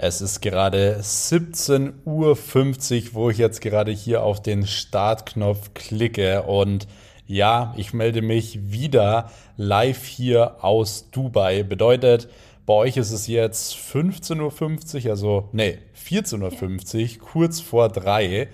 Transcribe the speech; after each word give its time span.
Es 0.00 0.20
ist 0.20 0.42
gerade 0.42 1.00
17.50 1.02 2.04
Uhr, 2.06 3.14
wo 3.14 3.30
ich 3.30 3.38
jetzt 3.38 3.60
gerade 3.60 3.90
hier 3.90 4.22
auf 4.22 4.40
den 4.40 4.64
Startknopf 4.64 5.74
klicke. 5.74 6.44
Und 6.44 6.86
ja, 7.26 7.74
ich 7.76 7.92
melde 7.92 8.22
mich 8.22 8.70
wieder 8.70 9.32
live 9.56 10.04
hier 10.04 10.62
aus 10.64 11.10
Dubai. 11.10 11.64
Bedeutet, 11.64 12.28
bei 12.64 12.74
euch 12.74 12.96
ist 12.96 13.10
es 13.10 13.26
jetzt 13.26 13.74
15.50 13.74 15.06
Uhr, 15.06 15.10
also 15.10 15.48
nee, 15.50 15.78
14.50 16.08 17.18
Uhr, 17.18 17.26
kurz 17.26 17.58
vor 17.58 17.88
drei. 17.88 18.46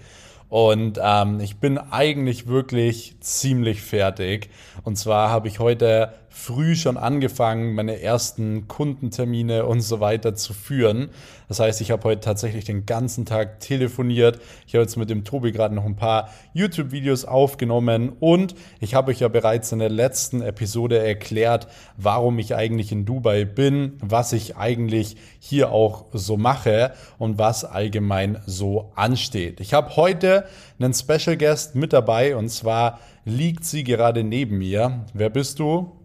Und 0.49 0.99
ähm, 1.03 1.41
ich 1.41 1.57
bin 1.59 1.77
eigentlich 1.77 2.47
wirklich 2.47 3.17
ziemlich 3.21 3.83
fertig. 3.83 4.49
Und 4.83 4.97
zwar 4.97 5.29
habe 5.29 5.49
ich 5.49 5.59
heute 5.59 6.15
früh 6.37 6.75
schon 6.75 6.97
angefangen, 6.97 7.75
meine 7.75 8.03
ersten 8.03 8.67
Kundentermine 8.67 9.67
und 9.67 9.83
so 9.83 10.01
weiter 10.01 10.35
zu 10.35 10.53
führen. 10.53 11.11
Das 11.47 11.61
heißt, 11.61 11.81
ich 11.81 11.93
habe 11.93 12.03
heute 12.03 12.23
tatsächlich 12.23 12.65
den 12.65 12.87
ganzen 12.87 13.25
Tag 13.25 13.61
telefoniert. 13.61 14.41
Ich 14.67 14.75
habe 14.75 14.83
jetzt 14.83 14.97
mit 14.97 15.11
dem 15.11 15.23
Tobi 15.23 15.53
gerade 15.53 15.77
noch 15.77 15.85
ein 15.85 15.95
paar 15.95 16.31
YouTube-Videos 16.53 17.25
aufgenommen 17.25 18.13
und 18.19 18.57
ich 18.81 18.97
habe 18.97 19.13
euch 19.13 19.21
ja 19.21 19.29
bereits 19.29 19.71
in 19.71 19.79
der 19.79 19.91
letzten 19.91 20.43
Episode 20.43 20.99
erklärt, 20.99 21.69
warum 21.97 22.41
ich 22.41 22.57
eigentlich 22.57 22.91
in 22.91 23.07
Dubai 23.07 23.45
bin, 23.45 23.93
was 24.01 24.33
ich 24.33 24.57
eigentlich 24.57 25.17
hier 25.39 25.71
auch 25.71 26.07
so 26.13 26.37
mache 26.37 26.95
und 27.17 27.39
was 27.39 27.65
allgemein 27.65 28.43
so 28.45 28.91
ansteht. 28.97 29.61
Ich 29.61 29.73
habe 29.73 29.95
heute 29.95 30.47
einen 30.81 30.95
Special 30.95 31.37
Guest 31.37 31.77
mit 31.77 31.93
dabei 31.93 32.35
und 32.35 32.49
zwar 32.49 32.99
liegt 33.25 33.65
sie 33.65 33.85
gerade 33.85 34.25
neben 34.25 34.59
mir. 34.59 35.05
Wer 35.15 35.31
bist 35.31 35.61
du? 35.61 36.04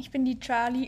Ich 0.00 0.12
bin 0.12 0.24
die 0.24 0.38
Charlie. 0.38 0.86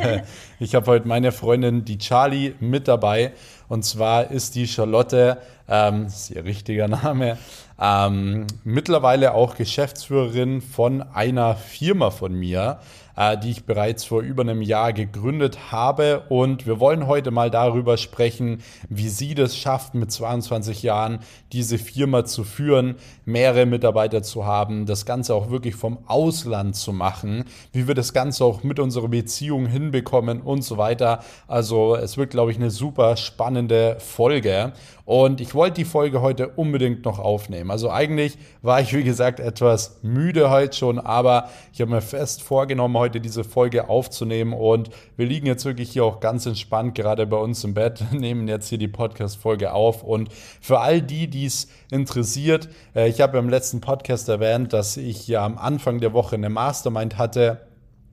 ich 0.60 0.76
habe 0.76 0.86
heute 0.86 1.08
meine 1.08 1.32
Freundin, 1.32 1.84
die 1.84 1.98
Charlie, 1.98 2.54
mit 2.60 2.86
dabei. 2.86 3.32
Und 3.68 3.84
zwar 3.84 4.30
ist 4.30 4.54
die 4.54 4.68
Charlotte, 4.68 5.38
ähm, 5.68 6.06
ist 6.06 6.30
ihr 6.30 6.44
richtiger 6.44 6.86
Name, 6.86 7.36
ähm, 7.80 8.46
mittlerweile 8.64 9.34
auch 9.34 9.56
Geschäftsführerin 9.56 10.60
von 10.60 11.02
einer 11.02 11.56
Firma 11.56 12.10
von 12.10 12.34
mir 12.34 12.78
äh, 13.16 13.38
die 13.38 13.50
ich 13.50 13.64
bereits 13.64 14.04
vor 14.04 14.22
über 14.22 14.42
einem 14.42 14.62
Jahr 14.62 14.92
gegründet 14.92 15.72
habe. 15.72 16.24
Und 16.28 16.66
wir 16.66 16.80
wollen 16.80 17.06
heute 17.06 17.30
mal 17.30 17.50
darüber 17.50 17.96
sprechen, 17.96 18.62
wie 18.88 19.08
sie 19.08 19.34
das 19.34 19.56
schafft, 19.56 19.94
mit 19.94 20.10
22 20.10 20.82
Jahren 20.82 21.20
diese 21.52 21.78
Firma 21.78 22.24
zu 22.24 22.44
führen, 22.44 22.96
mehrere 23.24 23.66
Mitarbeiter 23.66 24.22
zu 24.22 24.44
haben, 24.44 24.86
das 24.86 25.06
Ganze 25.06 25.34
auch 25.34 25.50
wirklich 25.50 25.74
vom 25.74 25.98
Ausland 26.06 26.76
zu 26.76 26.92
machen, 26.92 27.44
wie 27.72 27.86
wir 27.86 27.94
das 27.94 28.12
Ganze 28.12 28.44
auch 28.44 28.62
mit 28.62 28.78
unserer 28.78 29.08
Beziehung 29.08 29.66
hinbekommen 29.66 30.40
und 30.40 30.62
so 30.62 30.76
weiter. 30.76 31.20
Also 31.46 31.96
es 31.96 32.16
wird, 32.16 32.30
glaube 32.30 32.50
ich, 32.50 32.56
eine 32.56 32.70
super 32.70 33.16
spannende 33.16 33.96
Folge. 34.00 34.72
Und 35.04 35.40
ich 35.40 35.54
wollte 35.54 35.74
die 35.74 35.84
Folge 35.84 36.22
heute 36.22 36.48
unbedingt 36.48 37.04
noch 37.04 37.18
aufnehmen. 37.18 37.70
Also 37.74 37.90
eigentlich 37.90 38.38
war 38.62 38.80
ich, 38.80 38.94
wie 38.94 39.02
gesagt, 39.02 39.40
etwas 39.40 39.98
müde 40.00 40.48
heute 40.48 40.76
schon, 40.76 41.00
aber 41.00 41.50
ich 41.72 41.80
habe 41.80 41.90
mir 41.90 42.02
fest 42.02 42.40
vorgenommen, 42.40 42.96
heute 42.96 43.20
diese 43.20 43.42
Folge 43.42 43.88
aufzunehmen. 43.88 44.52
Und 44.52 44.90
wir 45.16 45.26
liegen 45.26 45.48
jetzt 45.48 45.64
wirklich 45.64 45.90
hier 45.90 46.04
auch 46.04 46.20
ganz 46.20 46.46
entspannt, 46.46 46.94
gerade 46.94 47.26
bei 47.26 47.36
uns 47.36 47.64
im 47.64 47.74
Bett, 47.74 48.04
nehmen 48.12 48.46
jetzt 48.46 48.68
hier 48.68 48.78
die 48.78 48.86
Podcast-Folge 48.86 49.72
auf. 49.72 50.04
Und 50.04 50.28
für 50.60 50.78
all 50.78 51.02
die, 51.02 51.26
die 51.26 51.46
es 51.46 51.66
interessiert, 51.90 52.68
äh, 52.94 53.08
ich 53.08 53.20
habe 53.20 53.38
im 53.38 53.48
letzten 53.48 53.80
Podcast 53.80 54.28
erwähnt, 54.28 54.72
dass 54.72 54.96
ich 54.96 55.26
ja 55.26 55.44
am 55.44 55.58
Anfang 55.58 55.98
der 55.98 56.12
Woche 56.12 56.36
eine 56.36 56.50
Mastermind 56.50 57.18
hatte 57.18 57.66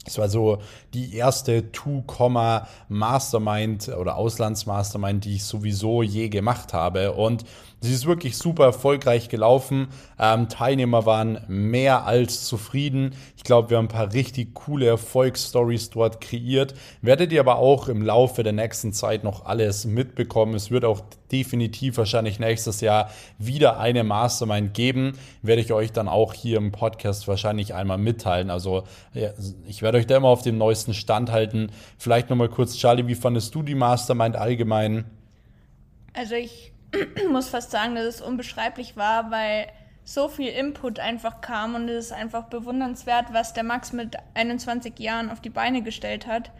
es 0.05 0.17
war 0.17 0.29
so 0.29 0.57
die 0.93 1.15
erste 1.15 1.71
Two-Mastermind 1.71 3.89
oder 3.89 4.17
Auslandsmastermind, 4.17 5.25
die 5.25 5.35
ich 5.35 5.43
sowieso 5.43 6.01
je 6.03 6.29
gemacht 6.29 6.73
habe. 6.73 7.13
Und 7.13 7.43
sie 7.79 7.93
ist 7.93 8.05
wirklich 8.05 8.37
super 8.37 8.65
erfolgreich 8.65 9.29
gelaufen. 9.29 9.87
Ähm, 10.19 10.49
Teilnehmer 10.49 11.05
waren 11.05 11.39
mehr 11.47 12.05
als 12.05 12.43
zufrieden. 12.45 13.15
Ich 13.37 13.43
glaube, 13.43 13.69
wir 13.69 13.77
haben 13.77 13.85
ein 13.85 13.89
paar 13.89 14.11
richtig 14.13 14.53
coole 14.53 14.87
Erfolgsstories 14.87 15.91
dort 15.91 16.19
kreiert. 16.19 16.73
Werdet 17.01 17.31
ihr 17.31 17.39
aber 17.39 17.55
auch 17.57 17.87
im 17.87 18.01
Laufe 18.01 18.43
der 18.43 18.53
nächsten 18.53 18.91
Zeit 18.91 19.23
noch 19.23 19.45
alles 19.45 19.85
mitbekommen. 19.85 20.55
Es 20.55 20.71
wird 20.71 20.83
auch 20.83 21.01
definitiv 21.31 21.97
wahrscheinlich 21.97 22.39
nächstes 22.39 22.81
Jahr 22.81 23.09
wieder 23.37 23.79
eine 23.79 24.03
Mastermind 24.03 24.73
geben. 24.73 25.13
Werde 25.41 25.61
ich 25.61 25.71
euch 25.71 25.93
dann 25.93 26.09
auch 26.09 26.33
hier 26.33 26.57
im 26.57 26.73
Podcast 26.73 27.25
wahrscheinlich 27.27 27.73
einmal 27.73 27.97
mitteilen. 27.97 28.49
Also 28.49 28.83
ich 29.65 29.81
werde 29.81 29.97
euch 29.97 30.07
da 30.07 30.17
immer 30.17 30.27
auf 30.27 30.41
dem 30.41 30.57
neuesten 30.57 30.80
Stand 30.93 31.31
halten. 31.31 31.71
Vielleicht 31.97 32.29
nochmal 32.29 32.49
kurz, 32.49 32.77
Charlie, 32.77 33.07
wie 33.07 33.15
fandest 33.15 33.53
du 33.55 33.63
die 33.63 33.75
Mastermind 33.75 34.35
allgemein? 34.35 35.05
Also 36.13 36.35
ich 36.35 36.73
muss 37.31 37.49
fast 37.49 37.71
sagen, 37.71 37.95
dass 37.95 38.05
es 38.05 38.21
unbeschreiblich 38.21 38.97
war, 38.97 39.31
weil 39.31 39.67
so 40.03 40.27
viel 40.27 40.49
Input 40.49 40.99
einfach 40.99 41.41
kam 41.41 41.75
und 41.75 41.87
es 41.87 42.07
ist 42.07 42.11
einfach 42.11 42.45
bewundernswert, 42.45 43.27
was 43.31 43.53
der 43.53 43.63
Max 43.63 43.93
mit 43.93 44.15
21 44.33 44.99
Jahren 44.99 45.29
auf 45.29 45.41
die 45.41 45.49
Beine 45.49 45.83
gestellt 45.83 46.27
hat. 46.27 46.51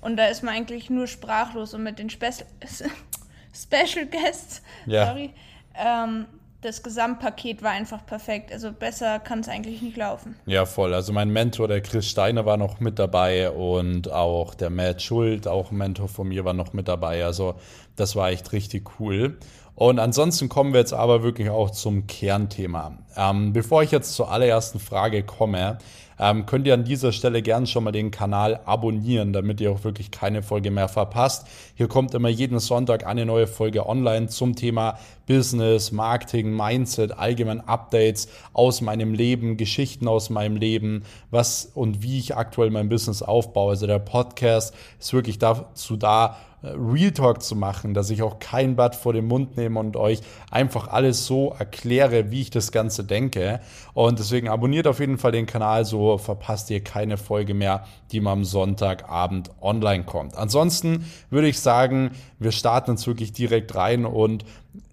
Und 0.00 0.16
da 0.16 0.26
ist 0.26 0.42
man 0.42 0.54
eigentlich 0.54 0.90
nur 0.90 1.06
sprachlos 1.06 1.74
und 1.74 1.82
mit 1.82 1.98
den 1.98 2.10
Spe 2.10 2.30
Special 3.52 4.06
Guests, 4.06 4.62
ja. 4.86 5.06
sorry, 5.06 5.32
ähm, 5.74 6.26
das 6.62 6.82
Gesamtpaket 6.82 7.62
war 7.62 7.70
einfach 7.70 8.04
perfekt. 8.04 8.52
Also 8.52 8.72
besser 8.72 9.18
kann 9.18 9.40
es 9.40 9.48
eigentlich 9.48 9.80
nicht 9.82 9.96
laufen. 9.96 10.36
Ja, 10.46 10.66
voll. 10.66 10.92
Also 10.92 11.12
mein 11.12 11.30
Mentor, 11.30 11.68
der 11.68 11.80
Chris 11.80 12.08
Steiner, 12.08 12.44
war 12.44 12.56
noch 12.56 12.80
mit 12.80 12.98
dabei 12.98 13.50
und 13.50 14.10
auch 14.10 14.54
der 14.54 14.70
Matt 14.70 15.00
Schuld, 15.00 15.48
auch 15.48 15.70
ein 15.70 15.78
Mentor 15.78 16.08
von 16.08 16.28
mir, 16.28 16.44
war 16.44 16.52
noch 16.52 16.72
mit 16.72 16.88
dabei. 16.88 17.24
Also 17.24 17.54
das 17.96 18.14
war 18.14 18.30
echt 18.30 18.52
richtig 18.52 19.00
cool. 19.00 19.38
Und 19.74 19.98
ansonsten 19.98 20.50
kommen 20.50 20.74
wir 20.74 20.80
jetzt 20.80 20.92
aber 20.92 21.22
wirklich 21.22 21.48
auch 21.48 21.70
zum 21.70 22.06
Kernthema. 22.06 22.98
Ähm, 23.16 23.54
bevor 23.54 23.82
ich 23.82 23.90
jetzt 23.90 24.14
zur 24.14 24.30
allerersten 24.30 24.78
Frage 24.78 25.22
komme, 25.22 25.78
ähm, 26.20 26.44
könnt 26.44 26.66
ihr 26.66 26.74
an 26.74 26.84
dieser 26.84 27.12
Stelle 27.12 27.40
gerne 27.40 27.66
schon 27.66 27.82
mal 27.82 27.92
den 27.92 28.10
Kanal 28.10 28.60
abonnieren, 28.66 29.32
damit 29.32 29.60
ihr 29.60 29.72
auch 29.72 29.84
wirklich 29.84 30.10
keine 30.10 30.42
Folge 30.42 30.70
mehr 30.70 30.88
verpasst. 30.88 31.46
Hier 31.74 31.88
kommt 31.88 32.14
immer 32.14 32.28
jeden 32.28 32.58
Sonntag 32.58 33.06
eine 33.06 33.24
neue 33.24 33.46
Folge 33.46 33.88
online 33.88 34.28
zum 34.28 34.54
Thema 34.54 34.98
Business, 35.26 35.92
Marketing, 35.92 36.54
Mindset, 36.54 37.12
allgemein 37.18 37.66
Updates 37.66 38.28
aus 38.52 38.82
meinem 38.82 39.14
Leben, 39.14 39.56
Geschichten 39.56 40.08
aus 40.08 40.28
meinem 40.28 40.56
Leben, 40.56 41.04
was 41.30 41.70
und 41.74 42.02
wie 42.02 42.18
ich 42.18 42.36
aktuell 42.36 42.70
mein 42.70 42.90
Business 42.90 43.22
aufbaue. 43.22 43.70
Also 43.70 43.86
der 43.86 43.98
Podcast 43.98 44.74
ist 44.98 45.14
wirklich 45.14 45.38
dazu 45.38 45.96
da, 45.96 46.36
Real 46.62 47.12
Talk 47.12 47.42
zu 47.42 47.56
machen, 47.56 47.94
dass 47.94 48.10
ich 48.10 48.22
auch 48.22 48.38
kein 48.38 48.76
Blatt 48.76 48.94
vor 48.94 49.12
den 49.12 49.26
Mund 49.26 49.56
nehme 49.56 49.80
und 49.80 49.96
euch 49.96 50.20
einfach 50.50 50.88
alles 50.88 51.26
so 51.26 51.54
erkläre, 51.58 52.30
wie 52.30 52.42
ich 52.42 52.50
das 52.50 52.70
Ganze 52.70 53.04
denke. 53.04 53.60
Und 53.94 54.18
deswegen 54.18 54.48
abonniert 54.48 54.86
auf 54.86 55.00
jeden 55.00 55.18
Fall 55.18 55.32
den 55.32 55.46
Kanal, 55.46 55.84
so 55.84 56.18
verpasst 56.18 56.70
ihr 56.70 56.84
keine 56.84 57.16
Folge 57.16 57.54
mehr, 57.54 57.84
die 58.12 58.20
mal 58.20 58.32
am 58.32 58.44
Sonntagabend 58.44 59.50
online 59.60 60.04
kommt. 60.04 60.36
Ansonsten 60.36 61.06
würde 61.30 61.48
ich 61.48 61.60
sagen, 61.60 62.10
wir 62.38 62.52
starten 62.52 62.92
uns 62.92 63.06
wirklich 63.06 63.32
direkt 63.32 63.74
rein 63.74 64.04
und 64.04 64.44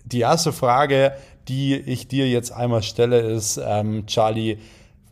die 0.06 0.22
erste 0.22 0.54
Frage, 0.54 1.14
die 1.50 1.76
ich 1.76 2.08
dir 2.08 2.30
jetzt 2.30 2.52
einmal 2.52 2.84
stelle, 2.84 3.20
ist, 3.20 3.60
ähm, 3.64 4.06
Charlie, 4.08 4.58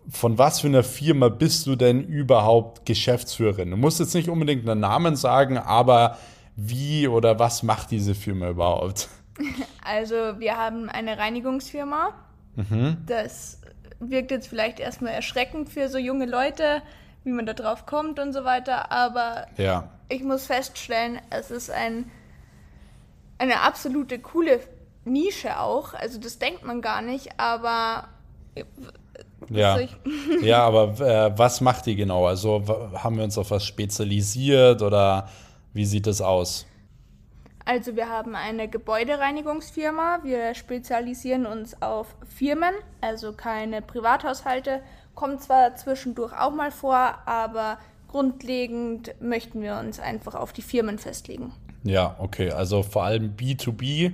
von 0.10 0.38
was 0.38 0.60
für 0.60 0.68
einer 0.68 0.84
Firma 0.84 1.30
bist 1.30 1.66
du 1.68 1.76
denn 1.76 2.04
überhaupt 2.04 2.86
Geschäftsführerin? 2.86 3.72
Du 3.72 3.78
musst 3.78 4.00
jetzt 4.00 4.14
nicht 4.14 4.30
unbedingt 4.30 4.68
einen 4.70 4.82
Namen 4.82 5.16
sagen, 5.16 5.58
aber 5.58 6.18
wie 6.56 7.08
oder 7.08 7.40
was 7.40 7.64
macht 7.64 7.92
diese 7.92 8.16
Firma 8.16 8.50
überhaupt? 8.50 9.10
Also 9.84 10.16
wir 10.40 10.58
haben 10.58 10.90
eine 10.90 11.20
Reinigungsfirma. 11.20 12.16
Mhm. 12.56 12.98
Das 13.06 13.62
wirkt 14.00 14.32
jetzt 14.32 14.48
vielleicht 14.48 14.80
erstmal 14.80 15.14
erschreckend 15.14 15.70
für 15.70 15.90
so 15.90 16.00
junge 16.00 16.26
Leute, 16.26 16.82
wie 17.24 17.32
man 17.32 17.46
da 17.46 17.54
drauf 17.54 17.86
kommt 17.86 18.18
und 18.20 18.34
so 18.34 18.46
weiter. 18.46 18.92
Aber 18.92 19.46
ja. 19.58 19.90
ich 20.10 20.24
muss 20.24 20.48
feststellen, 20.48 21.20
es 21.30 21.52
ist 21.52 21.70
ein, 21.70 22.10
eine 23.38 23.62
absolute 23.62 24.18
coole 24.18 24.60
Nische 25.04 25.60
auch. 25.60 25.94
Also 25.94 26.19
das 26.19 26.40
denkt 26.40 26.63
man 26.63 26.81
gar 26.81 27.01
nicht, 27.01 27.40
aber 27.40 28.08
ja. 29.50 29.80
ja, 30.42 30.63
aber 30.66 31.00
äh, 31.00 31.38
was 31.38 31.62
macht 31.62 31.86
die 31.86 31.96
genau? 31.96 32.25
Also 32.25 32.63
haben 32.96 33.18
wir 33.18 33.24
uns 33.24 33.38
auf 33.38 33.51
was 33.51 33.66
spezialisiert 33.66 34.81
oder 34.81 35.30
wie 35.75 35.86
sieht 35.86 36.07
es 36.07 36.22
aus? 36.22 36.66
Also 37.66 37.95
wir 37.95 38.10
haben 38.10 38.36
eine 38.36 38.69
Gebäudereinigungsfirma. 38.69 40.19
Wir 40.24 40.54
spezialisieren 40.56 41.45
uns 41.45 41.81
auf 41.81 42.16
Firmen, 42.27 42.74
also 43.01 43.33
keine 43.33 43.81
Privathaushalte. 43.81 44.81
Kommt 45.16 45.42
zwar 45.42 45.75
zwischendurch 45.75 46.31
auch 46.31 46.51
mal 46.51 46.72
vor, 46.72 47.18
aber 47.25 47.77
grundlegend 48.07 49.19
möchten 49.19 49.62
wir 49.62 49.77
uns 49.77 50.00
einfach 50.00 50.36
auf 50.36 50.54
die 50.54 50.62
Firmen 50.62 50.98
festlegen. 50.98 51.51
Ja, 51.83 52.16
okay. 52.19 52.51
Also 52.51 52.81
vor 52.81 53.04
allem 53.04 53.36
B2B 53.36 54.13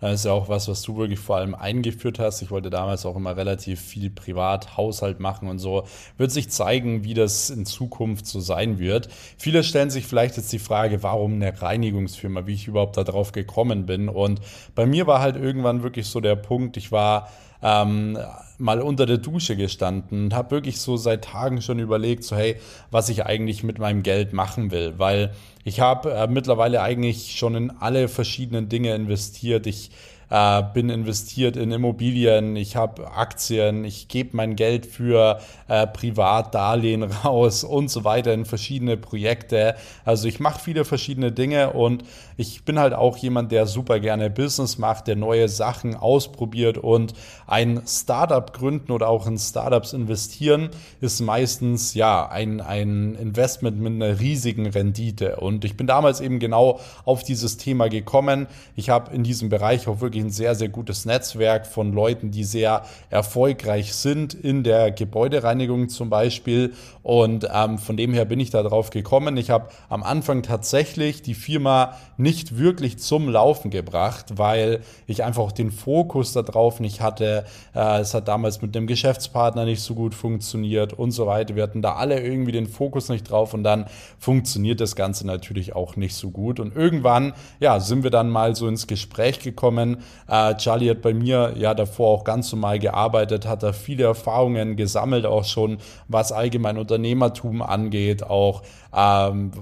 Das 0.00 0.12
ist 0.12 0.24
ja 0.26 0.32
auch 0.32 0.48
was, 0.48 0.68
was 0.68 0.82
du 0.82 0.96
wirklich 0.96 1.18
vor 1.18 1.36
allem 1.36 1.54
eingeführt 1.54 2.18
hast. 2.18 2.42
Ich 2.42 2.50
wollte 2.50 2.68
damals 2.68 3.06
auch 3.06 3.16
immer 3.16 3.36
relativ 3.36 3.80
viel 3.80 4.10
Privathaushalt 4.10 5.20
machen 5.20 5.48
und 5.48 5.58
so. 5.58 5.84
Wird 6.18 6.30
sich 6.30 6.50
zeigen, 6.50 7.04
wie 7.04 7.14
das 7.14 7.48
in 7.48 7.64
Zukunft 7.64 8.26
so 8.26 8.40
sein 8.40 8.78
wird. 8.78 9.08
Viele 9.38 9.64
stellen 9.64 9.90
sich 9.90 10.06
vielleicht 10.06 10.36
jetzt 10.36 10.52
die 10.52 10.58
Frage, 10.58 11.02
warum 11.02 11.34
eine 11.34 11.60
Reinigungsfirma, 11.60 12.46
wie 12.46 12.54
ich 12.54 12.68
überhaupt 12.68 12.98
darauf 12.98 13.32
gekommen 13.32 13.86
bin. 13.86 14.08
Und 14.10 14.40
bei 14.74 14.84
mir 14.84 15.06
war 15.06 15.20
halt 15.20 15.36
irgendwann 15.36 15.82
wirklich 15.82 16.06
so 16.06 16.20
der 16.20 16.36
Punkt, 16.36 16.76
ich 16.76 16.92
war 16.92 17.30
ähm, 17.66 18.16
mal 18.58 18.80
unter 18.80 19.06
der 19.06 19.18
Dusche 19.18 19.56
gestanden 19.56 20.24
und 20.24 20.34
habe 20.34 20.52
wirklich 20.52 20.80
so 20.80 20.96
seit 20.96 21.24
Tagen 21.24 21.60
schon 21.60 21.78
überlegt, 21.78 22.24
so 22.24 22.36
hey, 22.36 22.56
was 22.90 23.08
ich 23.08 23.26
eigentlich 23.26 23.64
mit 23.64 23.78
meinem 23.78 24.02
Geld 24.02 24.32
machen 24.32 24.70
will, 24.70 24.94
weil 24.98 25.32
ich 25.64 25.80
habe 25.80 26.12
äh, 26.12 26.26
mittlerweile 26.28 26.80
eigentlich 26.80 27.36
schon 27.36 27.54
in 27.56 27.70
alle 27.70 28.08
verschiedenen 28.08 28.68
Dinge 28.68 28.94
investiert. 28.94 29.66
Ich 29.66 29.90
äh, 30.30 30.62
bin 30.74 30.90
investiert 30.90 31.56
in 31.56 31.70
Immobilien, 31.70 32.56
ich 32.56 32.76
habe 32.76 33.12
Aktien, 33.12 33.84
ich 33.84 34.08
gebe 34.08 34.36
mein 34.36 34.56
Geld 34.56 34.86
für 34.86 35.40
äh, 35.68 35.86
Privatdarlehen 35.86 37.02
raus 37.24 37.64
und 37.64 37.90
so 37.90 38.04
weiter 38.04 38.32
in 38.32 38.44
verschiedene 38.44 38.96
Projekte. 38.96 39.76
Also 40.04 40.26
ich 40.28 40.40
mache 40.40 40.60
viele 40.60 40.84
verschiedene 40.84 41.32
Dinge 41.32 41.72
und 41.72 42.04
ich 42.36 42.64
bin 42.64 42.78
halt 42.78 42.92
auch 42.92 43.16
jemand, 43.16 43.52
der 43.52 43.66
super 43.66 44.00
gerne 44.00 44.30
Business 44.30 44.78
macht, 44.78 45.06
der 45.06 45.16
neue 45.16 45.48
Sachen 45.48 45.94
ausprobiert 45.94 46.78
und 46.78 47.14
ein 47.46 47.82
Startup 47.86 48.52
gründen 48.52 48.92
oder 48.92 49.08
auch 49.08 49.26
in 49.26 49.38
Startups 49.38 49.92
investieren 49.92 50.70
ist 51.00 51.20
meistens 51.20 51.94
ja 51.94 52.28
ein, 52.28 52.60
ein 52.60 53.14
Investment 53.14 53.78
mit 53.78 53.92
einer 53.92 54.20
riesigen 54.20 54.66
Rendite. 54.66 55.36
Und 55.36 55.64
ich 55.64 55.76
bin 55.76 55.86
damals 55.86 56.20
eben 56.20 56.38
genau 56.38 56.80
auf 57.04 57.22
dieses 57.22 57.56
Thema 57.56 57.88
gekommen. 57.88 58.46
Ich 58.74 58.90
habe 58.90 59.14
in 59.14 59.22
diesem 59.22 59.48
Bereich 59.48 59.86
auch 59.88 60.00
wirklich 60.00 60.24
ein 60.24 60.30
sehr, 60.30 60.54
sehr 60.54 60.68
gutes 60.68 61.04
Netzwerk 61.04 61.66
von 61.66 61.92
Leuten, 61.92 62.30
die 62.30 62.44
sehr 62.44 62.84
erfolgreich 63.10 63.94
sind 63.94 64.34
in 64.34 64.64
der 64.64 64.90
Gebäudereinigung 64.90 65.88
zum 65.88 66.10
Beispiel. 66.10 66.72
Und 67.02 67.48
ähm, 67.52 67.78
von 67.78 67.96
dem 67.96 68.12
her 68.12 68.24
bin 68.24 68.40
ich 68.40 68.50
da 68.50 68.64
drauf 68.64 68.90
gekommen. 68.90 69.36
Ich 69.36 69.50
habe 69.50 69.68
am 69.88 70.02
Anfang 70.02 70.42
tatsächlich 70.42 71.22
die 71.22 71.34
Firma 71.34 71.96
nicht 72.16 72.58
wirklich 72.58 72.98
zum 72.98 73.28
Laufen 73.28 73.70
gebracht, 73.70 74.26
weil 74.36 74.80
ich 75.06 75.22
einfach 75.22 75.52
den 75.52 75.70
Fokus 75.70 76.32
darauf 76.32 76.80
nicht 76.80 77.00
hatte. 77.00 77.35
Äh, 77.74 78.00
es 78.00 78.14
hat 78.14 78.28
damals 78.28 78.62
mit 78.62 78.74
dem 78.74 78.86
Geschäftspartner 78.86 79.64
nicht 79.64 79.82
so 79.82 79.94
gut 79.94 80.14
funktioniert 80.14 80.92
und 80.92 81.10
so 81.10 81.26
weiter. 81.26 81.56
Wir 81.56 81.62
hatten 81.62 81.82
da 81.82 81.94
alle 81.94 82.20
irgendwie 82.20 82.52
den 82.52 82.66
Fokus 82.66 83.08
nicht 83.08 83.30
drauf 83.30 83.54
und 83.54 83.62
dann 83.62 83.86
funktioniert 84.18 84.80
das 84.80 84.96
Ganze 84.96 85.26
natürlich 85.26 85.74
auch 85.74 85.96
nicht 85.96 86.14
so 86.14 86.30
gut. 86.30 86.60
Und 86.60 86.74
irgendwann, 86.74 87.32
ja, 87.60 87.80
sind 87.80 88.02
wir 88.02 88.10
dann 88.10 88.30
mal 88.30 88.54
so 88.54 88.68
ins 88.68 88.86
Gespräch 88.86 89.40
gekommen, 89.40 89.98
äh, 90.28 90.54
Charlie 90.56 90.90
hat 90.90 91.02
bei 91.02 91.14
mir 91.14 91.54
ja 91.56 91.74
davor 91.74 92.08
auch 92.08 92.24
ganz 92.24 92.52
normal 92.52 92.78
gearbeitet, 92.78 93.46
hat 93.46 93.62
da 93.62 93.72
viele 93.72 94.04
Erfahrungen 94.04 94.76
gesammelt, 94.76 95.26
auch 95.26 95.44
schon 95.44 95.78
was 96.08 96.32
allgemein 96.32 96.78
Unternehmertum 96.78 97.62
angeht, 97.62 98.22
auch 98.22 98.62
ähm, 98.94 99.52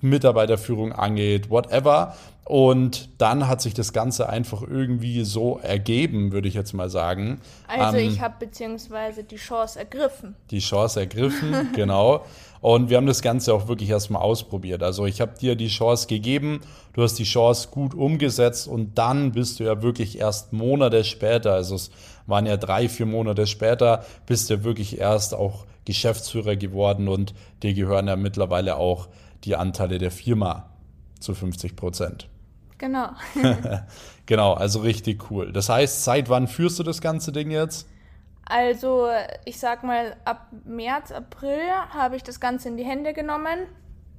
Mitarbeiterführung 0.00 0.92
angeht, 0.92 1.50
whatever. 1.50 2.14
Und 2.52 3.08
dann 3.16 3.48
hat 3.48 3.62
sich 3.62 3.72
das 3.72 3.94
Ganze 3.94 4.28
einfach 4.28 4.60
irgendwie 4.60 5.24
so 5.24 5.58
ergeben, 5.62 6.32
würde 6.32 6.48
ich 6.48 6.52
jetzt 6.52 6.74
mal 6.74 6.90
sagen. 6.90 7.40
Also 7.66 7.96
ähm, 7.96 8.06
ich 8.06 8.20
habe 8.20 8.34
beziehungsweise 8.40 9.24
die 9.24 9.36
Chance 9.36 9.78
ergriffen. 9.78 10.36
Die 10.50 10.58
Chance 10.58 11.00
ergriffen, 11.00 11.70
genau. 11.74 12.26
Und 12.60 12.90
wir 12.90 12.98
haben 12.98 13.06
das 13.06 13.22
Ganze 13.22 13.54
auch 13.54 13.68
wirklich 13.68 13.88
erstmal 13.88 14.20
ausprobiert. 14.20 14.82
Also 14.82 15.06
ich 15.06 15.22
habe 15.22 15.32
dir 15.40 15.56
die 15.56 15.68
Chance 15.68 16.06
gegeben, 16.08 16.60
du 16.92 17.02
hast 17.02 17.14
die 17.14 17.24
Chance 17.24 17.68
gut 17.70 17.94
umgesetzt 17.94 18.68
und 18.68 18.98
dann 18.98 19.32
bist 19.32 19.58
du 19.58 19.64
ja 19.64 19.80
wirklich 19.80 20.18
erst 20.18 20.52
Monate 20.52 21.04
später, 21.04 21.54
also 21.54 21.76
es 21.76 21.90
waren 22.26 22.44
ja 22.44 22.58
drei, 22.58 22.90
vier 22.90 23.06
Monate 23.06 23.46
später, 23.46 24.04
bist 24.26 24.50
du 24.50 24.62
wirklich 24.62 24.98
erst 24.98 25.32
auch 25.32 25.64
Geschäftsführer 25.86 26.56
geworden 26.56 27.08
und 27.08 27.32
dir 27.62 27.72
gehören 27.72 28.08
ja 28.08 28.16
mittlerweile 28.16 28.76
auch 28.76 29.08
die 29.44 29.56
Anteile 29.56 29.96
der 29.96 30.10
Firma 30.10 30.68
zu 31.18 31.32
50 31.32 31.76
Prozent. 31.76 32.28
Genau. 32.82 33.10
genau, 34.26 34.54
also 34.54 34.80
richtig 34.80 35.30
cool. 35.30 35.52
Das 35.52 35.68
heißt, 35.68 36.02
seit 36.02 36.28
wann 36.28 36.48
führst 36.48 36.80
du 36.80 36.82
das 36.82 37.00
ganze 37.00 37.30
Ding 37.30 37.52
jetzt? 37.52 37.86
Also, 38.44 39.06
ich 39.44 39.60
sag 39.60 39.84
mal, 39.84 40.16
ab 40.24 40.48
März, 40.64 41.12
April 41.12 41.60
habe 41.90 42.16
ich 42.16 42.24
das 42.24 42.40
Ganze 42.40 42.68
in 42.68 42.76
die 42.76 42.82
Hände 42.82 43.12
genommen. 43.12 43.68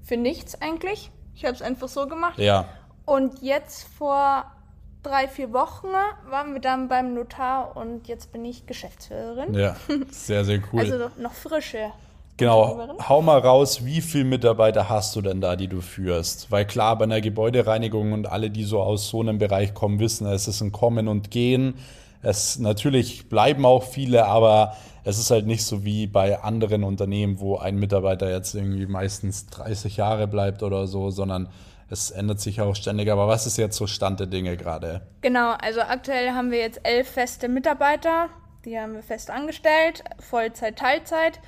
Für 0.01 0.15
nichts 0.15 0.61
eigentlich. 0.61 1.11
Ich 1.35 1.43
habe 1.43 1.55
es 1.55 1.61
einfach 1.61 1.89
so 1.89 2.07
gemacht. 2.07 2.39
Ja. 2.39 2.69
Und 3.03 3.41
jetzt 3.41 3.85
vor 3.97 4.45
drei, 5.03 5.27
vier 5.27 5.51
Wochen 5.51 5.89
waren 6.29 6.53
wir 6.53 6.61
dann 6.61 6.87
beim 6.87 7.13
Notar 7.13 7.75
und 7.75 8.07
jetzt 8.07 8.31
bin 8.31 8.45
ich 8.45 8.65
Geschäftsführerin. 8.65 9.53
Ja, 9.55 9.75
sehr, 10.09 10.45
sehr 10.45 10.61
cool. 10.71 10.79
Also 10.79 11.09
noch 11.17 11.33
frische. 11.33 11.91
Genau, 12.37 12.97
hau 13.07 13.21
mal 13.21 13.39
raus, 13.39 13.85
wie 13.85 14.01
viele 14.01 14.23
Mitarbeiter 14.23 14.89
hast 14.89 15.15
du 15.15 15.21
denn 15.21 15.39
da, 15.39 15.55
die 15.55 15.67
du 15.67 15.81
führst? 15.81 16.51
Weil 16.51 16.65
klar, 16.65 16.97
bei 16.97 17.03
einer 17.03 17.21
Gebäudereinigung 17.21 18.11
und 18.11 18.25
alle, 18.27 18.49
die 18.49 18.63
so 18.63 18.81
aus 18.81 19.09
so 19.09 19.21
einem 19.21 19.37
Bereich 19.37 19.73
kommen, 19.73 19.99
wissen, 19.99 20.25
es 20.25 20.47
ist 20.47 20.61
ein 20.61 20.71
Kommen 20.71 21.07
und 21.07 21.29
Gehen. 21.29 21.75
Es 22.23 22.57
natürlich 22.57 23.29
bleiben 23.29 23.65
auch 23.65 23.83
viele, 23.83 24.25
aber 24.25 24.75
es 25.03 25.19
ist 25.19 25.29
halt 25.29 25.45
nicht 25.45 25.63
so 25.65 25.83
wie 25.83 26.07
bei 26.07 26.41
anderen 26.41 26.83
Unternehmen, 26.83 27.39
wo 27.39 27.57
ein 27.57 27.75
Mitarbeiter 27.75 28.31
jetzt 28.31 28.55
irgendwie 28.55 28.87
meistens 28.87 29.47
30 29.47 29.97
Jahre 29.97 30.27
bleibt 30.27 30.63
oder 30.63 30.87
so, 30.87 31.11
sondern 31.11 31.49
es 31.89 32.09
ändert 32.09 32.39
sich 32.39 32.61
auch 32.61 32.75
ständig. 32.75 33.11
Aber 33.11 33.27
was 33.27 33.45
ist 33.45 33.57
jetzt 33.57 33.77
so 33.77 33.85
Stand 33.85 34.19
der 34.19 34.27
Dinge 34.27 34.57
gerade? 34.57 35.01
Genau, 35.21 35.51
also 35.61 35.81
aktuell 35.81 36.31
haben 36.31 36.49
wir 36.49 36.59
jetzt 36.59 36.79
elf 36.83 37.09
feste 37.09 37.47
Mitarbeiter, 37.47 38.29
die 38.65 38.79
haben 38.79 38.95
wir 38.95 39.03
fest 39.03 39.29
angestellt, 39.29 40.03
Vollzeit, 40.19 40.77
Teilzeit. 40.77 41.39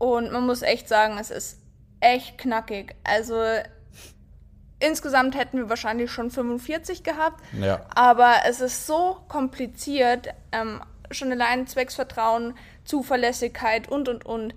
Und 0.00 0.32
man 0.32 0.44
muss 0.44 0.62
echt 0.62 0.88
sagen, 0.88 1.18
es 1.18 1.30
ist 1.30 1.60
echt 2.00 2.38
knackig. 2.38 2.96
Also 3.04 3.36
Insgesamt 4.82 5.36
hätten 5.36 5.58
wir 5.58 5.68
wahrscheinlich 5.68 6.10
schon 6.10 6.30
45 6.30 7.02
gehabt. 7.02 7.44
Ja. 7.60 7.82
Aber 7.94 8.32
es 8.48 8.62
ist 8.62 8.86
so 8.86 9.18
kompliziert, 9.28 10.28
ähm, 10.52 10.80
schon 11.10 11.30
allein 11.30 11.66
Zwecksvertrauen, 11.66 12.54
Zuverlässigkeit 12.84 13.88
und, 13.88 14.08
und, 14.08 14.24
und. 14.24 14.54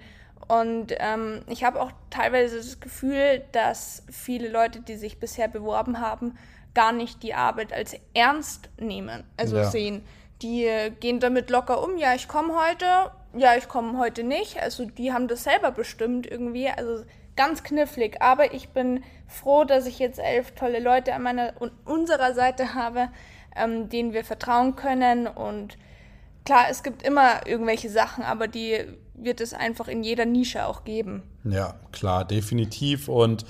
Und 0.48 0.94
ähm, 1.00 1.42
ich 1.48 1.66
habe 1.66 1.82
auch 1.82 1.92
teilweise 2.10 2.58
das 2.58 2.80
Gefühl, 2.80 3.44
dass 3.52 4.04
viele 4.10 4.48
Leute, 4.48 4.80
die 4.80 4.96
sich 4.96 5.20
bisher 5.20 5.50
beworben 5.50 6.00
haben, 6.00 6.38
gar 6.74 6.94
nicht 6.94 7.22
die 7.22 7.34
Arbeit 7.34 7.74
als 7.74 7.96
ernst 8.14 8.70
nehmen, 8.80 9.26
also 9.36 9.58
ja. 9.58 9.66
sehen. 9.66 10.06
Die 10.42 10.70
gehen 11.02 11.20
damit 11.20 11.50
locker 11.50 11.84
um, 11.84 11.98
ja, 11.98 12.14
ich 12.16 12.28
komme 12.28 12.54
heute, 12.56 13.12
ja, 13.36 13.56
ich 13.56 13.68
komme 13.68 13.98
heute 13.98 14.24
nicht. 14.24 14.62
Also 14.62 14.86
die 14.86 15.12
haben 15.12 15.28
das 15.28 15.44
selber 15.44 15.72
bestimmt 15.72 16.28
irgendwie. 16.28 16.70
Also 16.70 17.04
ganz 17.36 17.64
knifflig. 17.64 18.22
Aber 18.22 18.54
ich 18.54 18.70
bin 18.70 19.04
froh, 19.28 19.64
dass 19.64 19.86
ich 19.86 20.00
jetzt 20.00 20.20
elf 20.20 20.52
tolle 20.52 20.80
Leute 20.80 21.14
an 21.14 21.24
meiner 21.24 21.54
und 21.60 21.72
unserer 21.86 22.34
Seite 22.34 22.74
habe, 22.74 23.10
ähm, 23.56 23.90
denen 23.90 24.14
wir 24.14 24.24
vertrauen 24.24 24.76
können. 24.76 25.28
Und 25.28 25.78
klar, 26.46 26.66
es 26.70 26.84
gibt 26.84 27.04
immer 27.04 27.48
irgendwelche 27.48 27.90
Sachen, 27.90 28.24
aber 28.24 28.48
die 28.48 28.86
wird 29.16 29.42
es 29.42 29.54
einfach 29.54 29.88
in 29.88 30.04
jeder 30.04 30.26
Nische 30.26 30.66
auch 30.66 30.84
geben. 30.84 31.24
Ja, 31.44 31.76
klar, 31.92 32.26
definitiv. 32.26 33.08
Und 33.08 33.46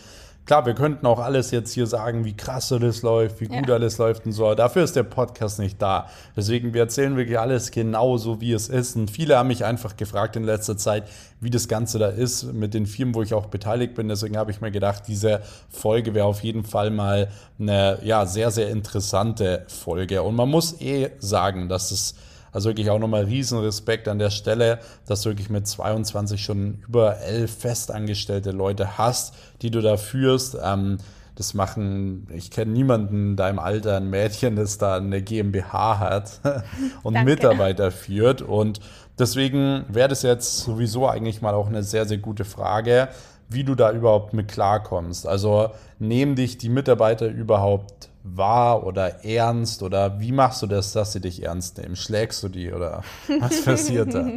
Klar, 0.45 0.65
wir 0.65 0.73
könnten 0.73 1.05
auch 1.05 1.19
alles 1.19 1.51
jetzt 1.51 1.71
hier 1.71 1.87
sagen, 1.87 2.25
wie 2.25 2.35
krass 2.35 2.69
alles 2.73 3.01
läuft, 3.01 3.39
wie 3.39 3.47
gut 3.47 3.69
ja. 3.69 3.75
alles 3.75 3.97
läuft 3.97 4.25
und 4.25 4.33
so. 4.33 4.53
Dafür 4.55 4.83
ist 4.83 4.93
der 4.93 5.03
Podcast 5.03 5.57
nicht 5.57 5.81
da. 5.81 6.09
Deswegen, 6.35 6.73
wir 6.73 6.81
erzählen 6.81 7.15
wirklich 7.15 7.39
alles 7.39 7.71
genau 7.71 8.17
so, 8.17 8.41
wie 8.41 8.51
es 8.51 8.67
ist. 8.67 8.97
Und 8.97 9.09
viele 9.09 9.37
haben 9.37 9.47
mich 9.47 9.63
einfach 9.63 9.95
gefragt 9.95 10.35
in 10.35 10.43
letzter 10.43 10.75
Zeit, 10.75 11.07
wie 11.39 11.49
das 11.49 11.69
Ganze 11.69 11.97
da 11.97 12.09
ist 12.09 12.51
mit 12.51 12.73
den 12.73 12.87
Firmen, 12.87 13.15
wo 13.15 13.21
ich 13.21 13.33
auch 13.33 13.45
beteiligt 13.45 13.95
bin. 13.95 14.09
Deswegen 14.09 14.35
habe 14.35 14.51
ich 14.51 14.59
mir 14.59 14.71
gedacht, 14.71 15.03
diese 15.07 15.39
Folge 15.69 16.13
wäre 16.13 16.25
auf 16.25 16.43
jeden 16.43 16.65
Fall 16.65 16.91
mal 16.91 17.29
eine 17.57 17.99
ja, 18.03 18.25
sehr, 18.25 18.51
sehr 18.51 18.69
interessante 18.69 19.63
Folge. 19.69 20.23
Und 20.23 20.35
man 20.35 20.49
muss 20.49 20.81
eh 20.81 21.11
sagen, 21.19 21.69
dass 21.69 21.91
es 21.91 22.15
also 22.53 22.69
wirklich 22.69 22.89
auch 22.89 22.99
nochmal 22.99 23.25
riesen 23.25 23.59
Respekt 23.59 24.07
an 24.07 24.19
der 24.19 24.29
Stelle, 24.29 24.79
dass 25.07 25.23
du 25.23 25.31
wirklich 25.31 25.49
mit 25.49 25.67
22 25.67 26.41
schon 26.41 26.83
über 26.87 27.17
elf 27.19 27.57
festangestellte 27.57 28.51
Leute 28.51 28.97
hast, 28.97 29.33
die 29.61 29.71
du 29.71 29.81
da 29.81 29.97
führst. 29.97 30.57
Ähm, 30.63 30.99
das 31.35 31.55
machen, 31.55 32.27
ich 32.31 32.51
kenne 32.51 32.71
niemanden 32.71 33.31
in 33.31 33.35
deinem 33.35 33.57
Alter, 33.57 33.97
ein 33.97 34.09
Mädchen, 34.09 34.55
das 34.55 34.77
da 34.77 34.97
eine 34.97 35.21
GmbH 35.23 35.99
hat 35.99 36.39
und 37.03 37.23
Mitarbeiter 37.23 37.89
führt. 37.89 38.43
Und 38.43 38.79
deswegen 39.17 39.85
wäre 39.89 40.09
das 40.09 40.21
jetzt 40.21 40.59
sowieso 40.59 41.07
eigentlich 41.07 41.41
mal 41.41 41.55
auch 41.55 41.67
eine 41.67 41.81
sehr, 41.81 42.05
sehr 42.05 42.19
gute 42.19 42.45
Frage, 42.45 43.09
wie 43.49 43.63
du 43.63 43.75
da 43.75 43.91
überhaupt 43.91 44.33
mit 44.33 44.47
klarkommst. 44.47 45.27
Also 45.27 45.71
nehmen 45.99 46.35
dich 46.35 46.57
die 46.57 46.69
Mitarbeiter 46.69 47.27
überhaupt 47.27 48.09
wahr 48.23 48.85
oder 48.85 49.25
ernst 49.25 49.83
oder 49.83 50.19
wie 50.19 50.31
machst 50.31 50.61
du 50.61 50.67
das, 50.67 50.93
dass 50.93 51.11
sie 51.13 51.19
dich 51.19 51.43
ernst 51.43 51.77
nehmen? 51.77 51.95
Schlägst 51.95 52.41
du 52.43 52.49
die 52.49 52.71
oder 52.71 53.03
was 53.39 53.63
passiert 53.63 54.13
da? 54.13 54.27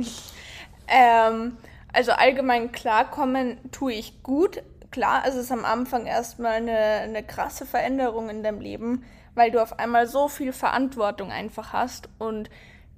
ähm, 0.88 1.56
also 1.92 2.12
allgemein 2.12 2.72
klarkommen 2.72 3.58
tue 3.72 3.92
ich 3.92 4.22
gut. 4.22 4.62
klar, 4.90 5.22
es 5.26 5.34
ist 5.34 5.52
am 5.52 5.64
Anfang 5.64 6.06
erstmal 6.06 6.54
eine, 6.54 6.78
eine 6.78 7.22
krasse 7.22 7.64
Veränderung 7.64 8.28
in 8.28 8.42
deinem 8.42 8.60
Leben, 8.60 9.04
weil 9.34 9.50
du 9.50 9.62
auf 9.62 9.78
einmal 9.78 10.06
so 10.06 10.28
viel 10.28 10.52
Verantwortung 10.52 11.30
einfach 11.30 11.72
hast. 11.72 12.08
Und 12.18 12.50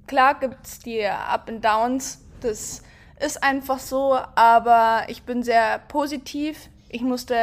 klar 0.07 0.39
gibt 0.39 0.65
es 0.65 0.79
die 0.79 1.05
Up 1.05 1.49
and 1.49 1.63
Downs, 1.63 2.25
das 2.41 2.81
ist 3.19 3.43
einfach 3.43 3.79
so, 3.79 4.17
aber 4.35 5.03
ich 5.07 5.23
bin 5.23 5.43
sehr 5.43 5.79
positiv. 5.79 6.69
Ich 6.87 7.01
musste 7.01 7.35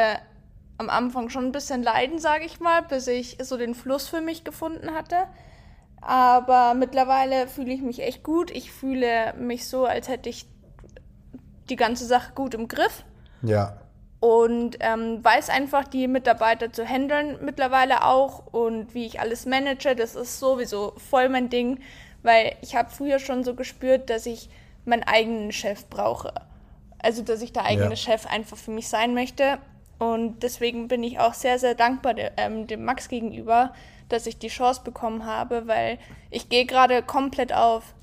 am 0.77 0.89
Anfang 0.89 1.29
schon 1.29 1.45
ein 1.45 1.51
bisschen 1.51 1.83
leiden, 1.83 2.19
sage 2.19 2.45
ich 2.45 2.59
mal, 2.59 2.81
bis 2.81 3.07
ich 3.07 3.37
so 3.41 3.57
den 3.57 3.75
Fluss 3.75 4.07
für 4.07 4.21
mich 4.21 4.43
gefunden 4.43 4.93
hatte. 4.93 5.27
Aber 6.01 6.73
mittlerweile 6.73 7.47
fühle 7.47 7.73
ich 7.73 7.81
mich 7.81 8.01
echt 8.01 8.23
gut. 8.23 8.51
Ich 8.51 8.71
fühle 8.71 9.33
mich 9.37 9.67
so, 9.67 9.85
als 9.85 10.07
hätte 10.07 10.29
ich 10.29 10.47
die 11.69 11.75
ganze 11.75 12.05
Sache 12.05 12.33
gut 12.33 12.53
im 12.53 12.67
Griff. 12.67 13.03
Ja. 13.41 13.81
Und 14.19 14.77
ähm, 14.79 15.23
weiß 15.23 15.49
einfach, 15.49 15.87
die 15.87 16.07
Mitarbeiter 16.07 16.73
zu 16.73 16.85
handeln 16.85 17.37
mittlerweile 17.43 18.03
auch 18.03 18.47
und 18.51 18.95
wie 18.95 19.05
ich 19.05 19.19
alles 19.19 19.45
manage, 19.45 19.95
das 19.95 20.15
ist 20.15 20.39
sowieso 20.39 20.93
voll 20.97 21.29
mein 21.29 21.49
Ding, 21.49 21.79
weil 22.23 22.55
ich 22.61 22.75
habe 22.75 22.89
früher 22.89 23.19
schon 23.19 23.43
so 23.43 23.53
gespürt, 23.53 24.09
dass 24.09 24.25
ich 24.25 24.49
meinen 24.87 25.03
eigenen 25.03 25.51
Chef 25.51 25.85
brauche. 25.87 26.33
Also, 26.99 27.21
dass 27.21 27.41
ich 27.41 27.53
der 27.53 27.65
eigene 27.65 27.89
ja. 27.89 27.95
Chef 27.95 28.25
einfach 28.25 28.57
für 28.57 28.71
mich 28.71 28.87
sein 28.87 29.13
möchte. 29.13 29.59
Und 29.99 30.43
deswegen 30.43 30.87
bin 30.87 31.03
ich 31.03 31.19
auch 31.19 31.33
sehr, 31.33 31.59
sehr 31.59 31.75
dankbar 31.75 32.13
de, 32.13 32.31
ähm, 32.37 32.67
dem 32.67 32.85
Max 32.85 33.09
gegenüber, 33.09 33.73
dass 34.09 34.27
ich 34.27 34.37
die 34.37 34.47
Chance 34.47 34.81
bekommen 34.83 35.25
habe, 35.25 35.67
weil 35.67 35.97
ich 36.29 36.49
gehe 36.49 36.65
gerade 36.65 37.01
komplett 37.01 37.53
auf. 37.53 37.93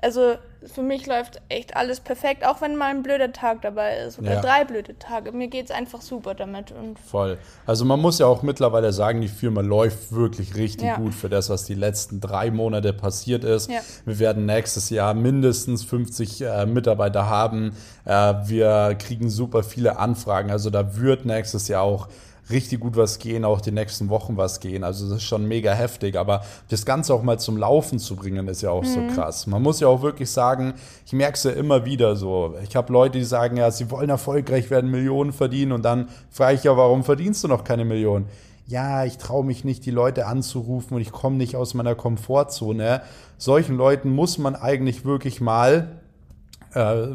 Also 0.00 0.36
für 0.66 0.82
mich 0.82 1.06
läuft 1.06 1.40
echt 1.48 1.76
alles 1.76 2.00
perfekt, 2.00 2.44
auch 2.44 2.60
wenn 2.60 2.74
mal 2.74 2.90
ein 2.90 3.02
blöder 3.02 3.32
Tag 3.32 3.62
dabei 3.62 3.98
ist 3.98 4.18
oder 4.18 4.34
ja. 4.34 4.40
drei 4.40 4.64
blöde 4.64 4.98
Tage. 4.98 5.30
Mir 5.30 5.48
geht 5.48 5.66
es 5.66 5.70
einfach 5.70 6.00
super 6.00 6.34
damit. 6.34 6.72
Und 6.72 6.98
Voll. 6.98 7.38
Also 7.64 7.84
man 7.84 8.00
muss 8.00 8.18
ja 8.18 8.26
auch 8.26 8.42
mittlerweile 8.42 8.92
sagen, 8.92 9.20
die 9.20 9.28
Firma 9.28 9.60
läuft 9.60 10.12
wirklich 10.12 10.56
richtig 10.56 10.86
ja. 10.86 10.96
gut 10.96 11.14
für 11.14 11.28
das, 11.28 11.48
was 11.48 11.64
die 11.64 11.74
letzten 11.74 12.20
drei 12.20 12.50
Monate 12.50 12.92
passiert 12.92 13.44
ist. 13.44 13.70
Ja. 13.70 13.80
Wir 14.04 14.18
werden 14.18 14.46
nächstes 14.46 14.90
Jahr 14.90 15.14
mindestens 15.14 15.84
50 15.84 16.40
äh, 16.40 16.66
Mitarbeiter 16.66 17.28
haben. 17.28 17.76
Äh, 18.04 18.34
wir 18.46 18.96
kriegen 18.98 19.30
super 19.30 19.62
viele 19.62 19.98
Anfragen. 19.98 20.50
Also 20.50 20.70
da 20.70 20.96
wird 20.96 21.24
nächstes 21.24 21.68
Jahr 21.68 21.82
auch 21.82 22.08
richtig 22.50 22.80
gut 22.80 22.96
was 22.96 23.18
gehen, 23.18 23.44
auch 23.44 23.60
die 23.60 23.72
nächsten 23.72 24.08
Wochen 24.08 24.36
was 24.36 24.60
gehen. 24.60 24.84
Also 24.84 25.08
das 25.08 25.18
ist 25.18 25.24
schon 25.24 25.46
mega 25.46 25.72
heftig. 25.72 26.16
Aber 26.16 26.42
das 26.68 26.84
Ganze 26.84 27.14
auch 27.14 27.22
mal 27.22 27.38
zum 27.38 27.56
Laufen 27.56 27.98
zu 27.98 28.16
bringen, 28.16 28.48
ist 28.48 28.62
ja 28.62 28.70
auch 28.70 28.82
mhm. 28.82 28.86
so 28.86 29.00
krass. 29.14 29.46
Man 29.46 29.62
muss 29.62 29.80
ja 29.80 29.88
auch 29.88 30.02
wirklich 30.02 30.30
sagen, 30.30 30.74
ich 31.06 31.12
merke 31.12 31.34
es 31.34 31.44
ja 31.44 31.50
immer 31.50 31.84
wieder 31.84 32.16
so. 32.16 32.54
Ich 32.62 32.76
habe 32.76 32.92
Leute, 32.92 33.18
die 33.18 33.24
sagen, 33.24 33.56
ja, 33.56 33.70
sie 33.70 33.90
wollen 33.90 34.10
erfolgreich 34.10 34.70
werden, 34.70 34.90
Millionen 34.90 35.32
verdienen. 35.32 35.72
Und 35.72 35.84
dann 35.84 36.08
frage 36.30 36.56
ich 36.56 36.64
ja, 36.64 36.76
warum 36.76 37.04
verdienst 37.04 37.44
du 37.44 37.48
noch 37.48 37.64
keine 37.64 37.84
Millionen? 37.84 38.26
ja, 38.68 39.06
ich 39.06 39.16
traue 39.16 39.44
mich 39.46 39.64
nicht, 39.64 39.86
die 39.86 39.90
Leute 39.90 40.26
anzurufen 40.26 40.94
und 40.94 41.00
ich 41.00 41.10
komme 41.10 41.36
nicht 41.36 41.56
aus 41.56 41.72
meiner 41.72 41.94
Komfortzone. 41.94 43.00
Solchen 43.38 43.76
Leuten 43.78 44.10
muss 44.10 44.36
man 44.36 44.54
eigentlich 44.54 45.06
wirklich 45.06 45.40
mal 45.40 45.97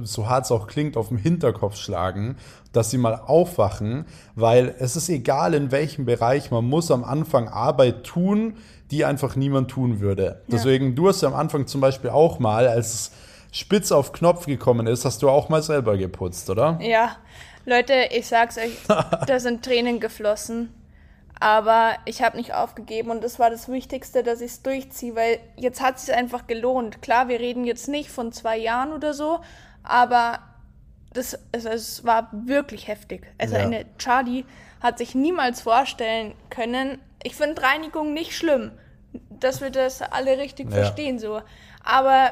so 0.03 0.27
hart 0.27 0.45
es 0.45 0.51
auch 0.51 0.67
klingt, 0.67 0.97
auf 0.97 1.09
den 1.09 1.17
Hinterkopf 1.17 1.77
schlagen, 1.77 2.37
dass 2.73 2.89
sie 2.89 2.97
mal 2.97 3.15
aufwachen, 3.15 4.05
weil 4.35 4.75
es 4.79 4.95
ist 4.95 5.09
egal 5.09 5.53
in 5.53 5.71
welchem 5.71 6.05
Bereich, 6.05 6.51
man 6.51 6.65
muss 6.65 6.91
am 6.91 7.03
Anfang 7.03 7.47
Arbeit 7.47 8.03
tun, 8.03 8.55
die 8.91 9.05
einfach 9.05 9.35
niemand 9.35 9.71
tun 9.71 9.99
würde. 9.99 10.23
Ja. 10.23 10.37
Deswegen, 10.47 10.95
du 10.95 11.07
hast 11.07 11.21
ja 11.21 11.29
am 11.29 11.35
Anfang 11.35 11.67
zum 11.67 11.81
Beispiel 11.81 12.09
auch 12.09 12.39
mal, 12.39 12.67
als 12.67 12.93
es 12.93 13.11
spitz 13.51 13.91
auf 13.91 14.11
Knopf 14.11 14.45
gekommen 14.47 14.87
ist, 14.87 15.05
hast 15.05 15.21
du 15.21 15.29
auch 15.29 15.49
mal 15.49 15.61
selber 15.61 15.97
geputzt, 15.97 16.49
oder? 16.49 16.79
Ja, 16.81 17.17
Leute, 17.65 17.93
ich 18.11 18.27
sag's 18.27 18.57
euch, 18.57 18.77
da 18.87 19.39
sind 19.39 19.63
Tränen 19.63 19.99
geflossen. 19.99 20.69
Aber 21.39 21.95
ich 22.05 22.21
habe 22.21 22.37
nicht 22.37 22.53
aufgegeben 22.53 23.09
und 23.11 23.23
das 23.23 23.39
war 23.39 23.49
das 23.49 23.67
Wichtigste, 23.67 24.23
dass 24.23 24.41
ich 24.41 24.51
es 24.51 24.61
durchziehe, 24.61 25.15
weil 25.15 25.39
jetzt 25.55 25.81
hat 25.81 25.97
es 25.97 26.05
sich 26.05 26.15
einfach 26.15 26.47
gelohnt. 26.47 27.01
Klar, 27.01 27.27
wir 27.27 27.39
reden 27.39 27.65
jetzt 27.65 27.87
nicht 27.87 28.09
von 28.09 28.31
zwei 28.31 28.57
Jahren 28.57 28.93
oder 28.93 29.13
so, 29.13 29.39
aber 29.83 30.39
das, 31.13 31.37
es, 31.51 31.65
es 31.65 32.05
war 32.05 32.29
wirklich 32.31 32.87
heftig. 32.87 33.27
Also 33.37 33.55
ja. 33.55 33.63
eine 33.63 33.85
Charlie 33.97 34.45
hat 34.81 34.97
sich 34.97 35.15
niemals 35.15 35.61
vorstellen 35.61 36.33
können. 36.49 36.99
Ich 37.23 37.35
finde 37.35 37.61
Reinigung 37.61 38.13
nicht 38.13 38.35
schlimm, 38.35 38.71
dass 39.29 39.61
wir 39.61 39.69
das 39.69 40.01
alle 40.01 40.37
richtig 40.37 40.69
ja. 40.69 40.75
verstehen 40.75 41.19
so. 41.19 41.41
Aber 41.83 42.31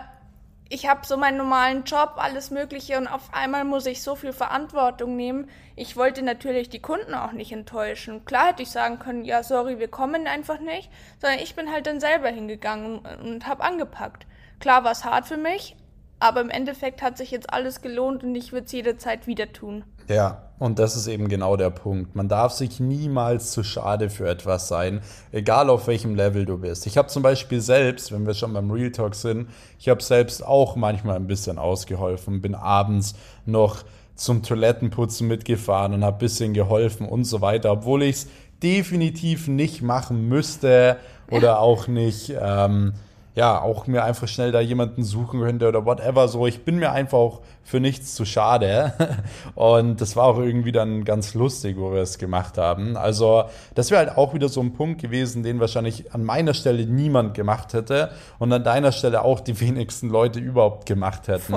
ich 0.71 0.87
habe 0.87 1.05
so 1.05 1.17
meinen 1.17 1.35
normalen 1.37 1.83
Job, 1.83 2.13
alles 2.15 2.49
Mögliche 2.49 2.97
und 2.97 3.07
auf 3.07 3.33
einmal 3.33 3.65
muss 3.65 3.85
ich 3.85 4.01
so 4.01 4.15
viel 4.15 4.31
Verantwortung 4.31 5.17
nehmen. 5.17 5.49
Ich 5.75 5.97
wollte 5.97 6.21
natürlich 6.21 6.69
die 6.69 6.81
Kunden 6.81 7.13
auch 7.13 7.33
nicht 7.33 7.51
enttäuschen. 7.51 8.23
Klar 8.23 8.47
hätte 8.47 8.63
ich 8.63 8.71
sagen 8.71 8.97
können, 8.97 9.25
ja, 9.25 9.43
sorry, 9.43 9.79
wir 9.79 9.89
kommen 9.89 10.27
einfach 10.27 10.61
nicht, 10.61 10.89
sondern 11.19 11.39
ich 11.39 11.55
bin 11.55 11.69
halt 11.71 11.87
dann 11.87 11.99
selber 11.99 12.29
hingegangen 12.29 12.99
und 13.21 13.47
habe 13.47 13.63
angepackt. 13.63 14.25
Klar 14.61 14.85
war 14.85 14.91
es 14.91 15.03
hart 15.03 15.27
für 15.27 15.35
mich, 15.35 15.75
aber 16.19 16.39
im 16.39 16.49
Endeffekt 16.49 17.01
hat 17.01 17.17
sich 17.17 17.31
jetzt 17.31 17.51
alles 17.51 17.81
gelohnt 17.81 18.23
und 18.23 18.33
ich 18.33 18.53
würde 18.53 18.65
es 18.65 18.71
jederzeit 18.71 19.27
wieder 19.27 19.51
tun. 19.51 19.83
Ja, 20.07 20.50
und 20.61 20.77
das 20.77 20.95
ist 20.95 21.07
eben 21.07 21.27
genau 21.27 21.57
der 21.57 21.71
Punkt. 21.71 22.15
Man 22.15 22.27
darf 22.27 22.51
sich 22.51 22.79
niemals 22.79 23.49
zu 23.49 23.63
schade 23.63 24.11
für 24.11 24.29
etwas 24.29 24.67
sein, 24.67 25.01
egal 25.31 25.71
auf 25.71 25.87
welchem 25.87 26.13
Level 26.13 26.45
du 26.45 26.59
bist. 26.59 26.85
Ich 26.85 26.99
habe 26.99 27.07
zum 27.07 27.23
Beispiel 27.23 27.59
selbst, 27.59 28.11
wenn 28.11 28.27
wir 28.27 28.35
schon 28.35 28.53
beim 28.53 28.69
Real 28.69 28.91
Talk 28.91 29.15
sind, 29.15 29.49
ich 29.79 29.89
habe 29.89 30.03
selbst 30.03 30.45
auch 30.45 30.75
manchmal 30.75 31.15
ein 31.15 31.25
bisschen 31.25 31.57
ausgeholfen, 31.57 32.43
bin 32.43 32.53
abends 32.53 33.15
noch 33.47 33.77
zum 34.13 34.43
Toilettenputzen 34.43 35.27
mitgefahren 35.27 35.95
und 35.95 36.05
habe 36.05 36.17
ein 36.17 36.19
bisschen 36.19 36.53
geholfen 36.53 37.07
und 37.07 37.23
so 37.23 37.41
weiter, 37.41 37.71
obwohl 37.71 38.03
ich 38.03 38.17
es 38.17 38.27
definitiv 38.61 39.47
nicht 39.47 39.81
machen 39.81 40.27
müsste 40.27 40.97
oder 41.31 41.59
auch 41.59 41.87
nicht. 41.87 42.35
Ähm, 42.39 42.93
ja, 43.33 43.61
auch 43.61 43.88
mir 43.88 44.03
einfach 44.03 44.27
schnell 44.27 44.51
da 44.51 44.59
jemanden 44.59 45.03
suchen 45.03 45.39
könnte 45.39 45.67
oder 45.67 45.85
whatever. 45.85 46.27
So, 46.27 46.47
ich 46.47 46.65
bin 46.65 46.77
mir 46.77 46.91
einfach 46.91 47.17
auch 47.17 47.41
für 47.63 47.79
nichts 47.79 48.13
zu 48.13 48.25
schade. 48.25 48.93
Und 49.55 50.01
das 50.01 50.17
war 50.17 50.25
auch 50.25 50.39
irgendwie 50.39 50.73
dann 50.73 51.05
ganz 51.05 51.33
lustig, 51.33 51.77
wo 51.77 51.93
wir 51.93 52.01
es 52.01 52.17
gemacht 52.17 52.57
haben. 52.57 52.97
Also, 52.97 53.45
das 53.73 53.89
wäre 53.89 54.05
halt 54.05 54.17
auch 54.17 54.33
wieder 54.33 54.50
so 54.50 54.59
ein 54.59 54.73
Punkt 54.73 55.01
gewesen, 55.01 55.43
den 55.43 55.61
wahrscheinlich 55.61 56.13
an 56.13 56.25
meiner 56.25 56.53
Stelle 56.53 56.85
niemand 56.85 57.33
gemacht 57.33 57.73
hätte 57.73 58.11
und 58.38 58.51
an 58.51 58.65
deiner 58.65 58.91
Stelle 58.91 59.23
auch 59.23 59.39
die 59.39 59.57
wenigsten 59.61 60.09
Leute 60.09 60.39
überhaupt 60.39 60.85
gemacht 60.85 61.29
hätten. 61.29 61.53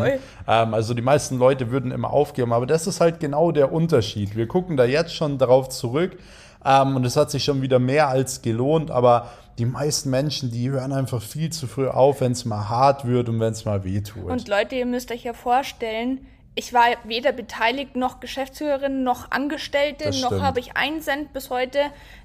Ähm, 0.46 0.74
also, 0.74 0.94
die 0.94 1.02
meisten 1.02 1.38
Leute 1.38 1.72
würden 1.72 1.90
immer 1.90 2.12
aufgeben, 2.12 2.52
aber 2.52 2.66
das 2.66 2.86
ist 2.86 3.00
halt 3.00 3.18
genau 3.18 3.50
der 3.50 3.72
Unterschied. 3.72 4.36
Wir 4.36 4.46
gucken 4.46 4.76
da 4.76 4.84
jetzt 4.84 5.14
schon 5.14 5.38
darauf 5.38 5.70
zurück 5.70 6.16
ähm, 6.64 6.96
und 6.96 7.04
es 7.04 7.16
hat 7.16 7.30
sich 7.30 7.44
schon 7.44 7.62
wieder 7.62 7.78
mehr 7.78 8.08
als 8.08 8.42
gelohnt, 8.42 8.90
aber 8.90 9.28
die 9.58 9.66
meisten 9.66 10.10
Menschen, 10.10 10.50
die 10.50 10.70
hören 10.70 10.92
einfach 10.92 11.22
viel 11.22 11.50
zu 11.50 11.66
früh 11.66 11.88
auf, 11.88 12.20
wenn 12.20 12.32
es 12.32 12.44
mal 12.44 12.68
hart 12.68 13.06
wird 13.06 13.28
und 13.28 13.40
wenn 13.40 13.52
es 13.52 13.64
mal 13.64 13.84
weh 13.84 14.00
tut. 14.00 14.24
Und 14.24 14.48
Leute, 14.48 14.74
ihr 14.74 14.86
müsst 14.86 15.10
euch 15.12 15.24
ja 15.24 15.32
vorstellen, 15.32 16.26
ich 16.56 16.72
war 16.72 16.84
weder 17.04 17.32
beteiligt 17.32 17.96
noch 17.96 18.20
Geschäftsführerin 18.20 19.02
noch 19.02 19.30
Angestellte, 19.30 20.10
noch 20.20 20.40
habe 20.40 20.60
ich 20.60 20.76
einen 20.76 21.00
Cent 21.00 21.32
bis 21.32 21.50
heute 21.50 21.78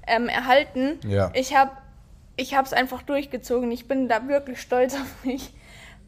ähm, 0.06 0.28
erhalten. 0.28 0.98
Ja. 1.08 1.30
Ich 1.34 1.56
habe 1.56 1.72
ich 2.36 2.52
es 2.52 2.72
einfach 2.72 3.02
durchgezogen. 3.02 3.70
Ich 3.70 3.86
bin 3.86 4.08
da 4.08 4.26
wirklich 4.28 4.60
stolz 4.60 4.94
auf 4.94 5.24
mich. 5.24 5.52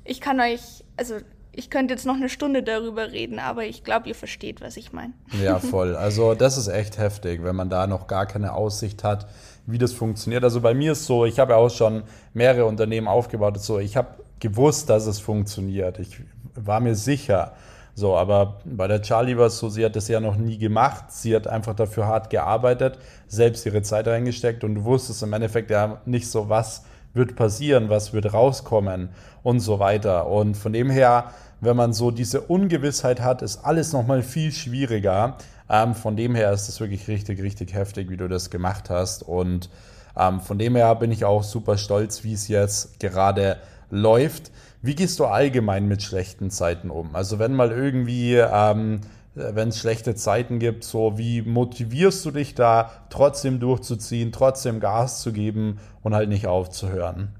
Ich 0.04 0.20
kann 0.20 0.40
euch, 0.40 0.84
also 0.96 1.16
ich 1.52 1.68
könnte 1.68 1.92
jetzt 1.92 2.06
noch 2.06 2.16
eine 2.16 2.28
Stunde 2.28 2.62
darüber 2.62 3.12
reden, 3.12 3.38
aber 3.38 3.64
ich 3.64 3.84
glaube, 3.84 4.08
ihr 4.08 4.14
versteht, 4.14 4.60
was 4.60 4.76
ich 4.76 4.92
meine. 4.92 5.12
Ja, 5.42 5.58
voll. 5.60 5.94
Also 5.96 6.34
das 6.34 6.56
ist 6.56 6.68
echt 6.68 6.98
heftig, 6.98 7.44
wenn 7.44 7.54
man 7.54 7.68
da 7.68 7.86
noch 7.86 8.06
gar 8.06 8.26
keine 8.26 8.54
Aussicht 8.54 9.04
hat, 9.04 9.26
wie 9.66 9.78
das 9.78 9.92
funktioniert. 9.92 10.44
Also 10.44 10.60
bei 10.60 10.74
mir 10.74 10.92
ist 10.92 11.04
so, 11.04 11.26
ich 11.26 11.38
habe 11.38 11.52
ja 11.52 11.58
auch 11.58 11.70
schon 11.70 12.04
mehrere 12.32 12.64
Unternehmen 12.64 13.06
aufgebaut. 13.06 13.60
So, 13.60 13.78
ich 13.78 13.96
habe 13.96 14.08
gewusst, 14.40 14.88
dass 14.88 15.06
es 15.06 15.20
funktioniert. 15.20 15.98
Ich 15.98 16.20
war 16.54 16.80
mir 16.80 16.94
sicher. 16.94 17.52
So, 17.94 18.16
aber 18.16 18.60
bei 18.64 18.88
der 18.88 19.02
Charlie 19.02 19.36
war 19.36 19.46
es 19.46 19.58
so, 19.58 19.68
sie 19.68 19.84
hat 19.84 19.94
das 19.94 20.08
ja 20.08 20.20
noch 20.20 20.36
nie 20.36 20.56
gemacht. 20.56 21.12
Sie 21.12 21.36
hat 21.36 21.46
einfach 21.46 21.74
dafür 21.74 22.06
hart 22.06 22.30
gearbeitet, 22.30 22.98
selbst 23.26 23.66
ihre 23.66 23.82
Zeit 23.82 24.08
reingesteckt 24.08 24.64
und 24.64 24.74
du 24.76 24.84
wusstest 24.84 25.22
im 25.22 25.32
Endeffekt 25.34 25.70
ja 25.70 26.00
nicht 26.06 26.30
so, 26.30 26.48
was 26.48 26.84
wird 27.14 27.36
passieren, 27.36 27.88
was 27.88 28.12
wird 28.12 28.32
rauskommen 28.32 29.10
und 29.42 29.60
so 29.60 29.78
weiter. 29.78 30.26
Und 30.28 30.56
von 30.56 30.72
dem 30.72 30.90
her, 30.90 31.32
wenn 31.60 31.76
man 31.76 31.92
so 31.92 32.10
diese 32.10 32.40
Ungewissheit 32.40 33.20
hat, 33.20 33.42
ist 33.42 33.64
alles 33.64 33.92
nochmal 33.92 34.22
viel 34.22 34.52
schwieriger. 34.52 35.36
Ähm, 35.68 35.94
von 35.94 36.16
dem 36.16 36.34
her 36.34 36.52
ist 36.52 36.68
es 36.68 36.80
wirklich 36.80 37.08
richtig, 37.08 37.42
richtig 37.42 37.74
heftig, 37.74 38.10
wie 38.10 38.16
du 38.16 38.28
das 38.28 38.50
gemacht 38.50 38.90
hast. 38.90 39.22
Und 39.22 39.70
ähm, 40.16 40.40
von 40.40 40.58
dem 40.58 40.76
her 40.76 40.94
bin 40.96 41.10
ich 41.10 41.24
auch 41.24 41.42
super 41.42 41.78
stolz, 41.78 42.24
wie 42.24 42.32
es 42.32 42.48
jetzt 42.48 43.00
gerade 43.00 43.58
läuft. 43.90 44.50
Wie 44.80 44.94
gehst 44.94 45.20
du 45.20 45.26
allgemein 45.26 45.86
mit 45.86 46.02
schlechten 46.02 46.50
Zeiten 46.50 46.90
um? 46.90 47.14
Also 47.14 47.38
wenn 47.38 47.54
mal 47.54 47.70
irgendwie 47.70 48.36
ähm, 48.36 49.00
äh, 49.02 49.21
wenn 49.34 49.68
es 49.68 49.78
schlechte 49.78 50.14
Zeiten 50.14 50.58
gibt, 50.58 50.84
so 50.84 51.16
wie 51.16 51.42
motivierst 51.42 52.24
du 52.24 52.30
dich 52.30 52.54
da 52.54 52.90
trotzdem 53.08 53.60
durchzuziehen, 53.60 54.32
trotzdem 54.32 54.80
Gas 54.80 55.22
zu 55.22 55.32
geben 55.32 55.80
und 56.02 56.14
halt 56.14 56.28
nicht 56.28 56.46
aufzuhören? 56.46 57.34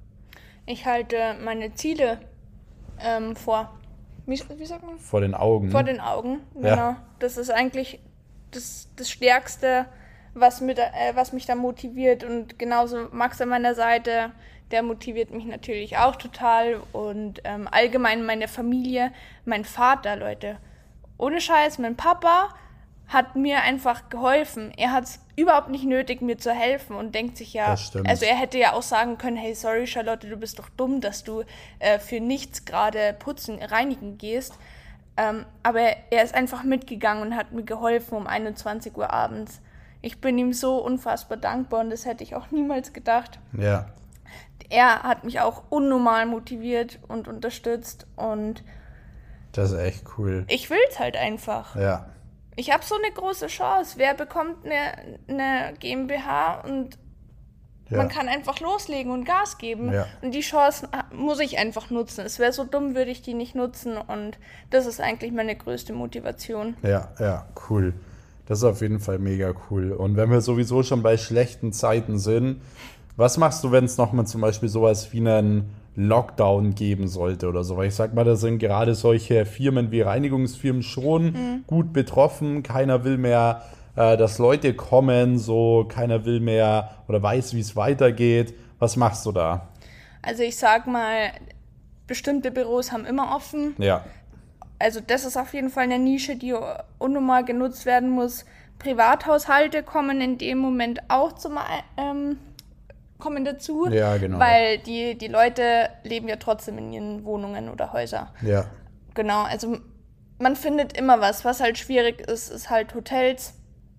Ich 0.64 0.87
halte 0.87 1.34
meine 1.44 1.75
Ziele 1.75 2.18
ähm, 3.00 3.37
vor. 3.37 3.70
Wie, 4.26 4.40
wie, 4.56 4.66
sagt 4.66 4.87
man? 4.87 4.99
Vor 4.99 5.20
den 5.20 5.34
Augen. 5.34 5.70
Vor 5.70 5.82
den 5.82 6.00
Augen, 6.00 6.40
genau. 6.54 6.68
Ja. 6.68 6.96
Das 7.18 7.37
ist 7.37 7.50
eigentlich 7.50 7.99
das, 8.52 8.88
das 8.96 9.11
Stärkste, 9.11 9.87
was, 10.34 10.61
mit, 10.61 10.78
äh, 10.78 11.14
was 11.14 11.32
mich 11.32 11.46
da 11.46 11.56
motiviert. 11.56 12.25
Und 12.25 12.58
genauso 12.58 13.08
Max 13.11 13.40
an 13.40 13.49
meiner 13.49 13.75
Seite, 13.75 14.30
der 14.70 14.82
motiviert 14.82 15.32
mich 15.32 15.44
natürlich 15.44 15.99
auch 15.99 16.16
total. 16.16 16.80
Und 16.92 17.40
ähm, 17.44 17.68
allgemein 17.70 18.25
meine 18.25 18.49
Familie, 18.49 19.12
mein 19.44 19.64
Vater, 19.64 20.16
Leute. 20.16 20.58
Ohne 21.23 21.41
Scheiß, 21.41 21.79
mein 21.79 21.95
Papa 21.95 22.49
hat 23.07 23.37
mir 23.37 23.62
einfach 23.62 24.09
geholfen. 24.09 24.73
Er 24.76 24.91
hat 24.91 25.05
es 25.05 25.21
überhaupt 25.37 25.69
nicht 25.69 25.85
nötig, 25.85 26.21
mir 26.21 26.37
zu 26.37 26.50
helfen 26.50 26.97
und 26.97 27.14
denkt 27.14 27.37
sich 27.37 27.52
ja, 27.52 27.67
also 27.67 28.25
er 28.25 28.35
hätte 28.35 28.59
ja 28.59 28.73
auch 28.73 28.83
sagen 28.83 29.19
können, 29.19 29.37
hey, 29.37 29.55
sorry 29.55 29.87
Charlotte, 29.87 30.26
du 30.26 30.37
bist 30.37 30.59
doch 30.59 30.69
dumm, 30.71 31.00
dass 31.00 31.23
du 31.23 31.45
äh, 31.79 32.00
für 32.00 32.19
nichts 32.19 32.64
gerade 32.64 33.14
putzen, 33.17 33.62
reinigen 33.62 34.19
gehst. 34.19 34.59
Ähm, 35.17 35.47
aber 35.62 35.83
er 36.11 36.25
ist 36.25 36.35
einfach 36.35 36.64
mitgegangen 36.64 37.23
und 37.23 37.37
hat 37.37 37.52
mir 37.52 37.62
geholfen 37.62 38.17
um 38.17 38.26
21 38.26 38.97
Uhr 38.97 39.12
abends. 39.12 39.61
Ich 40.00 40.21
bin 40.21 40.37
ihm 40.38 40.52
so 40.52 40.79
unfassbar 40.79 41.38
dankbar 41.38 41.83
und 41.83 41.91
das 41.91 42.05
hätte 42.05 42.25
ich 42.25 42.35
auch 42.35 42.50
niemals 42.50 42.93
gedacht. 42.93 43.38
Ja. 43.57 43.87
Er 44.71 45.05
hat 45.05 45.23
mich 45.23 45.38
auch 45.38 45.62
unnormal 45.71 46.26
motiviert 46.26 46.99
und 47.07 47.29
unterstützt 47.29 48.09
und 48.17 48.64
das 49.52 49.73
ist 49.73 49.78
echt 49.78 50.04
cool. 50.18 50.44
Ich 50.49 50.71
will 50.71 50.78
es 50.90 50.99
halt 50.99 51.16
einfach. 51.16 51.76
Ja. 51.76 52.06
Ich 52.56 52.71
habe 52.73 52.85
so 52.85 52.94
eine 52.94 53.12
große 53.12 53.47
Chance. 53.47 53.94
Wer 53.99 54.14
bekommt 54.14 54.64
eine, 54.64 55.18
eine 55.28 55.75
GmbH 55.78 56.61
und 56.62 56.99
ja. 57.90 57.99
man 57.99 58.09
kann 58.09 58.28
einfach 58.28 58.61
loslegen 58.61 59.12
und 59.12 59.25
Gas 59.25 59.59
geben. 59.59 59.92
Ja. 59.92 60.06
Und 60.23 60.32
die 60.32 60.40
Chance 60.40 60.88
muss 61.12 61.40
ich 61.40 61.59
einfach 61.59 61.90
nutzen. 61.90 62.25
Es 62.25 62.38
wäre 62.38 62.52
so 62.52 62.64
dumm, 62.64 62.94
würde 62.94 63.11
ich 63.11 63.23
die 63.23 63.35
nicht 63.35 63.54
nutzen. 63.54 63.97
Und 63.97 64.38
das 64.71 64.87
ist 64.87 65.00
eigentlich 65.00 65.32
meine 65.32 65.54
größte 65.54 65.92
Motivation. 65.92 66.76
Ja, 66.82 67.12
ja, 67.18 67.47
cool. 67.68 67.94
Das 68.47 68.59
ist 68.59 68.64
auf 68.64 68.80
jeden 68.80 69.00
Fall 69.00 69.18
mega 69.18 69.54
cool. 69.71 69.92
Und 69.92 70.16
wenn 70.16 70.30
wir 70.30 70.40
sowieso 70.40 70.82
schon 70.82 71.02
bei 71.02 71.16
schlechten 71.16 71.73
Zeiten 71.73 72.18
sind, 72.18 72.61
was 73.16 73.37
machst 73.37 73.62
du, 73.62 73.71
wenn 73.71 73.85
es 73.85 73.99
nochmal 73.99 74.26
zum 74.26 74.40
Beispiel 74.40 74.68
sowas 74.68 75.12
wie 75.12 75.21
einen 75.21 75.71
Lockdown 75.94 76.75
geben 76.75 77.08
sollte 77.08 77.49
oder 77.49 77.64
so. 77.64 77.76
Weil 77.76 77.88
ich 77.88 77.94
sag 77.94 78.14
mal, 78.14 78.25
da 78.25 78.37
sind 78.37 78.58
gerade 78.58 78.94
solche 78.94 79.44
Firmen 79.44 79.90
wie 79.90 80.00
Reinigungsfirmen 80.00 80.82
schon 80.82 81.25
mhm. 81.25 81.64
gut 81.66 81.92
betroffen. 81.92 82.62
Keiner 82.62 83.04
will 83.04 83.18
mehr, 83.18 83.62
äh, 83.96 84.16
dass 84.16 84.38
Leute 84.38 84.75
kommen, 84.75 85.38
so 85.38 85.87
keiner 85.88 86.25
will 86.25 86.40
mehr 86.40 86.90
oder 87.08 87.22
weiß, 87.22 87.54
wie 87.54 87.61
es 87.61 87.76
weitergeht. 87.76 88.54
Was 88.78 88.96
machst 88.96 89.26
du 89.26 89.32
da? 89.32 89.68
Also 90.22 90.42
ich 90.42 90.56
sag 90.56 90.87
mal, 90.87 91.32
bestimmte 92.06 92.50
Büros 92.50 92.92
haben 92.92 93.04
immer 93.04 93.34
offen. 93.34 93.75
Ja. 93.78 94.04
Also 94.78 95.00
das 95.00 95.25
ist 95.25 95.37
auf 95.37 95.54
jeden 95.54 95.70
Fall 95.70 95.84
eine 95.84 95.99
Nische, 95.99 96.37
die 96.37 96.54
unnormal 96.99 97.44
genutzt 97.44 97.87
werden 97.87 98.11
muss. 98.11 98.44
Privathaushalte 98.78 99.82
kommen 99.82 100.20
in 100.20 100.38
dem 100.38 100.58
Moment 100.58 101.00
auch 101.08 101.32
zum 101.34 101.58
ähm, 101.96 102.38
kommen 103.23 103.45
dazu. 103.45 103.87
Ja, 103.87 104.17
genau. 104.17 104.41
Weil 104.41 104.79
die, 104.79 105.17
die 105.17 105.29
Leute 105.29 105.88
leben 106.02 106.26
ja 106.26 106.37
trotzdem 106.37 106.76
in 106.79 106.93
ihren 106.93 107.25
Wohnungen 107.25 107.71
oder 107.71 107.93
Häusern. 107.93 108.29
Ja. 108.43 108.64
Genau, 109.14 109.45
also 109.45 109.79
man 110.38 110.57
findet 110.57 110.97
immer 110.99 111.21
was. 111.21 111.45
Was 111.45 111.61
halt 111.61 111.79
schwierig 111.79 112.21
ist, 112.21 112.50
ist 112.50 112.69
halt 112.69 112.95
Hotels. 112.95 113.55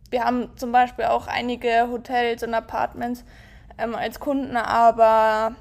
Wir 0.10 0.26
haben 0.26 0.50
zum 0.58 0.74
Beispiel 0.74 1.06
auch 1.06 1.28
einige 1.28 1.88
Hotels 1.90 2.44
und 2.44 2.54
Apartments 2.54 3.24
ähm, 3.78 3.96
als 3.96 4.20
Kunden, 4.20 4.58
aber 4.58 5.56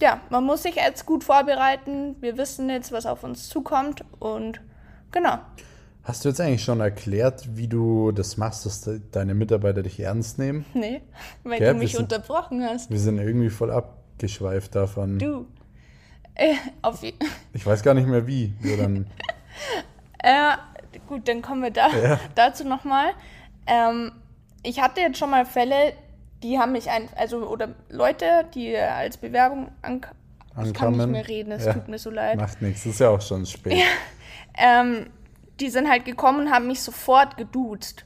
ja, 0.00 0.20
man 0.30 0.44
muss 0.44 0.62
sich 0.62 0.76
jetzt 0.76 1.04
gut 1.04 1.22
vorbereiten. 1.22 2.16
Wir 2.20 2.38
wissen 2.38 2.68
jetzt, 2.70 2.92
was 2.92 3.04
auf 3.04 3.24
uns 3.24 3.48
zukommt 3.48 4.04
und 4.18 4.60
genau. 5.12 5.38
Hast 6.06 6.24
du 6.24 6.28
jetzt 6.28 6.40
eigentlich 6.40 6.62
schon 6.62 6.78
erklärt, 6.78 7.56
wie 7.56 7.66
du 7.66 8.12
das 8.12 8.36
machst, 8.36 8.64
dass 8.64 8.88
deine 9.10 9.34
Mitarbeiter 9.34 9.82
dich 9.82 9.98
ernst 9.98 10.38
nehmen? 10.38 10.64
Nee, 10.72 11.02
weil 11.42 11.58
Gell? 11.58 11.72
du 11.72 11.80
mich 11.80 11.92
sind, 11.92 12.02
unterbrochen 12.02 12.62
hast. 12.62 12.92
Wir 12.92 13.00
sind 13.00 13.18
irgendwie 13.18 13.50
voll 13.50 13.72
abgeschweift 13.72 14.76
davon. 14.76 15.18
Du. 15.18 15.46
Äh, 16.36 16.54
auf 16.80 17.02
ich 17.02 17.66
weiß 17.66 17.82
gar 17.82 17.94
nicht 17.94 18.06
mehr 18.06 18.24
wie. 18.24 18.54
Wir 18.60 18.76
dann 18.76 19.06
äh, 20.22 20.52
gut, 21.08 21.26
dann 21.26 21.42
kommen 21.42 21.64
wir 21.64 21.72
da, 21.72 21.88
ja. 22.02 22.20
dazu 22.36 22.62
nochmal. 22.62 23.08
Ähm, 23.66 24.12
ich 24.62 24.80
hatte 24.80 25.00
jetzt 25.00 25.18
schon 25.18 25.30
mal 25.30 25.44
Fälle, 25.44 25.92
die 26.40 26.56
haben 26.56 26.70
mich 26.70 26.88
ein, 26.88 27.08
also 27.16 27.48
oder 27.48 27.74
Leute, 27.88 28.44
die 28.54 28.76
als 28.76 29.16
Bewerbung 29.16 29.72
an, 29.82 30.06
ich 30.64 30.72
kann 30.72 30.96
nicht 30.96 31.08
mehr 31.08 31.26
reden, 31.26 31.50
es 31.50 31.64
ja. 31.64 31.72
tut 31.72 31.88
mir 31.88 31.98
so 31.98 32.10
leid. 32.10 32.38
Macht 32.38 32.62
nichts, 32.62 32.86
ist 32.86 33.00
ja 33.00 33.08
auch 33.08 33.20
schon 33.20 33.44
spät. 33.44 33.78
Ja. 34.58 34.80
Ähm, 34.80 35.08
die 35.60 35.70
sind 35.70 35.88
halt 35.88 36.04
gekommen 36.04 36.46
und 36.46 36.50
haben 36.52 36.66
mich 36.66 36.82
sofort 36.82 37.36
geduzt. 37.36 38.04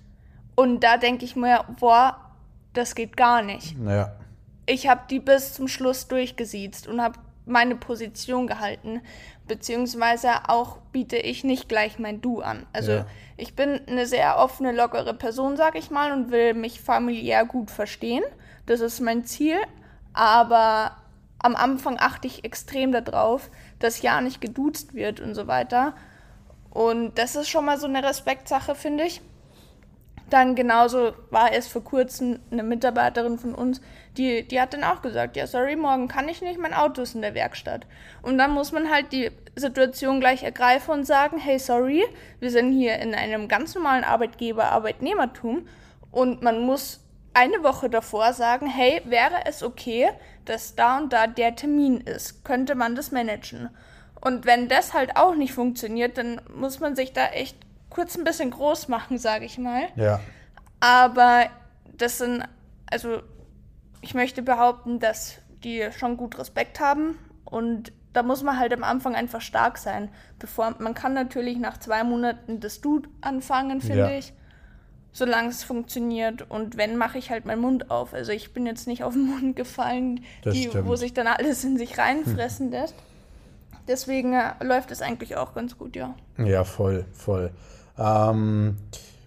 Und 0.54 0.80
da 0.80 0.96
denke 0.96 1.24
ich 1.24 1.36
mir, 1.36 1.64
boah, 1.78 2.32
das 2.72 2.94
geht 2.94 3.16
gar 3.16 3.42
nicht. 3.42 3.76
Ja. 3.84 4.12
Ich 4.66 4.88
habe 4.88 5.02
die 5.10 5.20
bis 5.20 5.54
zum 5.54 5.68
Schluss 5.68 6.06
durchgesiezt 6.06 6.86
und 6.86 7.00
habe 7.00 7.18
meine 7.46 7.74
Position 7.74 8.46
gehalten, 8.46 9.00
beziehungsweise 9.48 10.48
auch 10.48 10.78
biete 10.92 11.16
ich 11.16 11.42
nicht 11.42 11.68
gleich 11.68 11.98
mein 11.98 12.20
Du 12.20 12.40
an. 12.40 12.66
Also 12.72 12.92
ja. 12.92 13.06
ich 13.36 13.56
bin 13.56 13.80
eine 13.88 14.06
sehr 14.06 14.38
offene, 14.38 14.72
lockere 14.72 15.14
Person, 15.14 15.56
sag 15.56 15.76
ich 15.76 15.90
mal, 15.90 16.12
und 16.12 16.30
will 16.30 16.54
mich 16.54 16.80
familiär 16.80 17.44
gut 17.44 17.70
verstehen. 17.70 18.22
Das 18.66 18.80
ist 18.80 19.00
mein 19.00 19.24
Ziel. 19.24 19.56
Aber 20.12 20.96
am 21.38 21.56
Anfang 21.56 21.96
achte 21.98 22.26
ich 22.26 22.44
extrem 22.44 22.92
darauf, 22.92 23.50
dass 23.78 24.02
ja 24.02 24.20
nicht 24.20 24.40
geduzt 24.40 24.94
wird 24.94 25.20
und 25.20 25.34
so 25.34 25.46
weiter. 25.46 25.94
Und 26.70 27.18
das 27.18 27.34
ist 27.36 27.48
schon 27.48 27.64
mal 27.64 27.78
so 27.78 27.86
eine 27.86 28.02
Respektsache, 28.02 28.74
finde 28.74 29.04
ich. 29.04 29.20
Dann 30.30 30.54
genauso 30.54 31.12
war 31.30 31.52
es 31.52 31.66
vor 31.66 31.82
kurzem 31.82 32.38
eine 32.52 32.62
Mitarbeiterin 32.62 33.36
von 33.38 33.52
uns, 33.52 33.80
die, 34.16 34.46
die 34.46 34.60
hat 34.60 34.72
dann 34.74 34.84
auch 34.84 35.02
gesagt, 35.02 35.36
ja, 35.36 35.46
sorry, 35.46 35.74
morgen 35.74 36.06
kann 36.06 36.28
ich 36.28 36.40
nicht, 36.40 36.58
mein 36.58 36.74
Auto 36.74 37.02
ist 37.02 37.16
in 37.16 37.22
der 37.22 37.34
Werkstatt. 37.34 37.86
Und 38.22 38.38
dann 38.38 38.52
muss 38.52 38.70
man 38.70 38.90
halt 38.90 39.12
die 39.12 39.30
Situation 39.56 40.20
gleich 40.20 40.44
ergreifen 40.44 40.92
und 40.92 41.04
sagen, 41.04 41.38
hey, 41.38 41.58
sorry, 41.58 42.04
wir 42.38 42.50
sind 42.50 42.72
hier 42.72 42.98
in 42.98 43.14
einem 43.14 43.48
ganz 43.48 43.74
normalen 43.74 44.04
Arbeitgeber-Arbeitnehmertum 44.04 45.66
und 46.12 46.42
man 46.42 46.64
muss 46.64 47.00
eine 47.34 47.62
Woche 47.62 47.90
davor 47.90 48.32
sagen, 48.32 48.66
hey, 48.66 49.02
wäre 49.04 49.46
es 49.46 49.62
okay, 49.62 50.10
dass 50.44 50.74
da 50.74 50.98
und 50.98 51.12
da 51.12 51.26
der 51.26 51.54
Termin 51.54 52.00
ist? 52.00 52.44
Könnte 52.44 52.74
man 52.74 52.94
das 52.94 53.12
managen? 53.12 53.70
Und 54.20 54.44
wenn 54.44 54.68
das 54.68 54.92
halt 54.92 55.16
auch 55.16 55.34
nicht 55.34 55.52
funktioniert, 55.52 56.18
dann 56.18 56.40
muss 56.54 56.80
man 56.80 56.94
sich 56.94 57.12
da 57.12 57.26
echt 57.28 57.56
kurz 57.88 58.16
ein 58.16 58.24
bisschen 58.24 58.50
groß 58.50 58.88
machen, 58.88 59.18
sage 59.18 59.44
ich 59.44 59.58
mal. 59.58 59.88
Ja. 59.96 60.20
Aber 60.80 61.46
das 61.96 62.18
sind, 62.18 62.44
also 62.90 63.20
ich 64.00 64.14
möchte 64.14 64.42
behaupten, 64.42 65.00
dass 65.00 65.38
die 65.64 65.88
schon 65.96 66.16
gut 66.16 66.38
Respekt 66.38 66.80
haben 66.80 67.18
und 67.44 67.92
da 68.12 68.22
muss 68.22 68.42
man 68.42 68.58
halt 68.58 68.72
am 68.72 68.82
Anfang 68.82 69.14
einfach 69.14 69.40
stark 69.40 69.78
sein. 69.78 70.08
Bevor 70.38 70.74
man 70.78 70.94
kann 70.94 71.14
natürlich 71.14 71.58
nach 71.58 71.78
zwei 71.78 72.02
Monaten 72.02 72.60
das 72.60 72.80
Du 72.80 73.02
anfangen, 73.20 73.80
finde 73.80 73.98
ja. 73.98 74.10
ich, 74.10 74.32
solange 75.12 75.50
es 75.50 75.62
funktioniert. 75.62 76.50
Und 76.50 76.76
wenn 76.76 76.96
mache 76.96 77.18
ich 77.18 77.30
halt 77.30 77.44
meinen 77.44 77.60
Mund 77.60 77.90
auf. 77.90 78.12
Also 78.12 78.32
ich 78.32 78.52
bin 78.52 78.66
jetzt 78.66 78.88
nicht 78.88 79.04
auf 79.04 79.12
den 79.12 79.26
Mund 79.26 79.54
gefallen, 79.54 80.24
die, 80.44 80.70
wo 80.84 80.96
sich 80.96 81.14
dann 81.14 81.28
alles 81.28 81.62
in 81.62 81.78
sich 81.78 81.98
reinfressen 81.98 82.70
lässt. 82.70 82.96
Deswegen 83.88 84.34
äh, 84.34 84.52
läuft 84.62 84.90
es 84.90 85.02
eigentlich 85.02 85.36
auch 85.36 85.54
ganz 85.54 85.76
gut, 85.76 85.96
ja. 85.96 86.14
Ja, 86.38 86.64
voll, 86.64 87.04
voll. 87.12 87.50
Ähm, 87.98 88.76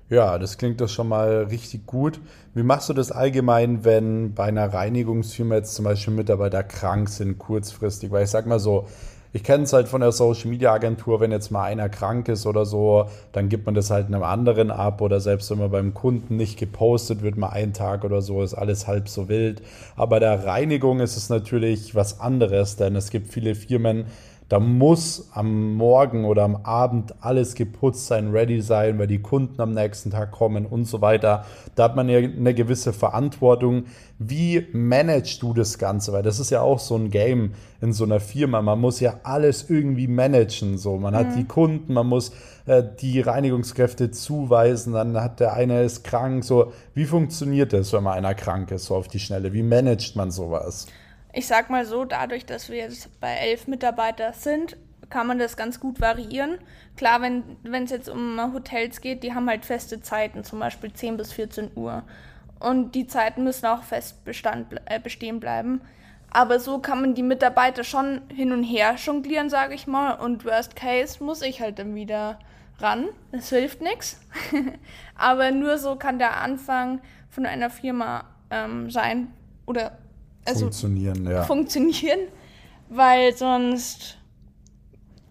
ja, 0.10 0.38
das 0.38 0.58
klingt 0.58 0.82
doch 0.82 0.90
schon 0.90 1.08
mal 1.08 1.48
richtig 1.50 1.86
gut. 1.86 2.20
Wie 2.54 2.64
machst 2.64 2.90
du 2.90 2.94
das 2.94 3.12
allgemein, 3.12 3.84
wenn 3.84 4.34
bei 4.34 4.46
einer 4.46 4.72
Reinigungsfirma 4.72 5.56
jetzt 5.56 5.76
zum 5.76 5.86
Beispiel 5.86 6.14
Mitarbeiter 6.14 6.64
krank 6.64 7.10
sind, 7.10 7.40
kurzfristig? 7.40 8.12
Weil 8.12 8.26
ich 8.26 8.30
sag 8.30 8.46
mal 8.46 8.60
so, 8.60 8.88
ich 9.36 9.44
kenne 9.44 9.64
es 9.64 9.74
halt 9.74 9.88
von 9.88 10.02
der 10.02 10.12
Social 10.12 10.52
Media 10.52 10.72
Agentur, 10.72 11.20
wenn 11.20 11.32
jetzt 11.32 11.50
mal 11.50 11.64
einer 11.64 11.90
krank 11.90 12.28
ist 12.28 12.46
oder 12.46 12.68
so, 12.68 13.10
dann 13.32 13.50
gibt 13.50 13.66
man 13.66 13.74
das 13.74 13.90
halt 13.90 14.06
einem 14.06 14.22
anderen 14.22 14.70
ab 14.70 15.02
oder 15.02 15.20
selbst 15.20 15.50
wenn 15.50 15.58
man 15.58 15.72
beim 15.72 15.96
Kunden 15.96 16.38
nicht 16.38 16.60
gepostet 16.60 17.24
wird, 17.24 17.36
mal 17.36 17.50
einen 17.50 17.74
Tag 17.74 18.04
oder 18.04 18.22
so, 18.22 18.44
ist 18.44 18.54
alles 18.54 18.86
halb 18.86 19.10
so 19.10 19.30
wild. 19.30 19.64
Aber 19.96 20.12
bei 20.12 20.20
der 20.20 20.46
Reinigung 20.46 21.00
ist 21.00 21.18
es 21.18 21.30
natürlich 21.30 21.96
was 21.96 22.20
anderes, 22.20 22.76
denn 22.76 22.96
es 22.96 23.10
gibt 23.10 23.34
viele 23.34 23.56
Firmen, 23.56 24.06
da 24.54 24.60
muss 24.60 25.30
am 25.34 25.74
Morgen 25.78 26.26
oder 26.26 26.44
am 26.44 26.58
Abend 26.58 27.16
alles 27.22 27.56
geputzt 27.56 28.06
sein, 28.06 28.30
ready 28.30 28.62
sein, 28.62 29.00
weil 29.00 29.08
die 29.08 29.20
Kunden 29.20 29.60
am 29.60 29.72
nächsten 29.74 30.12
Tag 30.12 30.30
kommen 30.30 30.68
und 30.68 30.86
so 30.86 31.02
weiter. 31.02 31.48
Da 31.74 31.86
hat 31.86 31.96
man 31.96 32.08
ja 32.08 32.20
eine 32.20 32.54
gewisse 32.54 32.94
Verantwortung. 32.94 33.86
Wie 34.20 34.68
managst 34.72 35.42
du 35.42 35.56
das 35.56 35.80
Ganze? 35.80 36.14
Weil 36.14 36.22
das 36.22 36.40
ist 36.40 36.52
ja 36.52 36.62
auch 36.62 36.78
so 36.78 36.96
ein 36.96 37.10
Game 37.10 37.54
in 37.82 37.94
so 37.94 38.04
einer 38.04 38.20
Firma. 38.20 38.62
Man 38.62 38.80
muss 38.80 39.00
ja 39.00 39.22
alles 39.24 39.72
irgendwie 39.72 40.08
managen. 40.08 40.78
So, 40.78 40.98
man 40.98 41.16
hat 41.16 41.32
mhm. 41.32 41.36
die 41.36 41.46
Kunden, 41.46 41.94
man 41.96 42.06
muss 42.06 42.32
äh, 42.68 42.84
die 43.02 43.22
Reinigungskräfte 43.22 44.12
zuweisen, 44.12 44.94
dann 44.94 45.20
hat 45.20 45.40
der 45.40 45.54
eine 45.54 45.82
ist 45.82 46.04
krank. 46.04 46.44
So, 46.44 46.74
wie 46.94 47.06
funktioniert 47.06 47.74
das, 47.74 47.92
wenn 47.92 48.04
mal 48.04 48.14
einer 48.14 48.36
krank 48.36 48.70
ist, 48.70 48.86
so 48.86 48.96
auf 48.98 49.08
die 49.08 49.20
Schnelle? 49.20 49.52
Wie 49.52 49.64
managt 49.64 50.16
man 50.16 50.30
sowas? 50.30 50.86
Ich 51.34 51.48
sag 51.48 51.70
mal 51.70 51.86
so, 51.86 52.06
dadurch, 52.06 52.46
dass 52.46 52.70
wir 52.70 52.78
jetzt 52.78 53.20
bei 53.20 53.34
elf 53.34 53.68
Mitarbeiter 53.68 54.34
sind, 54.34 54.78
kann 55.10 55.28
man 55.28 55.40
das 55.40 55.58
ganz 55.58 55.80
gut 55.80 56.00
variieren. 56.00 56.60
Klar, 56.96 57.22
wenn 57.22 57.84
es 57.84 57.92
jetzt 57.92 58.10
um 58.10 58.40
Hotels 58.54 59.02
geht, 59.02 59.24
die 59.24 59.34
haben 59.34 59.50
halt 59.50 59.66
feste 59.66 60.02
Zeiten, 60.02 60.44
zum 60.44 60.60
Beispiel 60.60 60.94
10 60.94 61.18
bis 61.18 61.34
14 61.34 61.72
Uhr. 61.76 62.04
Und 62.60 62.96
die 62.96 63.08
Zeiten 63.08 63.44
müssen 63.44 63.66
auch 63.66 63.84
fest 63.84 64.24
bestand, 64.26 64.68
äh, 64.86 65.00
bestehen 65.00 65.40
bleiben. 65.40 65.82
Aber 66.30 66.60
so 66.60 66.80
kann 66.80 67.02
man 67.02 67.14
die 67.14 67.24
Mitarbeiter 67.24 67.84
schon 67.84 68.22
hin 68.34 68.52
und 68.52 68.64
her 68.64 68.96
jonglieren, 68.96 69.50
sage 69.50 69.76
ich 69.76 69.86
mal. 69.86 70.14
Und 70.14 70.46
worst 70.46 70.76
case 70.76 71.24
muss 71.24 71.42
ich 71.42 71.62
halt 71.62 71.78
dann 71.78 71.94
wieder 71.94 72.40
ran. 72.80 73.10
Das 73.32 73.50
hilft 73.50 73.82
nichts. 73.82 74.20
Aber 75.16 75.52
nur 75.52 75.78
so 75.78 75.96
kann 75.96 76.18
der 76.18 76.38
Anfang 76.42 77.02
von 77.30 77.46
einer 77.46 77.70
Firma 77.70 78.26
ähm, 78.50 78.90
sein 78.90 79.32
oder 79.66 79.98
also 80.46 80.62
funktionieren, 80.62 81.30
ja. 81.30 81.44
Funktionieren, 81.44 82.20
weil 82.90 83.36
sonst 83.36 84.18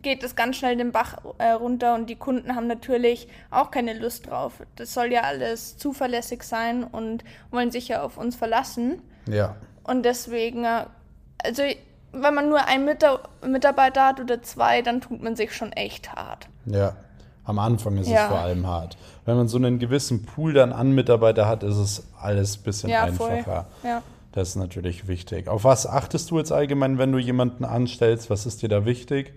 geht 0.03 0.23
es 0.25 0.35
ganz 0.35 0.57
schnell 0.57 0.77
den 0.77 0.93
Bach 0.93 1.19
äh, 1.39 1.51
runter 1.51 1.95
und 1.95 2.11
die 2.11 2.17
Kunden 2.17 2.55
haben 2.55 2.67
natürlich 2.67 3.29
auch 3.51 3.71
keine 3.71 3.95
Lust 3.99 4.29
drauf. 4.29 4.55
Das 4.77 4.93
soll 4.93 5.13
ja 5.13 5.23
alles 5.23 5.77
zuverlässig 5.77 6.43
sein 6.43 6.85
und 6.85 7.25
wollen 7.51 7.71
sich 7.71 7.89
ja 7.89 8.03
auf 8.03 8.19
uns 8.19 8.37
verlassen. 8.37 9.01
Ja. 9.29 9.57
Und 9.85 10.05
deswegen, 10.05 10.65
äh, 10.65 10.87
also 11.43 11.63
wenn 12.13 12.35
man 12.35 12.49
nur 12.49 12.67
einen 12.67 12.85
Mitarbeiter 12.85 14.07
hat 14.07 14.21
oder 14.21 14.43
zwei, 14.43 14.83
dann 14.83 15.01
tut 15.01 15.23
man 15.23 15.37
sich 15.37 15.55
schon 15.55 15.73
echt 15.73 16.13
hart. 16.13 16.49
Ja. 16.67 16.97
Am 17.45 17.59
Anfang 17.59 17.97
ist 17.97 18.09
ja. 18.09 18.25
es 18.25 18.29
vor 18.29 18.39
allem 18.39 18.67
hart. 18.67 18.97
Wenn 19.25 19.37
man 19.37 19.49
so 19.49 19.57
einen 19.57 19.79
gewissen 19.79 20.25
Pool 20.25 20.53
dann 20.53 20.73
an 20.73 20.93
Mitarbeiter 20.93 21.49
hat, 21.49 21.65
ist 21.65 21.77
es 21.77 22.07
alles 22.21 22.57
ein 22.57 22.63
bisschen 22.63 22.91
ja, 22.91 23.05
einfacher. 23.05 23.67
Ja. 23.83 24.03
Das 24.33 24.51
ist 24.51 24.57
natürlich 24.57 25.09
wichtig. 25.09 25.49
Auf 25.49 25.65
was 25.65 25.87
achtest 25.87 26.31
du 26.31 26.39
jetzt 26.39 26.53
allgemein, 26.53 26.99
wenn 26.99 27.13
du 27.13 27.19
jemanden 27.19 27.65
anstellst? 27.65 28.31
Was 28.31 28.47
ist 28.47 28.63
dir 28.63 28.69
da 28.69 28.85
wichtig? 28.87 29.35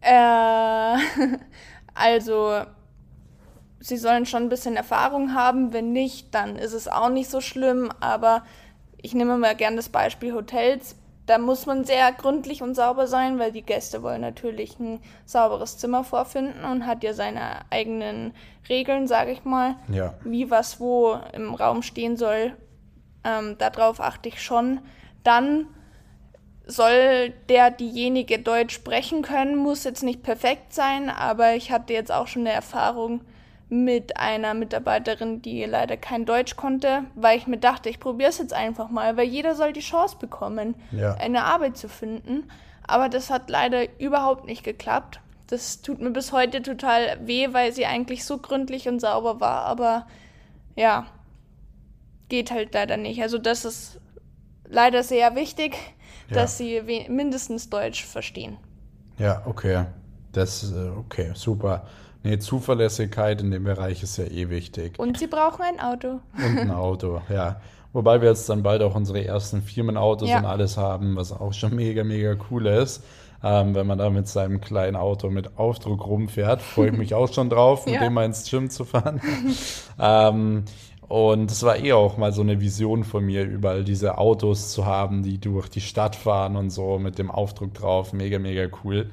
Äh, 0.00 0.96
also, 1.94 2.62
sie 3.80 3.96
sollen 3.96 4.26
schon 4.26 4.44
ein 4.44 4.48
bisschen 4.48 4.76
Erfahrung 4.76 5.34
haben. 5.34 5.72
Wenn 5.72 5.92
nicht, 5.92 6.34
dann 6.34 6.56
ist 6.56 6.72
es 6.72 6.86
auch 6.86 7.10
nicht 7.10 7.28
so 7.28 7.40
schlimm. 7.40 7.90
Aber 8.00 8.44
ich 9.02 9.14
nehme 9.14 9.36
mal 9.38 9.56
gerne 9.56 9.76
das 9.76 9.88
Beispiel 9.88 10.32
Hotels 10.32 10.96
da 11.26 11.38
muss 11.38 11.66
man 11.66 11.84
sehr 11.84 12.12
gründlich 12.12 12.62
und 12.62 12.74
sauber 12.74 13.06
sein, 13.06 13.38
weil 13.38 13.52
die 13.52 13.62
Gäste 13.62 14.02
wollen 14.02 14.20
natürlich 14.20 14.78
ein 14.78 15.00
sauberes 15.24 15.78
Zimmer 15.78 16.04
vorfinden 16.04 16.64
und 16.64 16.86
hat 16.86 17.02
ja 17.02 17.14
seine 17.14 17.70
eigenen 17.70 18.34
Regeln, 18.68 19.06
sage 19.06 19.32
ich 19.32 19.44
mal, 19.44 19.76
ja. 19.88 20.14
wie 20.24 20.50
was 20.50 20.80
wo 20.80 21.18
im 21.32 21.54
Raum 21.54 21.82
stehen 21.82 22.16
soll. 22.16 22.52
Ähm, 23.24 23.56
darauf 23.58 24.00
achte 24.00 24.28
ich 24.28 24.42
schon. 24.42 24.80
Dann 25.22 25.66
soll 26.66 27.32
der 27.48 27.70
diejenige 27.70 28.38
Deutsch 28.38 28.74
sprechen 28.74 29.22
können, 29.22 29.56
muss 29.56 29.84
jetzt 29.84 30.02
nicht 30.02 30.22
perfekt 30.22 30.72
sein, 30.72 31.10
aber 31.10 31.54
ich 31.54 31.70
hatte 31.70 31.92
jetzt 31.92 32.12
auch 32.12 32.26
schon 32.26 32.42
eine 32.42 32.52
Erfahrung, 32.52 33.20
mit 33.68 34.16
einer 34.16 34.54
Mitarbeiterin, 34.54 35.42
die 35.42 35.64
leider 35.64 35.96
kein 35.96 36.24
Deutsch 36.26 36.56
konnte, 36.56 37.04
weil 37.14 37.38
ich 37.38 37.46
mir 37.46 37.58
dachte, 37.58 37.88
ich 37.88 37.98
probiere 37.98 38.30
es 38.30 38.38
jetzt 38.38 38.52
einfach 38.52 38.88
mal, 38.88 39.16
weil 39.16 39.26
jeder 39.26 39.54
soll 39.54 39.72
die 39.72 39.80
Chance 39.80 40.16
bekommen, 40.20 40.74
ja. 40.92 41.14
eine 41.14 41.44
Arbeit 41.44 41.76
zu 41.76 41.88
finden. 41.88 42.48
Aber 42.86 43.08
das 43.08 43.30
hat 43.30 43.48
leider 43.48 43.98
überhaupt 43.98 44.44
nicht 44.44 44.62
geklappt. 44.62 45.20
Das 45.48 45.80
tut 45.82 46.00
mir 46.00 46.10
bis 46.10 46.32
heute 46.32 46.62
total 46.62 47.18
weh, 47.26 47.48
weil 47.52 47.72
sie 47.72 47.86
eigentlich 47.86 48.24
so 48.24 48.38
gründlich 48.38 48.88
und 48.88 49.00
sauber 49.00 49.40
war. 49.40 49.64
Aber 49.64 50.06
ja, 50.76 51.06
geht 52.28 52.50
halt 52.50 52.74
leider 52.74 52.96
nicht. 52.96 53.22
Also 53.22 53.38
das 53.38 53.64
ist 53.64 54.00
leider 54.68 55.02
sehr 55.02 55.34
wichtig, 55.36 55.76
ja. 56.28 56.36
dass 56.36 56.58
sie 56.58 56.82
mindestens 57.08 57.70
Deutsch 57.70 58.04
verstehen. 58.04 58.56
Ja, 59.18 59.42
okay. 59.46 59.84
Das 60.32 60.62
ist 60.62 60.72
äh, 60.72 60.88
okay, 60.88 61.30
super. 61.34 61.86
Nee, 62.24 62.38
Zuverlässigkeit 62.38 63.40
in 63.42 63.50
dem 63.50 63.64
Bereich 63.64 64.02
ist 64.02 64.16
ja 64.16 64.24
eh 64.24 64.48
wichtig. 64.48 64.98
Und 64.98 65.18
sie 65.18 65.26
brauchen 65.26 65.62
ein 65.62 65.78
Auto. 65.78 66.20
Und 66.36 66.58
ein 66.58 66.70
Auto, 66.70 67.20
ja. 67.28 67.60
Wobei 67.92 68.20
wir 68.20 68.30
jetzt 68.30 68.48
dann 68.48 68.62
bald 68.62 68.82
auch 68.82 68.96
unsere 68.96 69.24
ersten 69.24 69.62
Firmenautos 69.62 70.28
ja. 70.28 70.38
und 70.38 70.46
alles 70.46 70.76
haben, 70.76 71.16
was 71.16 71.32
auch 71.32 71.52
schon 71.52 71.76
mega, 71.76 72.02
mega 72.02 72.34
cool 72.50 72.66
ist. 72.66 73.04
Ähm, 73.42 73.74
wenn 73.74 73.86
man 73.86 73.98
da 73.98 74.08
mit 74.08 74.26
seinem 74.26 74.60
kleinen 74.60 74.96
Auto 74.96 75.28
mit 75.28 75.58
Aufdruck 75.58 76.06
rumfährt, 76.06 76.62
freue 76.62 76.88
ich 76.88 76.96
mich 76.96 77.14
auch 77.14 77.32
schon 77.32 77.50
drauf, 77.50 77.84
mit 77.84 77.96
ja. 77.96 78.00
dem 78.00 78.14
mal 78.14 78.24
ins 78.24 78.50
Gym 78.50 78.70
zu 78.70 78.84
fahren. 78.84 79.20
ähm, 80.00 80.64
und 81.08 81.50
es 81.50 81.62
war 81.62 81.76
eh 81.76 81.92
auch 81.92 82.16
mal 82.16 82.32
so 82.32 82.42
eine 82.42 82.60
Vision 82.60 83.04
von 83.04 83.24
mir, 83.24 83.44
überall 83.44 83.84
diese 83.84 84.18
Autos 84.18 84.72
zu 84.72 84.86
haben, 84.86 85.22
die 85.22 85.38
durch 85.38 85.68
die 85.68 85.80
Stadt 85.80 86.16
fahren 86.16 86.56
und 86.56 86.70
so 86.70 86.98
mit 86.98 87.18
dem 87.18 87.30
Aufdruck 87.30 87.74
drauf. 87.74 88.12
Mega, 88.12 88.38
mega 88.38 88.66
cool. 88.82 89.10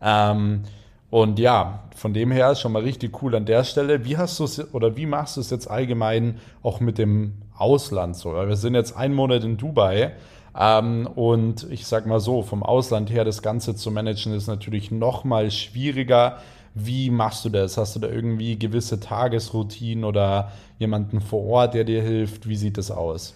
Ähm, 0.00 0.62
und 1.10 1.38
ja, 1.38 1.84
von 1.94 2.12
dem 2.12 2.32
her 2.32 2.54
schon 2.54 2.72
mal 2.72 2.82
richtig 2.82 3.22
cool 3.22 3.34
an 3.36 3.46
der 3.46 3.62
Stelle. 3.64 4.04
Wie 4.04 4.16
hast 4.16 4.40
du 4.40 4.44
es 4.44 4.74
oder 4.74 4.96
wie 4.96 5.06
machst 5.06 5.36
du 5.36 5.40
es 5.40 5.50
jetzt 5.50 5.70
allgemein 5.70 6.38
auch 6.62 6.80
mit 6.80 6.98
dem 6.98 7.34
Ausland 7.56 8.16
so? 8.16 8.34
Wir 8.34 8.56
sind 8.56 8.74
jetzt 8.74 8.96
einen 8.96 9.14
Monat 9.14 9.44
in 9.44 9.56
Dubai. 9.56 10.12
Ähm, 10.58 11.06
und 11.14 11.66
ich 11.70 11.86
sag 11.86 12.06
mal 12.06 12.20
so, 12.20 12.42
vom 12.42 12.62
Ausland 12.62 13.10
her 13.10 13.24
das 13.24 13.42
Ganze 13.42 13.74
zu 13.74 13.90
managen 13.90 14.32
ist 14.32 14.46
natürlich 14.46 14.90
noch 14.90 15.24
mal 15.24 15.50
schwieriger. 15.50 16.38
Wie 16.74 17.10
machst 17.10 17.44
du 17.44 17.50
das? 17.50 17.76
Hast 17.76 17.94
du 17.94 18.00
da 18.00 18.08
irgendwie 18.08 18.58
gewisse 18.58 18.98
Tagesroutinen 18.98 20.04
oder 20.04 20.50
jemanden 20.78 21.20
vor 21.20 21.44
Ort, 21.46 21.74
der 21.74 21.84
dir 21.84 22.02
hilft? 22.02 22.48
Wie 22.48 22.56
sieht 22.56 22.78
das 22.78 22.90
aus? 22.90 23.34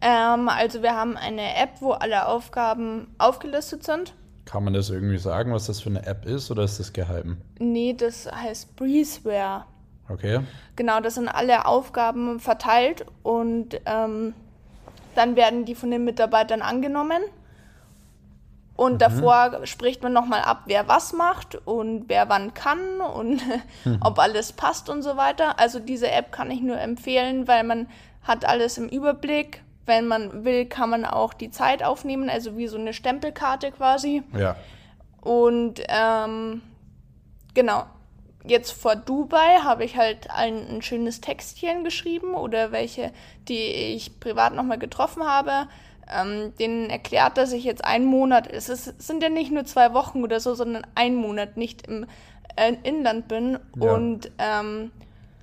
Ähm, 0.00 0.48
also 0.48 0.82
wir 0.82 0.94
haben 0.94 1.16
eine 1.16 1.56
App, 1.56 1.80
wo 1.80 1.92
alle 1.92 2.26
Aufgaben 2.26 3.08
aufgelistet 3.18 3.84
sind. 3.84 4.14
Kann 4.44 4.64
man 4.64 4.72
das 4.72 4.90
irgendwie 4.90 5.18
sagen, 5.18 5.52
was 5.52 5.66
das 5.66 5.80
für 5.80 5.90
eine 5.90 6.06
App 6.06 6.24
ist 6.24 6.50
oder 6.50 6.62
ist 6.62 6.80
das 6.80 6.92
geheim? 6.92 7.38
Nee, 7.58 7.94
das 7.94 8.30
heißt 8.30 8.76
Breezeware. 8.76 9.64
Okay. 10.08 10.40
Genau, 10.76 11.00
das 11.00 11.14
sind 11.14 11.28
alle 11.28 11.66
Aufgaben 11.66 12.40
verteilt 12.40 13.04
und 13.22 13.80
ähm, 13.86 14.34
dann 15.14 15.36
werden 15.36 15.64
die 15.64 15.74
von 15.74 15.90
den 15.90 16.04
Mitarbeitern 16.04 16.62
angenommen. 16.62 17.22
Und 18.80 18.94
mhm. 18.94 18.98
davor 18.98 19.66
spricht 19.66 20.02
man 20.02 20.14
nochmal 20.14 20.40
ab, 20.40 20.62
wer 20.64 20.88
was 20.88 21.12
macht 21.12 21.54
und 21.66 22.08
wer 22.08 22.30
wann 22.30 22.54
kann 22.54 23.02
und 23.02 23.46
mhm. 23.84 23.98
ob 24.00 24.18
alles 24.18 24.54
passt 24.54 24.88
und 24.88 25.02
so 25.02 25.18
weiter. 25.18 25.58
Also 25.58 25.80
diese 25.80 26.10
App 26.10 26.32
kann 26.32 26.50
ich 26.50 26.62
nur 26.62 26.80
empfehlen, 26.80 27.46
weil 27.46 27.62
man 27.62 27.88
hat 28.22 28.46
alles 28.46 28.78
im 28.78 28.88
Überblick 28.88 29.62
wenn 29.86 30.06
man 30.06 30.44
will, 30.44 30.66
kann 30.66 30.88
man 30.88 31.04
auch 31.04 31.34
die 31.34 31.50
Zeit 31.50 31.82
aufnehmen, 31.82 32.30
also 32.30 32.56
wie 32.56 32.68
so 32.68 32.78
eine 32.78 32.92
Stempelkarte 32.92 33.72
quasi. 33.72 34.22
Ja. 34.38 34.54
Und 35.20 35.82
ähm, 35.88 36.62
genau, 37.54 37.86
jetzt 38.44 38.70
vor 38.70 38.94
Dubai 38.94 39.58
habe 39.64 39.84
ich 39.84 39.96
halt 39.96 40.30
ein, 40.30 40.68
ein, 40.68 40.82
schönes 40.82 41.20
Textchen 41.20 41.82
geschrieben 41.82 42.34
oder 42.34 42.70
welche, 42.70 43.10
die 43.48 43.58
ich 43.94 44.20
privat 44.20 44.54
nochmal 44.54 44.78
getroffen 44.78 45.24
habe. 45.24 45.66
Ähm, 46.12 46.52
denen 46.58 46.90
erklärt, 46.90 47.36
dass 47.36 47.52
ich 47.52 47.64
jetzt 47.64 47.84
einen 47.84 48.06
Monat, 48.06 48.50
es 48.50 48.68
ist, 48.68 49.00
sind 49.00 49.22
ja 49.22 49.28
nicht 49.28 49.52
nur 49.52 49.64
zwei 49.64 49.94
Wochen 49.94 50.22
oder 50.24 50.40
so, 50.40 50.54
sondern 50.54 50.86
einen 50.94 51.16
Monat 51.16 51.56
nicht 51.56 51.86
im 51.86 52.06
äh, 52.56 52.74
Inland 52.82 53.28
bin 53.28 53.58
ja. 53.80 53.94
und 53.94 54.30
ähm, 54.38 54.90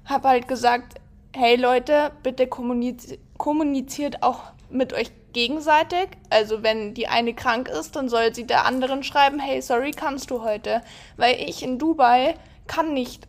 habe 0.06 0.28
halt 0.28 0.48
gesagt, 0.48 1.00
hey 1.36 1.56
Leute, 1.56 2.12
bitte 2.24 2.48
kommuniziert 2.48 3.20
kommuniziert 3.38 4.24
auch 4.24 4.42
mit 4.70 4.94
euch 4.94 5.12
gegenseitig. 5.34 6.10
Also 6.30 6.64
wenn 6.64 6.94
die 6.94 7.08
eine 7.08 7.34
krank 7.34 7.70
ist, 7.70 7.96
dann 7.96 8.10
soll 8.10 8.34
sie 8.34 8.46
der 8.46 8.66
anderen 8.66 9.04
schreiben, 9.04 9.40
hey, 9.40 9.62
sorry, 9.62 9.92
kannst 9.92 10.32
du 10.32 10.44
heute? 10.44 10.82
Weil 11.16 11.36
ich 11.40 11.64
in 11.64 11.78
Dubai 11.78 12.36
kann 12.66 12.94
nicht 12.94 13.28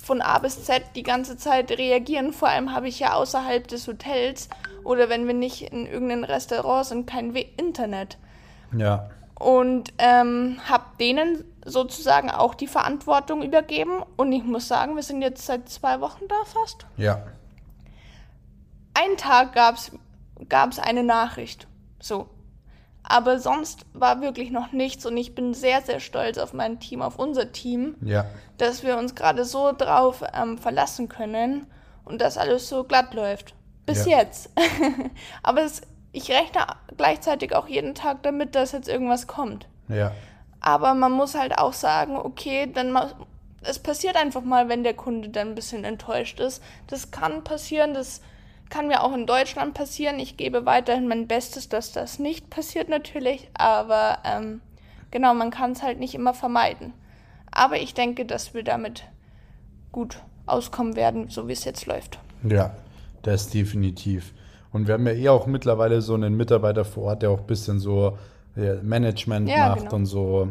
von 0.00 0.22
A 0.22 0.38
bis 0.38 0.64
Z 0.64 0.82
die 0.94 1.02
ganze 1.02 1.36
Zeit 1.36 1.70
reagieren. 1.72 2.32
Vor 2.32 2.48
allem 2.48 2.72
habe 2.72 2.88
ich 2.88 3.00
ja 3.00 3.14
außerhalb 3.14 3.66
des 3.66 3.86
Hotels 3.86 4.48
oder 4.84 5.08
wenn 5.08 5.26
wir 5.26 5.34
nicht 5.34 5.72
in 5.72 5.86
irgendeinem 5.86 6.24
Restaurant 6.24 6.86
sind, 6.86 7.06
kein 7.06 7.34
Internet. 7.34 8.18
Ja. 8.76 9.10
Und 9.34 9.92
ähm, 9.98 10.58
habe 10.68 10.84
denen 10.98 11.44
sozusagen 11.64 12.30
auch 12.30 12.54
die 12.54 12.66
Verantwortung 12.66 13.42
übergeben. 13.42 14.02
Und 14.16 14.32
ich 14.32 14.44
muss 14.44 14.68
sagen, 14.68 14.96
wir 14.96 15.02
sind 15.02 15.22
jetzt 15.22 15.46
seit 15.46 15.68
zwei 15.68 16.00
Wochen 16.00 16.28
da 16.28 16.36
fast. 16.44 16.86
Ja 16.96 17.22
einen 19.00 19.16
Tag 19.16 19.52
gab 19.54 20.70
es 20.70 20.78
eine 20.78 21.02
Nachricht. 21.02 21.66
So. 22.00 22.28
Aber 23.02 23.38
sonst 23.38 23.86
war 23.92 24.20
wirklich 24.20 24.50
noch 24.50 24.72
nichts 24.72 25.06
und 25.06 25.16
ich 25.16 25.34
bin 25.34 25.54
sehr, 25.54 25.80
sehr 25.82 26.00
stolz 26.00 26.38
auf 26.38 26.52
mein 26.52 26.80
Team, 26.80 27.02
auf 27.02 27.18
unser 27.18 27.50
Team, 27.50 27.96
ja. 28.02 28.26
dass 28.58 28.82
wir 28.82 28.98
uns 28.98 29.14
gerade 29.14 29.44
so 29.44 29.72
drauf 29.72 30.22
ähm, 30.34 30.58
verlassen 30.58 31.08
können 31.08 31.66
und 32.04 32.20
dass 32.20 32.36
alles 32.36 32.68
so 32.68 32.84
glatt 32.84 33.14
läuft. 33.14 33.54
Bis 33.90 34.06
ja. 34.06 34.18
jetzt. 34.18 34.50
Aber 35.42 35.62
es, 35.62 35.82
ich 36.12 36.30
rechne 36.30 36.66
gleichzeitig 36.96 37.54
auch 37.54 37.68
jeden 37.68 37.94
Tag 37.94 38.22
damit, 38.22 38.54
dass 38.54 38.72
jetzt 38.72 38.88
irgendwas 38.88 39.26
kommt. 39.26 39.66
Ja. 39.88 40.12
Aber 40.60 40.94
man 40.94 41.12
muss 41.12 41.34
halt 41.34 41.58
auch 41.58 41.72
sagen, 41.72 42.16
okay, 42.16 42.70
dann 42.72 42.96
es 43.62 43.78
passiert 43.78 44.16
einfach 44.16 44.42
mal, 44.42 44.68
wenn 44.68 44.84
der 44.84 44.94
Kunde 44.94 45.28
dann 45.28 45.48
ein 45.48 45.54
bisschen 45.54 45.84
enttäuscht 45.84 46.40
ist. 46.40 46.62
Das 46.86 47.10
kann 47.10 47.44
passieren, 47.44 47.94
das 47.94 48.22
kann 48.70 48.86
mir 48.86 49.02
auch 49.02 49.14
in 49.14 49.26
Deutschland 49.26 49.74
passieren. 49.74 50.18
Ich 50.18 50.36
gebe 50.36 50.64
weiterhin 50.64 51.08
mein 51.08 51.26
Bestes, 51.26 51.68
dass 51.68 51.92
das 51.92 52.18
nicht 52.18 52.50
passiert 52.50 52.88
natürlich, 52.88 53.50
aber 53.54 54.18
ähm, 54.24 54.60
Genau, 55.10 55.34
man 55.34 55.50
kann 55.50 55.72
es 55.72 55.82
halt 55.82 55.98
nicht 55.98 56.14
immer 56.14 56.34
vermeiden. 56.34 56.92
Aber 57.50 57.78
ich 57.78 57.94
denke, 57.94 58.24
dass 58.24 58.54
wir 58.54 58.62
damit 58.62 59.04
gut 59.92 60.22
auskommen 60.46 60.94
werden, 60.94 61.28
so 61.28 61.48
wie 61.48 61.52
es 61.52 61.64
jetzt 61.64 61.86
läuft. 61.86 62.18
Ja, 62.44 62.74
das 63.22 63.50
definitiv. 63.50 64.32
Und 64.72 64.86
wir 64.86 64.94
haben 64.94 65.06
ja 65.06 65.12
eh 65.12 65.28
auch 65.28 65.46
mittlerweile 65.46 66.00
so 66.00 66.14
einen 66.14 66.36
Mitarbeiter 66.36 66.84
vor 66.84 67.04
Ort, 67.04 67.22
der 67.22 67.30
auch 67.30 67.40
ein 67.40 67.46
bisschen 67.46 67.80
so 67.80 68.16
Management 68.82 69.48
ja, 69.48 69.70
macht 69.70 69.80
genau. 69.80 69.96
und 69.96 70.06
so, 70.06 70.48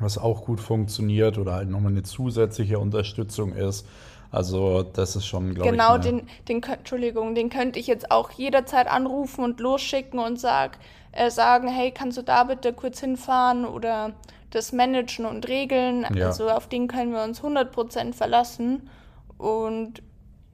was 0.00 0.18
auch 0.18 0.44
gut 0.44 0.60
funktioniert 0.60 1.38
oder 1.38 1.54
halt 1.54 1.70
nochmal 1.70 1.92
eine 1.92 2.02
zusätzliche 2.02 2.78
Unterstützung 2.78 3.54
ist. 3.54 3.86
Also 4.30 4.82
das 4.82 5.14
ist 5.14 5.26
schon, 5.26 5.54
glaube 5.54 5.70
genau, 5.70 5.96
ich. 5.96 6.02
Genau, 6.02 6.18
den, 6.48 6.62
den, 6.62 6.62
Entschuldigung, 6.62 7.34
den 7.34 7.50
könnte 7.50 7.78
ich 7.78 7.86
jetzt 7.86 8.10
auch 8.10 8.30
jederzeit 8.30 8.88
anrufen 8.88 9.44
und 9.44 9.60
losschicken 9.60 10.18
und 10.18 10.40
sag, 10.40 10.78
äh, 11.12 11.30
sagen, 11.30 11.68
hey, 11.68 11.90
kannst 11.90 12.16
du 12.16 12.22
da 12.22 12.44
bitte 12.44 12.72
kurz 12.72 13.00
hinfahren 13.00 13.66
oder 13.66 14.12
das 14.50 14.72
managen 14.72 15.26
und 15.26 15.48
regeln. 15.48 16.06
Ja. 16.14 16.26
Also 16.26 16.48
auf 16.48 16.66
den 16.66 16.88
können 16.88 17.12
wir 17.12 17.22
uns 17.22 17.42
100% 17.42 18.14
verlassen. 18.14 18.88
Und 19.36 20.02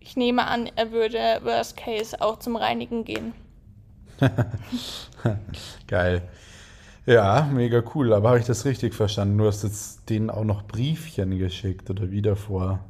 ich 0.01 0.17
nehme 0.17 0.47
an, 0.47 0.69
er 0.77 0.93
würde 0.93 1.41
Worst 1.43 1.77
Case 1.77 2.21
auch 2.21 2.39
zum 2.39 2.57
Reinigen 2.57 3.05
gehen. 3.05 3.33
Geil. 5.87 6.23
Ja, 7.07 7.49
mega 7.53 7.83
cool. 7.95 8.13
Aber 8.13 8.31
habe 8.31 8.39
ich 8.39 8.45
das 8.47 8.65
richtig 8.65 8.95
verstanden? 8.95 9.39
Du 9.39 9.47
hast 9.47 9.63
jetzt 9.63 10.11
denen 10.11 10.29
auch 10.29 10.45
noch 10.45 10.65
Briefchen 10.65 11.39
geschickt 11.39 11.89
oder 11.89 12.11
wie 12.11 12.21
davor? 12.21 12.81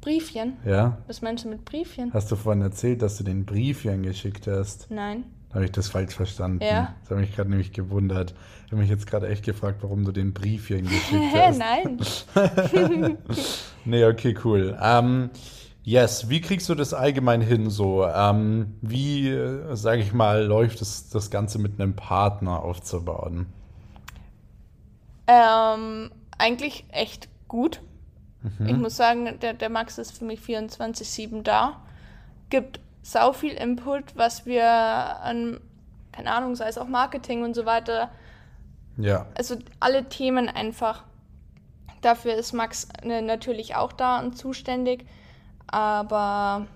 Briefchen? 0.00 0.56
Ja. 0.64 0.98
Was 1.06 1.22
meinst 1.22 1.44
du 1.44 1.48
mit 1.48 1.64
Briefchen? 1.64 2.12
Hast 2.14 2.30
du 2.30 2.36
vorhin 2.36 2.62
erzählt, 2.62 3.02
dass 3.02 3.18
du 3.18 3.24
den 3.24 3.44
Briefchen 3.44 4.02
geschickt 4.02 4.46
hast? 4.46 4.90
Nein. 4.90 5.24
Habe 5.52 5.64
ich 5.64 5.72
das 5.72 5.88
falsch 5.88 6.14
verstanden? 6.14 6.62
Ja. 6.62 6.94
Das 7.00 7.10
habe 7.10 7.20
mich 7.20 7.34
gerade 7.34 7.50
nämlich 7.50 7.72
gewundert. 7.72 8.34
Ich 8.66 8.72
habe 8.72 8.82
mich 8.82 8.90
jetzt 8.90 9.06
gerade 9.06 9.28
echt 9.28 9.44
gefragt, 9.44 9.78
warum 9.80 10.04
du 10.04 10.12
den 10.12 10.34
Briefchen 10.34 10.84
geschickt 10.84 11.34
hast. 11.34 11.58
Nein. 11.58 11.98
nee, 13.84 14.04
okay, 14.04 14.36
cool. 14.44 14.78
Ähm, 14.80 15.30
yes, 15.88 16.28
wie 16.28 16.40
kriegst 16.40 16.68
du 16.68 16.74
das 16.74 16.92
allgemein 16.92 17.40
hin 17.40 17.70
so? 17.70 18.06
Ähm, 18.06 18.76
wie, 18.82 19.30
äh, 19.30 19.74
sage 19.74 20.02
ich 20.02 20.12
mal, 20.12 20.44
läuft 20.44 20.82
es, 20.82 21.08
das 21.08 21.30
Ganze 21.30 21.58
mit 21.58 21.80
einem 21.80 21.96
Partner 21.96 22.62
aufzubauen? 22.62 23.46
Ähm, 25.26 26.10
eigentlich 26.36 26.84
echt 26.90 27.28
gut. 27.48 27.80
Mhm. 28.42 28.66
Ich 28.66 28.76
muss 28.76 28.96
sagen, 28.96 29.38
der, 29.40 29.54
der 29.54 29.70
Max 29.70 29.98
ist 29.98 30.16
für 30.16 30.24
mich 30.24 30.40
24-7 30.40 31.42
da. 31.42 31.80
Gibt 32.50 32.80
sau 33.02 33.32
viel 33.32 33.52
Input, 33.52 34.14
was 34.14 34.44
wir 34.44 34.66
an, 34.70 35.58
keine 36.12 36.32
Ahnung, 36.32 36.54
sei 36.54 36.68
es 36.68 36.76
auch 36.76 36.88
Marketing 36.88 37.44
und 37.44 37.54
so 37.54 37.64
weiter. 37.64 38.10
Ja. 38.98 39.26
Also 39.34 39.56
alle 39.80 40.08
Themen 40.08 40.48
einfach. 40.48 41.04
Dafür 42.02 42.34
ist 42.34 42.52
Max 42.52 42.88
ne, 43.02 43.22
natürlich 43.22 43.74
auch 43.74 43.92
da 43.92 44.20
und 44.20 44.36
zuständig. 44.36 45.06
Aber 45.68 46.66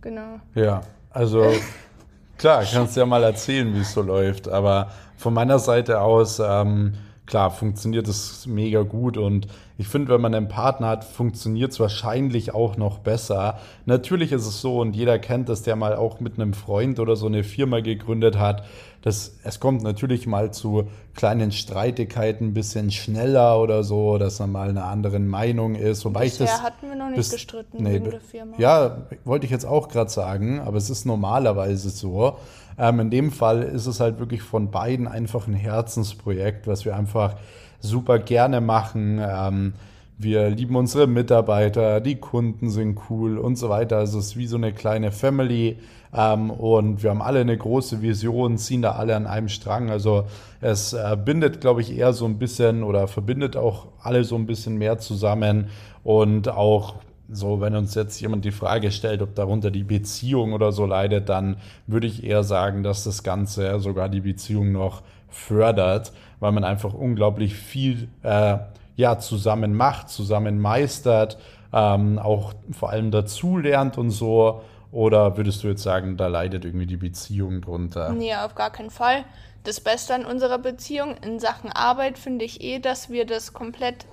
genau. 0.00 0.40
Ja, 0.54 0.82
also 1.10 1.52
klar, 2.38 2.64
kannst 2.64 2.96
du 2.96 3.00
ja 3.00 3.06
mal 3.06 3.22
erzählen, 3.22 3.74
wie 3.74 3.80
es 3.80 3.92
so 3.92 4.02
läuft. 4.02 4.48
Aber 4.48 4.90
von 5.16 5.32
meiner 5.32 5.58
Seite 5.58 6.00
aus, 6.00 6.40
ähm, 6.40 6.94
klar, 7.26 7.50
funktioniert 7.50 8.08
es 8.08 8.46
mega 8.46 8.82
gut 8.82 9.16
und 9.16 9.48
ich 9.78 9.88
finde, 9.88 10.12
wenn 10.12 10.22
man 10.22 10.34
einen 10.34 10.48
Partner 10.48 10.88
hat, 10.88 11.04
funktioniert 11.04 11.72
es 11.72 11.80
wahrscheinlich 11.80 12.54
auch 12.54 12.78
noch 12.78 12.98
besser. 12.98 13.58
Natürlich 13.84 14.32
ist 14.32 14.46
es 14.46 14.60
so 14.60 14.80
und 14.80 14.96
jeder 14.96 15.18
kennt 15.18 15.50
das, 15.50 15.62
der 15.62 15.76
mal 15.76 15.94
auch 15.94 16.18
mit 16.18 16.38
einem 16.38 16.54
Freund 16.54 16.98
oder 16.98 17.14
so 17.14 17.26
eine 17.26 17.44
Firma 17.44 17.80
gegründet 17.80 18.38
hat. 18.38 18.64
Das, 19.06 19.36
es 19.44 19.60
kommt 19.60 19.84
natürlich 19.84 20.26
mal 20.26 20.50
zu 20.50 20.88
kleinen 21.14 21.52
Streitigkeiten 21.52 22.48
ein 22.48 22.54
bisschen 22.54 22.90
schneller 22.90 23.60
oder 23.60 23.84
so, 23.84 24.18
dass 24.18 24.40
man 24.40 24.50
mal 24.50 24.68
einer 24.68 24.86
anderen 24.86 25.28
Meinung 25.28 25.76
ist. 25.76 26.04
Wobei 26.04 26.24
Bisher 26.24 26.46
ich 26.46 26.50
das, 26.50 26.62
hatten 26.64 26.88
wir 26.88 26.96
noch 26.96 27.06
nicht 27.06 27.18
bis, 27.18 27.30
gestritten 27.30 27.84
nee, 27.84 27.92
wegen 27.94 28.10
der 28.10 28.20
Firma. 28.20 28.56
Ja, 28.58 29.06
wollte 29.24 29.46
ich 29.46 29.52
jetzt 29.52 29.64
auch 29.64 29.86
gerade 29.86 30.10
sagen, 30.10 30.58
aber 30.58 30.78
es 30.78 30.90
ist 30.90 31.04
normalerweise 31.04 31.90
so. 31.90 32.36
Ähm, 32.76 32.98
in 32.98 33.10
dem 33.10 33.30
Fall 33.30 33.62
ist 33.62 33.86
es 33.86 34.00
halt 34.00 34.18
wirklich 34.18 34.42
von 34.42 34.72
beiden 34.72 35.06
einfach 35.06 35.46
ein 35.46 35.54
Herzensprojekt, 35.54 36.66
was 36.66 36.84
wir 36.84 36.96
einfach 36.96 37.36
super 37.78 38.18
gerne 38.18 38.60
machen. 38.60 39.20
Ähm, 39.24 39.74
wir 40.18 40.50
lieben 40.50 40.74
unsere 40.74 41.06
Mitarbeiter, 41.06 42.00
die 42.00 42.16
Kunden 42.16 42.70
sind 42.70 42.98
cool 43.08 43.38
und 43.38 43.54
so 43.54 43.68
weiter. 43.68 43.98
Also 43.98 44.18
es 44.18 44.30
ist 44.30 44.36
wie 44.36 44.48
so 44.48 44.56
eine 44.56 44.72
kleine 44.72 45.12
Family 45.12 45.78
und 46.12 47.02
wir 47.02 47.10
haben 47.10 47.22
alle 47.22 47.40
eine 47.40 47.56
große 47.56 48.00
Vision, 48.02 48.58
ziehen 48.58 48.82
da 48.82 48.92
alle 48.92 49.16
an 49.16 49.26
einem 49.26 49.48
Strang. 49.48 49.90
Also 49.90 50.24
es 50.60 50.92
äh, 50.92 51.16
bindet, 51.22 51.60
glaube 51.60 51.80
ich, 51.80 51.96
eher 51.96 52.12
so 52.12 52.24
ein 52.24 52.38
bisschen 52.38 52.82
oder 52.82 53.08
verbindet 53.08 53.56
auch 53.56 53.88
alle 54.02 54.24
so 54.24 54.36
ein 54.36 54.46
bisschen 54.46 54.78
mehr 54.78 54.98
zusammen 54.98 55.68
und 56.04 56.48
auch 56.48 56.94
so, 57.28 57.60
wenn 57.60 57.74
uns 57.74 57.94
jetzt 57.94 58.20
jemand 58.20 58.44
die 58.44 58.52
Frage 58.52 58.92
stellt, 58.92 59.20
ob 59.20 59.34
darunter 59.34 59.70
die 59.70 59.82
Beziehung 59.82 60.52
oder 60.52 60.70
so 60.70 60.86
leidet, 60.86 61.28
dann 61.28 61.56
würde 61.86 62.06
ich 62.06 62.22
eher 62.22 62.44
sagen, 62.44 62.82
dass 62.84 63.02
das 63.02 63.22
Ganze 63.24 63.80
sogar 63.80 64.08
die 64.08 64.20
Beziehung 64.20 64.70
noch 64.70 65.02
fördert, 65.28 66.12
weil 66.38 66.52
man 66.52 66.64
einfach 66.64 66.94
unglaublich 66.94 67.54
viel 67.54 68.08
äh, 68.22 68.58
ja, 68.94 69.18
zusammen 69.18 69.74
macht, 69.74 70.08
zusammen 70.08 70.60
meistert, 70.60 71.38
ähm, 71.72 72.18
auch 72.18 72.54
vor 72.70 72.90
allem 72.90 73.10
dazulernt 73.10 73.98
und 73.98 74.10
so. 74.10 74.62
Oder 74.96 75.36
würdest 75.36 75.62
du 75.62 75.68
jetzt 75.68 75.82
sagen, 75.82 76.16
da 76.16 76.26
leidet 76.26 76.64
irgendwie 76.64 76.86
die 76.86 76.96
Beziehung 76.96 77.60
drunter? 77.60 78.14
Nee, 78.14 78.34
auf 78.34 78.54
gar 78.54 78.70
keinen 78.70 78.88
Fall. 78.88 79.24
Das 79.62 79.78
Beste 79.78 80.14
an 80.14 80.24
unserer 80.24 80.56
Beziehung 80.56 81.16
in 81.18 81.38
Sachen 81.38 81.70
Arbeit 81.70 82.16
finde 82.16 82.46
ich 82.46 82.62
eh, 82.62 82.78
dass 82.78 83.10
wir 83.10 83.26
das 83.26 83.52
komplett 83.52 84.06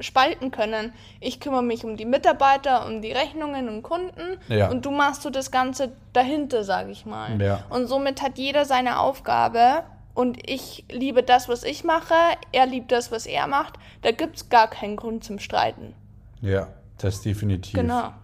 spalten 0.00 0.50
können. 0.50 0.94
Ich 1.20 1.38
kümmere 1.38 1.62
mich 1.62 1.84
um 1.84 1.98
die 1.98 2.06
Mitarbeiter, 2.06 2.86
um 2.86 3.02
die 3.02 3.12
Rechnungen 3.12 3.68
und 3.68 3.82
Kunden 3.82 4.38
ja. 4.48 4.70
und 4.70 4.86
du 4.86 4.90
machst 4.90 5.20
so 5.20 5.28
das 5.28 5.50
Ganze 5.50 5.92
dahinter, 6.14 6.64
sage 6.64 6.92
ich 6.92 7.04
mal. 7.04 7.38
Ja. 7.38 7.64
Und 7.68 7.86
somit 7.86 8.22
hat 8.22 8.38
jeder 8.38 8.64
seine 8.64 9.00
Aufgabe 9.00 9.82
und 10.14 10.38
ich 10.48 10.86
liebe 10.90 11.22
das, 11.22 11.50
was 11.50 11.62
ich 11.62 11.84
mache, 11.84 12.14
er 12.52 12.64
liebt 12.64 12.90
das, 12.90 13.12
was 13.12 13.26
er 13.26 13.46
macht. 13.48 13.74
Da 14.00 14.12
gibt 14.12 14.36
es 14.36 14.48
gar 14.48 14.70
keinen 14.70 14.96
Grund 14.96 15.24
zum 15.24 15.38
Streiten. 15.38 15.92
Ja, 16.40 16.68
das 16.96 17.20
definitiv. 17.20 17.74
Genau. 17.74 18.14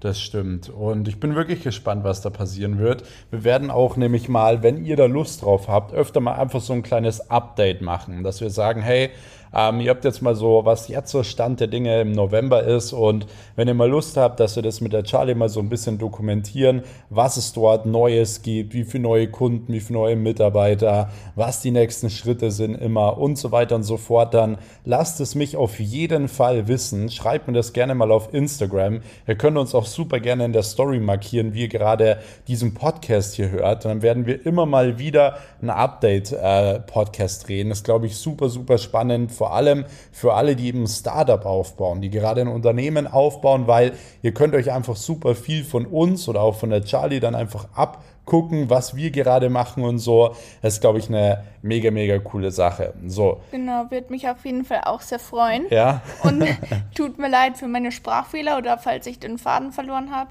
Das 0.00 0.20
stimmt. 0.20 0.68
Und 0.68 1.08
ich 1.08 1.20
bin 1.20 1.34
wirklich 1.34 1.62
gespannt, 1.62 2.04
was 2.04 2.20
da 2.20 2.28
passieren 2.28 2.78
wird. 2.78 3.04
Wir 3.30 3.44
werden 3.44 3.70
auch 3.70 3.96
nämlich 3.96 4.28
mal, 4.28 4.62
wenn 4.62 4.84
ihr 4.84 4.94
da 4.94 5.06
Lust 5.06 5.42
drauf 5.42 5.68
habt, 5.68 5.94
öfter 5.94 6.20
mal 6.20 6.34
einfach 6.34 6.60
so 6.60 6.74
ein 6.74 6.82
kleines 6.82 7.30
Update 7.30 7.80
machen, 7.80 8.22
dass 8.22 8.42
wir 8.42 8.50
sagen, 8.50 8.82
hey, 8.82 9.10
ähm, 9.54 9.80
ihr 9.80 9.90
habt 9.90 10.04
jetzt 10.04 10.22
mal 10.22 10.34
so, 10.34 10.62
was 10.64 10.88
jetzt 10.88 11.10
so 11.10 11.22
Stand 11.22 11.60
der 11.60 11.66
Dinge 11.68 12.00
im 12.00 12.12
November 12.12 12.62
ist. 12.62 12.92
Und 12.92 13.26
wenn 13.54 13.68
ihr 13.68 13.74
mal 13.74 13.88
Lust 13.88 14.16
habt, 14.16 14.40
dass 14.40 14.56
wir 14.56 14.62
das 14.62 14.80
mit 14.80 14.92
der 14.92 15.04
Charlie 15.04 15.34
mal 15.34 15.48
so 15.48 15.60
ein 15.60 15.68
bisschen 15.68 15.98
dokumentieren, 15.98 16.82
was 17.10 17.36
es 17.36 17.52
dort 17.52 17.86
Neues 17.86 18.42
gibt, 18.42 18.74
wie 18.74 18.84
viele 18.84 19.04
neue 19.04 19.28
Kunden, 19.28 19.72
wie 19.72 19.80
viele 19.80 19.98
neue 19.98 20.16
Mitarbeiter, 20.16 21.10
was 21.34 21.60
die 21.60 21.70
nächsten 21.70 22.10
Schritte 22.10 22.50
sind 22.50 22.74
immer 22.74 23.18
und 23.18 23.38
so 23.38 23.52
weiter 23.52 23.76
und 23.76 23.84
so 23.84 23.96
fort, 23.96 24.34
dann 24.34 24.58
lasst 24.84 25.20
es 25.20 25.34
mich 25.34 25.56
auf 25.56 25.78
jeden 25.78 26.28
Fall 26.28 26.68
wissen. 26.68 27.10
Schreibt 27.10 27.46
mir 27.46 27.54
das 27.54 27.72
gerne 27.72 27.94
mal 27.94 28.10
auf 28.10 28.34
Instagram. 28.34 29.00
Ihr 29.26 29.36
könnt 29.36 29.58
uns 29.58 29.74
auch 29.74 29.86
super 29.86 30.20
gerne 30.20 30.44
in 30.44 30.52
der 30.52 30.62
Story 30.62 31.00
markieren, 31.00 31.54
wie 31.54 31.62
ihr 31.62 31.68
gerade 31.68 32.18
diesen 32.48 32.74
Podcast 32.74 33.34
hier 33.34 33.50
hört. 33.50 33.84
Und 33.84 33.90
dann 33.90 34.02
werden 34.02 34.26
wir 34.26 34.44
immer 34.44 34.66
mal 34.66 34.98
wieder 34.98 35.36
ein 35.62 35.70
Update-Podcast 35.70 37.42
äh, 37.42 37.46
drehen. 37.46 37.68
Das 37.68 37.82
glaube 37.84 38.06
ich, 38.06 38.16
super, 38.16 38.48
super 38.48 38.78
spannend 38.78 39.32
vor 39.36 39.52
allem 39.52 39.84
für 40.12 40.34
alle, 40.34 40.56
die 40.56 40.68
eben 40.68 40.84
ein 40.84 40.88
Startup 40.88 41.44
aufbauen, 41.44 42.00
die 42.00 42.10
gerade 42.10 42.40
ein 42.40 42.48
Unternehmen 42.48 43.06
aufbauen, 43.06 43.66
weil 43.66 43.92
ihr 44.22 44.32
könnt 44.32 44.54
euch 44.54 44.72
einfach 44.72 44.96
super 44.96 45.34
viel 45.34 45.64
von 45.64 45.86
uns 45.86 46.28
oder 46.28 46.40
auch 46.40 46.56
von 46.56 46.70
der 46.70 46.84
Charlie 46.84 47.20
dann 47.20 47.34
einfach 47.34 47.68
abgucken, 47.74 48.70
was 48.70 48.96
wir 48.96 49.10
gerade 49.10 49.50
machen 49.50 49.84
und 49.84 49.98
so. 49.98 50.34
Das 50.62 50.74
ist, 50.74 50.80
glaube 50.80 50.98
ich, 50.98 51.08
eine 51.08 51.44
mega, 51.62 51.90
mega 51.90 52.18
coole 52.18 52.50
Sache. 52.50 52.94
So. 53.06 53.40
Genau, 53.50 53.90
wird 53.90 54.10
mich 54.10 54.28
auf 54.28 54.44
jeden 54.44 54.64
Fall 54.64 54.82
auch 54.84 55.00
sehr 55.00 55.18
freuen. 55.18 55.66
Ja. 55.70 56.00
Und 56.22 56.44
tut 56.94 57.18
mir 57.18 57.28
leid 57.28 57.56
für 57.56 57.68
meine 57.68 57.92
Sprachfehler 57.92 58.58
oder 58.58 58.78
falls 58.78 59.06
ich 59.06 59.18
den 59.18 59.38
Faden 59.38 59.72
verloren 59.72 60.10
habe. 60.10 60.30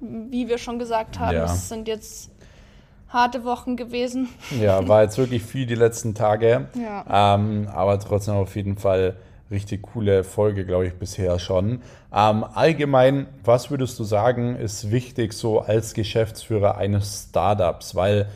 Wie 0.00 0.48
wir 0.48 0.56
schon 0.56 0.78
gesagt 0.78 1.18
haben, 1.18 1.36
ja. 1.36 1.44
es 1.44 1.68
sind 1.68 1.86
jetzt 1.86 2.29
harte 3.10 3.44
Wochen 3.44 3.76
gewesen. 3.76 4.28
Ja, 4.60 4.86
war 4.88 5.02
jetzt 5.02 5.18
wirklich 5.18 5.42
viel 5.42 5.66
die 5.66 5.74
letzten 5.74 6.14
Tage. 6.14 6.68
Ja. 6.74 7.34
Ähm, 7.34 7.68
aber 7.72 7.98
trotzdem 7.98 8.34
auf 8.34 8.56
jeden 8.56 8.76
Fall 8.76 9.16
richtig 9.50 9.82
coole 9.82 10.22
Folge, 10.24 10.64
glaube 10.64 10.86
ich, 10.86 10.94
bisher 10.94 11.38
schon. 11.38 11.82
Ähm, 12.14 12.44
allgemein, 12.54 13.26
was 13.44 13.70
würdest 13.70 13.98
du 13.98 14.04
sagen, 14.04 14.56
ist 14.56 14.90
wichtig 14.90 15.32
so 15.32 15.60
als 15.60 15.94
Geschäftsführer 15.94 16.76
eines 16.76 17.26
Startups? 17.28 17.96
Weil 17.96 18.28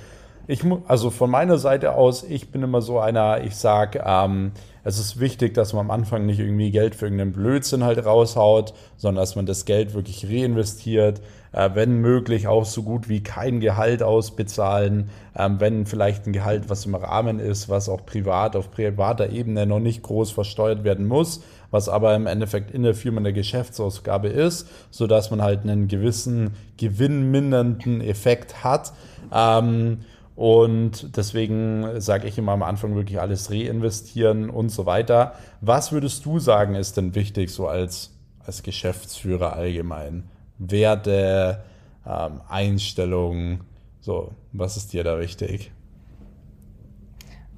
ich, 0.47 0.63
also 0.89 1.11
von 1.11 1.31
meiner 1.31 1.57
Seite 1.57 1.95
aus, 1.95 2.25
ich 2.25 2.51
bin 2.51 2.63
immer 2.63 2.83
so 2.83 2.99
einer, 2.99 3.43
ich 3.45 3.57
sage, 3.57 4.03
ähm, 4.05 4.53
es 4.83 4.99
ist 4.99 5.19
wichtig, 5.19 5.55
dass 5.55 5.73
man 5.73 5.87
am 5.87 5.91
Anfang 5.91 6.27
nicht 6.27 6.39
irgendwie 6.39 6.71
Geld 6.71 6.95
für 6.95 7.07
irgendeinen 7.07 7.33
Blödsinn 7.33 7.85
halt 7.85 8.05
raushaut, 8.05 8.75
sondern 8.97 9.23
dass 9.23 9.37
man 9.37 9.47
das 9.47 9.65
Geld 9.65 9.95
wirklich 9.95 10.27
reinvestiert, 10.27 11.23
wenn 11.55 12.01
möglich 12.01 12.49
auch 12.49 12.65
so 12.65 12.83
gut 12.83 13.09
wie 13.09 13.23
kein 13.23 13.61
Gehalt 13.61 14.03
ausbezahlen, 14.03 15.11
ähm, 15.37 15.61
wenn 15.61 15.87
vielleicht 15.87 16.27
ein 16.27 16.33
Gehalt, 16.33 16.69
was 16.69 16.85
im 16.85 16.95
Rahmen 16.95 17.39
ist, 17.39 17.69
was 17.69 17.89
auch 17.89 18.05
privat 18.05 18.57
auf 18.57 18.71
privater 18.73 19.31
Ebene 19.31 19.65
noch 19.65 19.79
nicht 19.79 20.03
groß 20.03 20.33
versteuert 20.33 20.83
werden 20.83 21.07
muss, 21.07 21.43
was 21.71 21.89
aber 21.89 22.15
im 22.17 22.27
Endeffekt 22.27 22.73
in 22.73 22.83
der 22.83 22.95
Firma 22.95 23.21
eine 23.21 23.33
Geschäftsausgabe 23.33 24.29
ist, 24.29 24.69
sodass 24.91 25.31
man 25.31 25.43
halt 25.43 25.63
einen 25.63 25.87
gewissen 25.87 26.51
gewinnmindernden 26.77 28.01
Effekt 28.01 28.65
hat. 28.65 28.93
Ähm, 29.33 29.99
und 30.37 31.17
deswegen 31.17 32.01
sage 32.01 32.27
ich 32.27 32.39
immer 32.39 32.53
am 32.53 32.65
Anfang 32.65 32.97
wirklich 32.97 33.21
alles 33.21 33.53
reinvestieren 33.53 34.51
und 34.51 34.71
so 34.71 34.87
weiter. 34.87 35.35
Was 35.61 35.93
würdest 35.93 36.25
du 36.25 36.41
sagen, 36.41 36.75
ist 36.75 36.97
denn 36.97 37.15
wichtig 37.15 37.51
so 37.51 37.69
als, 37.69 38.11
als 38.45 38.65
Geschäftsführer 38.65 39.53
allgemein? 39.53 40.25
Werte, 40.59 41.65
ähm, 42.07 42.41
Einstellungen, 42.49 43.65
so, 44.01 44.33
was 44.53 44.77
ist 44.77 44.93
dir 44.93 45.05
da 45.05 45.19
wichtig? 45.19 45.73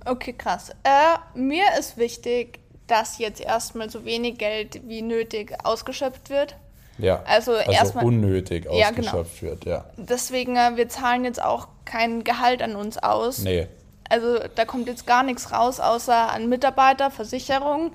Okay, 0.05 0.33
krass. 0.33 0.71
Äh, 0.85 1.39
mir 1.39 1.65
ist 1.79 1.97
wichtig, 1.99 2.61
dass 2.87 3.19
jetzt 3.19 3.41
erstmal 3.41 3.91
so 3.91 4.05
wenig 4.05 4.39
Geld 4.39 4.81
wie 4.89 5.03
nötig 5.03 5.55
ausgeschöpft 5.65 6.31
wird. 6.31 6.57
Ja, 6.99 7.23
also, 7.25 7.53
also 7.53 7.73
erstmal 7.73 8.05
unnötig 8.05 8.67
Ja, 8.73 8.91
genau. 8.91 9.09
ausgeschöpft 9.09 9.43
wird, 9.43 9.65
ja. 9.65 9.85
Deswegen, 9.97 10.57
äh, 10.57 10.77
wir 10.77 10.89
zahlen 10.89 11.25
jetzt 11.25 11.43
auch 11.43 11.69
kein 11.85 12.25
Gehalt 12.25 12.63
an 12.63 12.77
uns 12.77 12.97
aus. 12.99 13.41
Nee, 13.41 13.67
Also 14.09 14.39
da 14.55 14.65
kommt 14.65 14.87
jetzt 14.87 15.07
gar 15.07 15.23
nichts 15.25 15.53
raus, 15.53 15.81
außer 15.81 16.31
an 16.31 16.49
Mitarbeiter, 16.49 17.11
Versicherung 17.11 17.93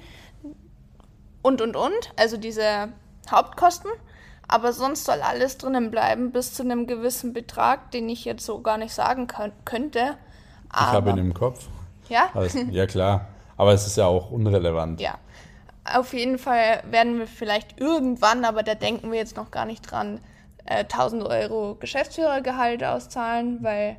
und, 1.42 1.62
und, 1.62 1.76
und. 1.76 2.14
Also 2.18 2.38
diese 2.38 2.90
Hauptkosten. 3.30 3.90
Aber 4.52 4.74
sonst 4.74 5.06
soll 5.06 5.22
alles 5.22 5.58
drinnen 5.58 5.92
bleiben 5.92 6.32
bis 6.32 6.54
zu 6.54 6.64
einem 6.64 6.86
gewissen 6.86 7.32
Betrag, 7.32 7.90
den 7.92 8.10
ich 8.10 8.26
jetzt 8.26 8.46
so 8.46 8.60
gar 8.60 8.78
nicht 8.78 8.94
sagen 8.94 9.28
könnt, 9.28 9.54
könnte. 9.66 10.18
ich 10.74 10.78
habe 10.78 10.98
Aber, 10.98 11.12
ihn 11.12 11.18
im 11.20 11.34
Kopf. 11.34 11.68
ja? 12.10 12.30
Also, 12.34 12.60
ja, 12.70 12.86
klar. 12.86 13.28
Aber 13.56 13.72
es 13.72 13.88
ist 13.88 13.96
ja 13.96 14.08
auch 14.08 14.30
unrelevant. 14.30 15.00
Ja. 15.00 15.16
Auf 15.86 16.14
jeden 16.14 16.38
Fall 16.38 16.84
werden 16.92 17.18
wir 17.18 17.28
vielleicht 17.28 17.80
irgendwann, 17.80 18.44
aber 18.44 18.62
da 18.62 18.76
denken 18.76 19.10
wir 19.12 19.20
jetzt 19.20 19.38
noch 19.38 19.52
gar 19.52 19.66
nicht 19.66 19.90
dran, 19.90 20.20
äh, 20.66 20.84
1000 20.84 21.24
Euro 21.24 21.78
Geschäftsführergehalt 21.80 22.84
auszahlen, 22.84 23.60
weil 23.62 23.96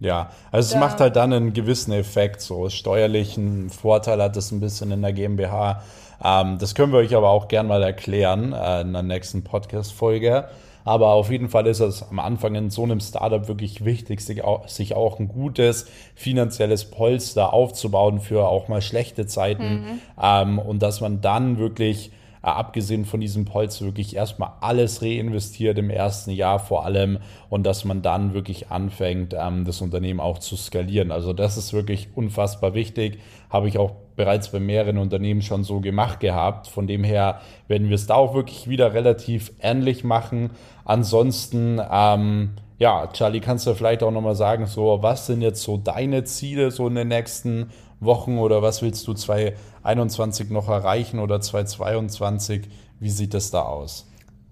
Ja, 0.00 0.30
also 0.52 0.66
es 0.68 0.72
Da- 0.74 0.78
macht 0.80 1.00
halt 1.00 1.16
dann 1.16 1.32
einen 1.32 1.52
gewissen 1.52 1.92
Effekt, 1.92 2.40
so 2.40 2.68
steuerlichen 2.68 3.68
Vorteil 3.70 4.22
hat 4.22 4.36
es 4.36 4.52
ein 4.52 4.60
bisschen 4.60 4.90
in 4.92 5.02
der 5.02 5.12
GmbH. 5.12 5.82
Ähm, 6.24 6.58
das 6.58 6.74
können 6.74 6.92
wir 6.92 6.98
euch 7.00 7.14
aber 7.14 7.30
auch 7.30 7.48
gern 7.48 7.66
mal 7.66 7.82
erklären 7.82 8.52
äh, 8.52 8.82
in 8.82 8.92
der 8.92 9.02
nächsten 9.02 9.42
Podcast-Folge. 9.44 10.48
Aber 10.84 11.08
auf 11.08 11.30
jeden 11.30 11.50
Fall 11.50 11.66
ist 11.66 11.80
es 11.80 12.02
am 12.08 12.18
Anfang 12.18 12.54
in 12.54 12.70
so 12.70 12.82
einem 12.82 13.00
Startup 13.00 13.46
wirklich 13.46 13.84
wichtig, 13.84 14.22
sich 14.22 14.42
auch, 14.42 14.66
sich 14.68 14.94
auch 14.94 15.18
ein 15.18 15.28
gutes 15.28 15.86
finanzielles 16.14 16.86
Polster 16.86 17.52
aufzubauen 17.52 18.20
für 18.20 18.48
auch 18.48 18.68
mal 18.68 18.80
schlechte 18.80 19.26
Zeiten. 19.26 20.00
Ähm, 20.22 20.58
und 20.58 20.80
dass 20.82 21.00
man 21.02 21.20
dann 21.20 21.58
wirklich 21.58 22.10
abgesehen 22.42 23.04
von 23.04 23.20
diesem 23.20 23.44
Polster 23.44 23.84
wirklich 23.84 24.16
erstmal 24.16 24.52
alles 24.60 25.02
reinvestiert 25.02 25.78
im 25.78 25.90
ersten 25.90 26.30
Jahr 26.30 26.58
vor 26.58 26.84
allem 26.84 27.18
und 27.50 27.64
dass 27.64 27.84
man 27.84 28.02
dann 28.02 28.34
wirklich 28.34 28.70
anfängt, 28.70 29.34
ähm, 29.38 29.64
das 29.64 29.80
Unternehmen 29.80 30.20
auch 30.20 30.38
zu 30.38 30.56
skalieren. 30.56 31.10
Also 31.10 31.32
das 31.32 31.56
ist 31.56 31.72
wirklich 31.72 32.08
unfassbar 32.14 32.74
wichtig. 32.74 33.18
Habe 33.50 33.68
ich 33.68 33.78
auch 33.78 33.92
bereits 34.16 34.50
bei 34.50 34.60
mehreren 34.60 34.98
Unternehmen 34.98 35.42
schon 35.42 35.64
so 35.64 35.80
gemacht 35.80 36.20
gehabt. 36.20 36.66
Von 36.66 36.86
dem 36.86 37.04
her 37.04 37.40
werden 37.68 37.88
wir 37.88 37.94
es 37.94 38.06
da 38.06 38.14
auch 38.14 38.34
wirklich 38.34 38.68
wieder 38.68 38.92
relativ 38.92 39.52
ähnlich 39.60 40.04
machen. 40.04 40.50
Ansonsten, 40.84 41.80
ähm, 41.90 42.50
ja, 42.78 43.08
Charlie, 43.12 43.40
kannst 43.40 43.66
du 43.66 43.74
vielleicht 43.74 44.02
auch 44.02 44.10
nochmal 44.10 44.34
sagen, 44.34 44.66
so, 44.66 44.98
was 45.02 45.26
sind 45.26 45.40
jetzt 45.40 45.62
so 45.62 45.76
deine 45.76 46.24
Ziele 46.24 46.70
so 46.70 46.86
in 46.88 46.94
den 46.94 47.08
nächsten 47.08 47.70
Wochen 48.00 48.38
oder 48.38 48.62
was 48.62 48.82
willst 48.82 49.06
du 49.06 49.14
2021 49.14 50.50
noch 50.50 50.68
erreichen 50.68 51.18
oder 51.18 51.40
2022? 51.40 52.68
Wie 53.00 53.10
sieht 53.10 53.34
das 53.34 53.50
da 53.50 53.62
aus? 53.62 54.06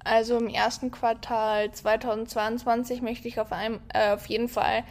Also 0.04 0.36
im 0.38 0.48
ersten 0.48 0.90
Quartal 0.90 1.72
2022 1.72 3.02
möchte 3.02 3.26
ich 3.28 3.40
auf, 3.40 3.52
einem, 3.52 3.80
äh, 3.92 4.12
auf 4.12 4.26
jeden 4.26 4.48
Fall 4.48 4.84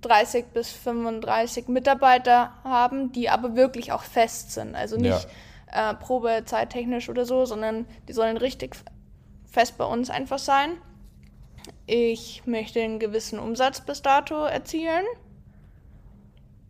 30 0.00 0.46
bis 0.46 0.70
35 0.70 1.68
Mitarbeiter 1.68 2.52
haben, 2.64 3.12
die 3.12 3.28
aber 3.28 3.56
wirklich 3.56 3.92
auch 3.92 4.02
fest 4.02 4.52
sind. 4.52 4.74
Also 4.74 4.96
nicht 4.96 5.28
äh, 5.72 5.94
probezeittechnisch 5.94 7.08
oder 7.08 7.24
so, 7.24 7.44
sondern 7.44 7.86
die 8.08 8.12
sollen 8.12 8.36
richtig 8.36 8.76
fest 9.46 9.78
bei 9.78 9.84
uns 9.84 10.10
einfach 10.10 10.38
sein. 10.38 10.70
Ich 11.86 12.42
möchte 12.46 12.80
einen 12.82 12.98
gewissen 12.98 13.38
Umsatz 13.38 13.80
bis 13.80 14.02
dato 14.02 14.44
erzielen. 14.44 15.04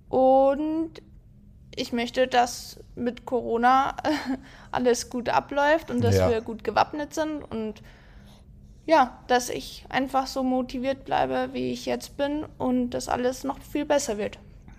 Und 0.08 1.02
ich 1.78 1.92
möchte, 1.92 2.26
dass 2.26 2.78
mit 2.94 3.24
Corona 3.24 3.96
alles 4.72 5.10
gut 5.10 5.28
abläuft 5.28 5.90
und 5.90 6.02
dass 6.02 6.16
Ja. 6.16 6.30
wir 6.30 6.40
gut 6.40 6.64
gewappnet 6.64 7.14
sind 7.14 7.42
und 7.42 7.82
ja, 8.86 9.18
dass 9.26 9.50
ich 9.50 9.84
einfach 9.90 10.26
so 10.26 10.42
motiviert 10.42 11.04
bleibe, 11.04 11.50
wie 11.52 11.72
ich 11.72 11.84
jetzt 11.86 12.16
bin 12.16 12.46
und 12.56 12.90
dass 12.90 13.08
alles 13.08 13.44
noch 13.44 13.60
viel 13.60 13.84
besser 13.84 14.16
wird. 14.16 14.38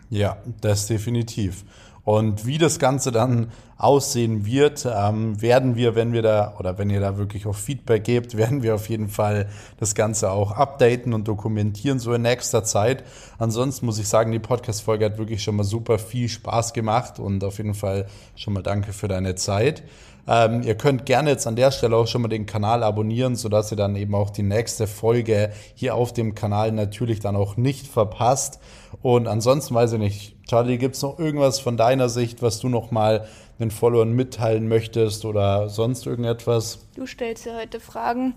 Ja, 0.09 0.38
das 0.62 0.88
definitiv. 0.88 1.63
Und 2.10 2.48
wie 2.48 2.58
das 2.58 2.80
Ganze 2.80 3.12
dann 3.12 3.52
aussehen 3.78 4.43
wird, 4.43 4.88
ähm, 4.91 5.39
werden 5.43 5.76
wir, 5.76 5.93
wenn 5.93 6.12
wir 6.12 6.24
da 6.24 6.56
oder 6.58 6.80
wenn 6.80 6.89
ihr 6.89 7.00
da 7.00 7.19
wirklich 7.19 7.45
auch 7.45 7.54
Feedback 7.54 8.04
gebt, 8.04 8.36
werden 8.38 8.63
wir 8.63 8.74
auf 8.74 8.89
jeden 8.89 9.10
Fall 9.10 9.48
das 9.78 9.93
Ganze 9.93 10.32
auch 10.32 10.52
updaten 10.52 11.13
und 11.13 11.28
dokumentieren 11.28 12.00
so 12.00 12.12
in 12.12 12.24
nächster 12.24 12.63
Zeit. 12.63 13.04
Ansonsten 13.38 13.86
muss 13.86 14.00
ich 14.00 14.08
sagen, 14.08 14.32
die 14.32 14.39
Podcast-Folge 14.39 15.06
hat 15.06 15.19
wirklich 15.19 15.43
schon 15.43 15.56
mal 15.56 15.63
super 15.63 16.00
viel 16.00 16.30
Spaß 16.30 16.74
gemacht 16.74 17.19
und 17.19 17.43
auf 17.43 17.60
jeden 17.60 17.76
Fall 17.76 18.08
schon 18.36 18.54
mal 18.54 18.63
danke 18.63 18.91
für 18.91 19.08
deine 19.08 19.36
Zeit. 19.36 19.84
Ähm, 20.28 20.63
ihr 20.63 20.76
könnt 20.76 21.06
gerne 21.06 21.30
jetzt 21.30 21.45
an 21.45 21.56
der 21.56 21.69
Stelle 21.69 21.95
auch 21.95 22.08
schon 22.08 22.24
mal 22.24 22.28
den 22.28 22.48
Kanal 22.48 22.82
abonnieren, 22.82 23.36
sodass 23.36 23.72
ihr 23.72 23.78
dann 23.78 23.95
eben 23.95 24.15
auch 24.15 24.32
die 24.32 24.41
nächste 24.41 24.88
Folge 24.88 25.52
hier 25.76 25.93
auf 25.93 26.12
dem 26.12 26.34
Kanal 26.34 26.72
natürlich 26.72 27.19
dann 27.19 27.36
auch 27.36 27.56
nicht 27.56 27.86
verpasst. 27.86 28.60
Und 29.04 29.28
ansonsten 29.28 29.76
weiß 29.76 29.93
ich 29.93 30.00
nicht, 30.00 30.38
Charlie, 30.49 30.79
gibt 30.79 30.95
es 30.95 31.03
noch 31.03 31.19
irgendwas 31.19 31.59
von 31.59 31.77
deiner 31.77 32.09
Sicht, 32.09 32.41
was 32.41 32.59
du 32.59 32.69
noch 32.69 32.89
mal 32.89 33.27
den 33.59 33.69
Followern 33.69 34.13
mitteilen 34.13 34.67
möchtest 34.67 35.23
oder 35.23 35.69
sonst 35.69 36.07
irgendetwas? 36.07 36.88
Du 36.95 37.05
stellst 37.05 37.45
ja 37.45 37.55
heute 37.55 37.79
Fragen. 37.79 38.33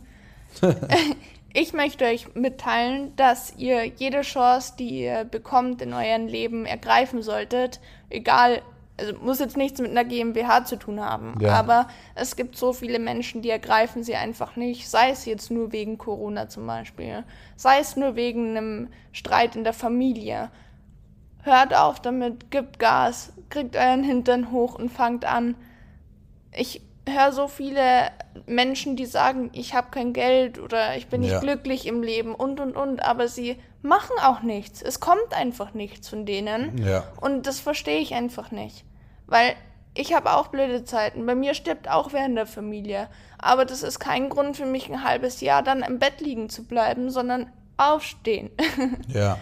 ich 1.55 1.73
möchte 1.73 2.05
euch 2.05 2.35
mitteilen, 2.35 3.17
dass 3.17 3.55
ihr 3.57 3.87
jede 3.87 4.21
Chance, 4.21 4.75
die 4.79 5.05
ihr 5.05 5.25
bekommt 5.25 5.81
in 5.81 5.95
eurem 5.95 6.27
Leben, 6.27 6.67
ergreifen 6.67 7.23
solltet. 7.23 7.81
Egal, 8.11 8.61
also 8.99 9.15
muss 9.15 9.39
jetzt 9.39 9.57
nichts 9.57 9.81
mit 9.81 9.93
einer 9.93 10.05
GmbH 10.05 10.67
zu 10.67 10.77
tun 10.77 11.01
haben. 11.01 11.39
Ja. 11.41 11.55
Aber 11.55 11.89
es 12.15 12.37
gibt 12.37 12.59
so 12.59 12.75
viele 12.75 12.99
Menschen, 12.99 13.41
die 13.41 13.49
ergreifen 13.49 14.05
sie 14.05 14.17
einfach 14.17 14.57
nicht. 14.57 14.87
Sei 14.87 15.09
es 15.09 15.25
jetzt 15.25 15.51
nur 15.51 15.73
wegen 15.73 15.97
Corona 15.97 16.47
zum 16.51 16.67
Beispiel. 16.67 17.25
Sei 17.57 17.79
es 17.79 17.97
nur 17.97 18.17
wegen 18.17 18.55
einem 18.55 18.89
Streit 19.13 19.57
in 19.57 19.65
der 19.65 19.73
Familie. 19.73 20.51
Hört 21.43 21.75
auf 21.75 22.01
damit, 22.01 22.51
gebt 22.51 22.79
Gas, 22.79 23.33
kriegt 23.51 23.77
euren 23.77 24.05
Hintern 24.05 24.51
hoch 24.53 24.75
und 24.77 24.91
fangt 24.91 25.25
an. 25.25 25.57
Ich 26.55 26.83
höre 27.09 27.33
so 27.33 27.49
viele 27.49 27.83
Menschen, 28.47 28.95
die 28.95 29.07
sagen, 29.07 29.51
ich 29.53 29.75
habe 29.75 29.89
kein 29.91 30.13
Geld 30.13 30.61
oder 30.61 30.97
ich 30.97 31.09
bin 31.09 31.21
nicht 31.23 31.33
Ja. 31.33 31.41
glücklich 31.41 31.87
im 31.87 32.03
Leben 32.03 32.35
und 32.35 32.61
und 32.61 32.77
und, 32.77 33.03
aber 33.03 33.27
sie 33.27 33.57
machen 33.83 34.15
auch 34.23 34.43
nichts. 34.43 34.83
Es 34.83 35.01
kommt 35.01 35.35
einfach 35.35 35.75
nichts 35.75 36.09
von 36.09 36.25
denen. 36.27 36.79
Ja. 36.79 37.05
Und 37.21 37.47
das 37.49 37.59
verstehe 37.59 37.99
ich 37.99 38.15
einfach 38.15 38.53
nicht. 38.53 38.85
Weil 39.27 39.55
ich 39.95 40.15
habe 40.15 40.33
auch 40.33 40.47
blöde 40.49 40.85
Zeiten. 40.85 41.27
Bei 41.27 41.35
mir 41.35 41.55
stirbt 41.55 41.91
auch 41.91 42.13
wer 42.13 42.25
in 42.25 42.37
der 42.37 42.47
Familie. 42.47 43.09
Aber 43.39 43.65
das 43.65 43.83
ist 43.83 43.99
kein 43.99 44.29
Grund 44.29 44.57
für 44.57 44.65
mich, 44.67 44.89
ein 44.89 45.03
halbes 45.03 45.41
Jahr 45.41 45.63
dann 45.65 45.83
im 45.83 45.99
Bett 45.99 46.21
liegen 46.21 46.49
zu 46.49 46.63
bleiben, 46.65 47.11
sondern 47.11 47.51
aufstehen. 47.77 48.51
Ja. 49.09 49.39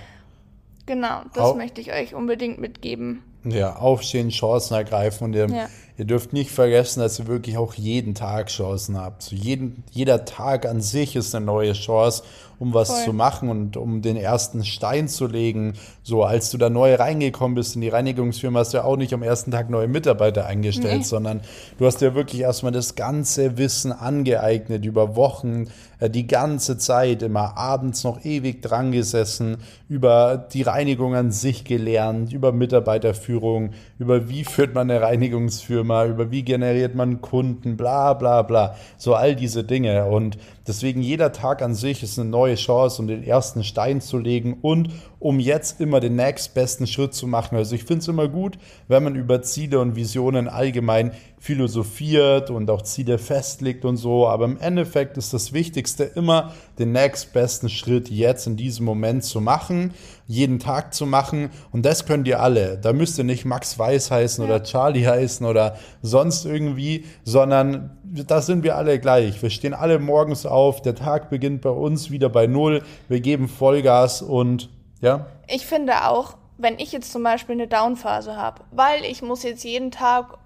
Genau, 0.91 1.21
das 1.35 1.45
Au- 1.45 1.55
möchte 1.55 1.81
ich 1.81 1.93
euch 1.93 2.15
unbedingt 2.15 2.59
mitgeben. 2.61 3.23
Ja, 3.45 3.77
aufstehen, 3.77 4.29
Chancen 4.31 4.75
ergreifen 4.75 5.25
und 5.25 5.35
ihr, 5.35 5.47
Ja. 5.49 5.69
ihr 5.97 6.05
dürft 6.05 6.33
nicht 6.35 6.51
vergessen, 6.51 7.01
dass 7.01 7.19
ihr 7.19 7.27
wirklich 7.27 7.57
auch 7.57 7.73
jeden 7.75 8.15
Tag 8.15 8.49
Chancen 8.49 8.99
habt. 8.99 9.23
So 9.23 9.35
jeden, 9.37 9.83
jeder 9.93 10.25
Tag 10.27 10.67
an 10.67 10.81
sich 10.83 11.17
ist 11.17 11.35
eine 11.35 11.47
neue 11.47 11.73
Chance, 11.73 12.23
um 12.61 12.75
was 12.75 12.91
Voll. 12.91 13.05
zu 13.07 13.13
machen 13.15 13.49
und 13.49 13.77
um 13.77 14.03
den 14.03 14.17
ersten 14.17 14.65
Stein 14.65 15.09
zu 15.09 15.27
legen. 15.27 15.73
So, 16.03 16.23
als 16.25 16.51
du 16.51 16.59
da 16.59 16.71
neu 16.71 16.95
reingekommen 16.95 17.55
bist 17.55 17.75
in 17.75 17.81
die 17.81 17.89
Reinigungsfirma, 17.89 18.61
hast 18.61 18.75
du 18.75 18.79
ja 18.79 18.85
auch 18.85 18.97
nicht 18.99 19.15
am 19.15 19.23
ersten 19.23 19.51
Tag 19.51 19.71
neue 19.71 19.89
Mitarbeiter 19.89 20.47
eingestellt, 20.47 20.99
Nee. 20.99 21.05
sondern 21.05 21.41
du 21.79 21.87
hast 21.87 22.03
dir 22.03 22.15
wirklich 22.15 22.43
erstmal 22.43 22.71
das 22.71 22.95
ganze 22.95 23.57
Wissen 23.57 23.93
angeeignet 23.93 24.85
über 24.85 25.17
Wochen, 25.17 25.69
äh, 26.01 26.11
die 26.11 26.27
ganze 26.27 26.77
Zeit, 26.77 27.23
immer 27.23 27.57
abends 27.57 28.05
noch 28.05 28.25
ewig 28.27 28.61
dran 28.61 28.93
gesessen, 28.93 29.57
über 29.89 30.37
die 30.53 30.63
Reinigung 30.63 31.15
an 31.15 31.33
sich 31.33 31.65
gelernt, 31.65 32.33
über 32.33 32.53
Mitarbeiterführung, 32.53 33.71
über 33.99 34.29
wie 34.29 34.45
führt 34.45 34.75
man 34.75 34.91
eine 34.91 35.01
Reinigungsfirma, 35.01 36.05
über 36.05 36.31
wie 36.31 36.43
generiert 36.43 36.95
man 36.95 37.23
Kunden, 37.23 37.79
bla 37.79 38.13
bla 38.13 38.43
bla. 38.43 38.77
So 38.99 39.15
all 39.15 39.35
diese 39.35 39.65
Dinge. 39.65 40.05
Und 40.05 40.37
Deswegen 40.71 41.03
jeder 41.03 41.33
Tag 41.33 41.63
an 41.63 41.75
sich 41.75 42.05
ist 42.05 42.17
eine 42.17 42.31
neue 42.31 42.55
Chance, 42.55 43.03
um 43.03 43.09
den 43.09 43.25
ersten 43.25 43.65
Stein 43.65 44.01
zu 44.01 44.19
legen 44.19 44.59
und 44.63 44.91
um 45.21 45.39
jetzt 45.39 45.81
immer 45.81 46.01
den 46.01 46.17
nächstbesten 46.17 46.87
Schritt 46.87 47.13
zu 47.13 47.27
machen. 47.27 47.57
Also 47.57 47.75
ich 47.75 47.85
finde 47.85 48.01
es 48.01 48.09
immer 48.09 48.27
gut, 48.27 48.59
wenn 48.89 49.05
man 49.05 49.15
über 49.15 49.43
Ziele 49.43 49.79
und 49.79 49.95
Visionen 49.95 50.49
allgemein 50.49 51.13
philosophiert 51.39 52.51
und 52.51 52.71
auch 52.71 52.83
Ziele 52.83 53.19
festlegt 53.19 53.85
und 53.85 53.99
so. 53.99 54.27
Aber 54.27 54.47
im 54.47 54.59
Endeffekt 54.59 55.19
ist 55.19 55.35
das 55.35 55.53
Wichtigste 55.53 56.05
immer, 56.05 56.53
den 56.79 56.93
nächstbesten 56.93 57.69
Schritt 57.69 58.09
jetzt 58.09 58.47
in 58.47 58.57
diesem 58.57 58.87
Moment 58.87 59.23
zu 59.23 59.43
machen, 59.43 59.93
jeden 60.27 60.59
Tag 60.59 60.95
zu 60.95 61.05
machen. 61.05 61.51
Und 61.71 61.85
das 61.85 62.07
könnt 62.07 62.27
ihr 62.27 62.41
alle. 62.41 62.79
Da 62.79 62.95
müsst 62.95 63.19
ihr 63.19 63.25
nicht 63.25 63.45
Max 63.45 63.79
Weiß 63.79 64.11
heißen 64.11 64.43
ja. 64.43 64.51
oder 64.51 64.65
Charlie 64.65 65.07
heißen 65.07 65.47
oder 65.47 65.77
sonst 66.01 66.47
irgendwie, 66.47 67.05
sondern 67.25 67.99
da 68.05 68.41
sind 68.41 68.65
wir 68.65 68.77
alle 68.77 68.99
gleich. 68.99 69.41
Wir 69.43 69.51
stehen 69.51 69.75
alle 69.75 69.99
morgens 69.99 70.47
auf. 70.47 70.81
Der 70.81 70.95
Tag 70.95 71.29
beginnt 71.29 71.61
bei 71.61 71.71
uns 71.71 72.11
wieder 72.11 72.31
bei 72.31 72.47
Null. 72.47 72.83
Wir 73.09 73.21
geben 73.21 73.49
Vollgas 73.49 74.23
und 74.23 74.71
ja. 75.01 75.27
Ich 75.47 75.67
finde 75.67 76.07
auch, 76.07 76.37
wenn 76.59 76.79
ich 76.79 76.93
jetzt 76.93 77.13
zum 77.13 77.23
Beispiel 77.23 77.55
eine 77.55 77.69
Downphase 77.69 78.37
habe, 78.37 78.65
weil 78.71 79.05
ich 79.05 79.23
muss 79.23 79.43
jetzt 79.43 79.65
jeden 79.65 79.91
Tag 79.91 80.39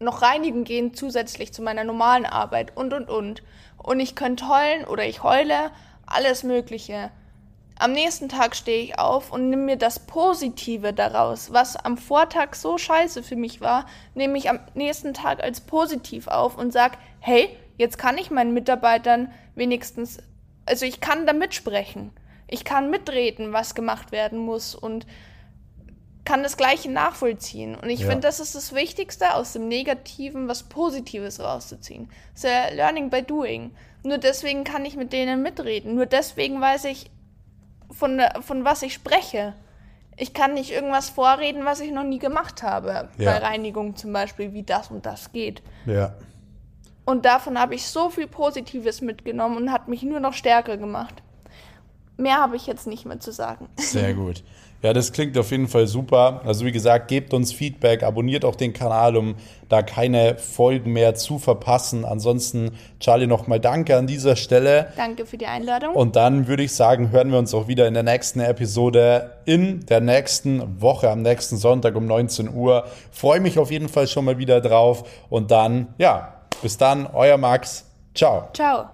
noch 0.00 0.22
reinigen 0.22 0.64
gehen, 0.64 0.94
zusätzlich 0.94 1.52
zu 1.52 1.62
meiner 1.62 1.84
normalen 1.84 2.24
Arbeit 2.24 2.76
und, 2.76 2.92
und, 2.92 3.08
und. 3.08 3.42
Und 3.76 4.00
ich 4.00 4.14
könnte 4.14 4.48
heulen 4.48 4.84
oder 4.84 5.04
ich 5.04 5.22
heule, 5.22 5.70
alles 6.06 6.42
Mögliche. 6.42 7.10
Am 7.78 7.92
nächsten 7.92 8.28
Tag 8.28 8.56
stehe 8.56 8.82
ich 8.82 8.98
auf 8.98 9.30
und 9.30 9.50
nehme 9.50 9.62
mir 9.62 9.76
das 9.76 10.00
Positive 10.00 10.92
daraus, 10.92 11.52
was 11.52 11.76
am 11.76 11.96
Vortag 11.96 12.54
so 12.54 12.76
scheiße 12.76 13.22
für 13.22 13.36
mich 13.36 13.60
war, 13.60 13.86
nehme 14.14 14.36
ich 14.36 14.50
am 14.50 14.58
nächsten 14.74 15.14
Tag 15.14 15.42
als 15.42 15.60
positiv 15.60 16.26
auf 16.26 16.58
und 16.58 16.72
sage, 16.72 16.96
hey, 17.20 17.48
jetzt 17.76 17.98
kann 17.98 18.18
ich 18.18 18.30
meinen 18.30 18.52
Mitarbeitern 18.52 19.30
wenigstens, 19.54 20.18
also 20.66 20.86
ich 20.86 21.00
kann 21.00 21.26
da 21.26 21.32
mitsprechen 21.32 22.10
ich 22.48 22.64
kann 22.64 22.90
mitreden, 22.90 23.52
was 23.52 23.74
gemacht 23.74 24.10
werden 24.10 24.38
muss 24.38 24.74
und 24.74 25.06
kann 26.24 26.42
das 26.42 26.56
Gleiche 26.56 26.90
nachvollziehen. 26.90 27.74
Und 27.74 27.88
ich 27.88 28.00
ja. 28.00 28.06
finde, 28.06 28.26
das 28.26 28.40
ist 28.40 28.54
das 28.54 28.74
Wichtigste, 28.74 29.34
aus 29.34 29.52
dem 29.52 29.68
Negativen 29.68 30.48
was 30.48 30.62
Positives 30.62 31.40
rauszuziehen. 31.40 32.10
Das 32.34 32.44
ist 32.44 32.50
ja 32.50 32.74
Learning 32.74 33.10
by 33.10 33.22
Doing. 33.22 33.70
Nur 34.02 34.18
deswegen 34.18 34.64
kann 34.64 34.84
ich 34.84 34.96
mit 34.96 35.12
denen 35.12 35.42
mitreden. 35.42 35.94
Nur 35.94 36.06
deswegen 36.06 36.60
weiß 36.60 36.84
ich, 36.86 37.10
von, 37.90 38.20
von 38.40 38.64
was 38.64 38.82
ich 38.82 38.92
spreche. 38.92 39.54
Ich 40.16 40.34
kann 40.34 40.54
nicht 40.54 40.70
irgendwas 40.70 41.08
vorreden, 41.08 41.64
was 41.64 41.80
ich 41.80 41.92
noch 41.92 42.04
nie 42.04 42.18
gemacht 42.18 42.62
habe. 42.62 43.08
Ja. 43.16 43.32
Bei 43.32 43.38
Reinigung 43.38 43.96
zum 43.96 44.12
Beispiel, 44.12 44.52
wie 44.52 44.64
das 44.64 44.90
und 44.90 45.06
das 45.06 45.32
geht. 45.32 45.62
Ja. 45.86 46.14
Und 47.04 47.24
davon 47.24 47.58
habe 47.58 47.74
ich 47.74 47.86
so 47.86 48.10
viel 48.10 48.26
Positives 48.26 49.00
mitgenommen 49.00 49.56
und 49.56 49.72
hat 49.72 49.88
mich 49.88 50.02
nur 50.02 50.20
noch 50.20 50.34
stärker 50.34 50.76
gemacht 50.76 51.22
mehr 52.18 52.38
habe 52.38 52.56
ich 52.56 52.66
jetzt 52.66 52.86
nicht 52.86 53.06
mehr 53.06 53.20
zu 53.20 53.32
sagen. 53.32 53.68
Sehr 53.76 54.14
gut. 54.14 54.42
Ja, 54.80 54.92
das 54.92 55.10
klingt 55.10 55.36
auf 55.36 55.50
jeden 55.50 55.66
Fall 55.66 55.88
super. 55.88 56.40
Also 56.44 56.64
wie 56.64 56.70
gesagt, 56.70 57.08
gebt 57.08 57.34
uns 57.34 57.52
Feedback, 57.52 58.04
abonniert 58.04 58.44
auch 58.44 58.54
den 58.54 58.72
Kanal, 58.72 59.16
um 59.16 59.34
da 59.68 59.82
keine 59.82 60.38
Folgen 60.38 60.92
mehr 60.92 61.16
zu 61.16 61.40
verpassen. 61.40 62.04
Ansonsten, 62.04 62.70
Charlie, 63.00 63.26
nochmal 63.26 63.58
danke 63.58 63.96
an 63.96 64.06
dieser 64.06 64.36
Stelle. 64.36 64.92
Danke 64.96 65.26
für 65.26 65.36
die 65.36 65.46
Einladung. 65.46 65.96
Und 65.96 66.14
dann 66.14 66.46
würde 66.46 66.62
ich 66.62 66.72
sagen, 66.72 67.10
hören 67.10 67.32
wir 67.32 67.40
uns 67.40 67.52
auch 67.54 67.66
wieder 67.66 67.88
in 67.88 67.94
der 67.94 68.04
nächsten 68.04 68.38
Episode 68.38 69.32
in 69.46 69.84
der 69.86 70.00
nächsten 70.00 70.80
Woche, 70.80 71.10
am 71.10 71.22
nächsten 71.22 71.56
Sonntag 71.56 71.96
um 71.96 72.06
19 72.06 72.54
Uhr. 72.54 72.86
Freue 73.10 73.40
mich 73.40 73.58
auf 73.58 73.72
jeden 73.72 73.88
Fall 73.88 74.06
schon 74.06 74.26
mal 74.26 74.38
wieder 74.38 74.60
drauf. 74.60 75.08
Und 75.28 75.50
dann, 75.50 75.92
ja, 75.98 76.34
bis 76.62 76.76
dann, 76.76 77.08
euer 77.12 77.36
Max. 77.36 77.84
Ciao. 78.14 78.48
Ciao. 78.52 78.90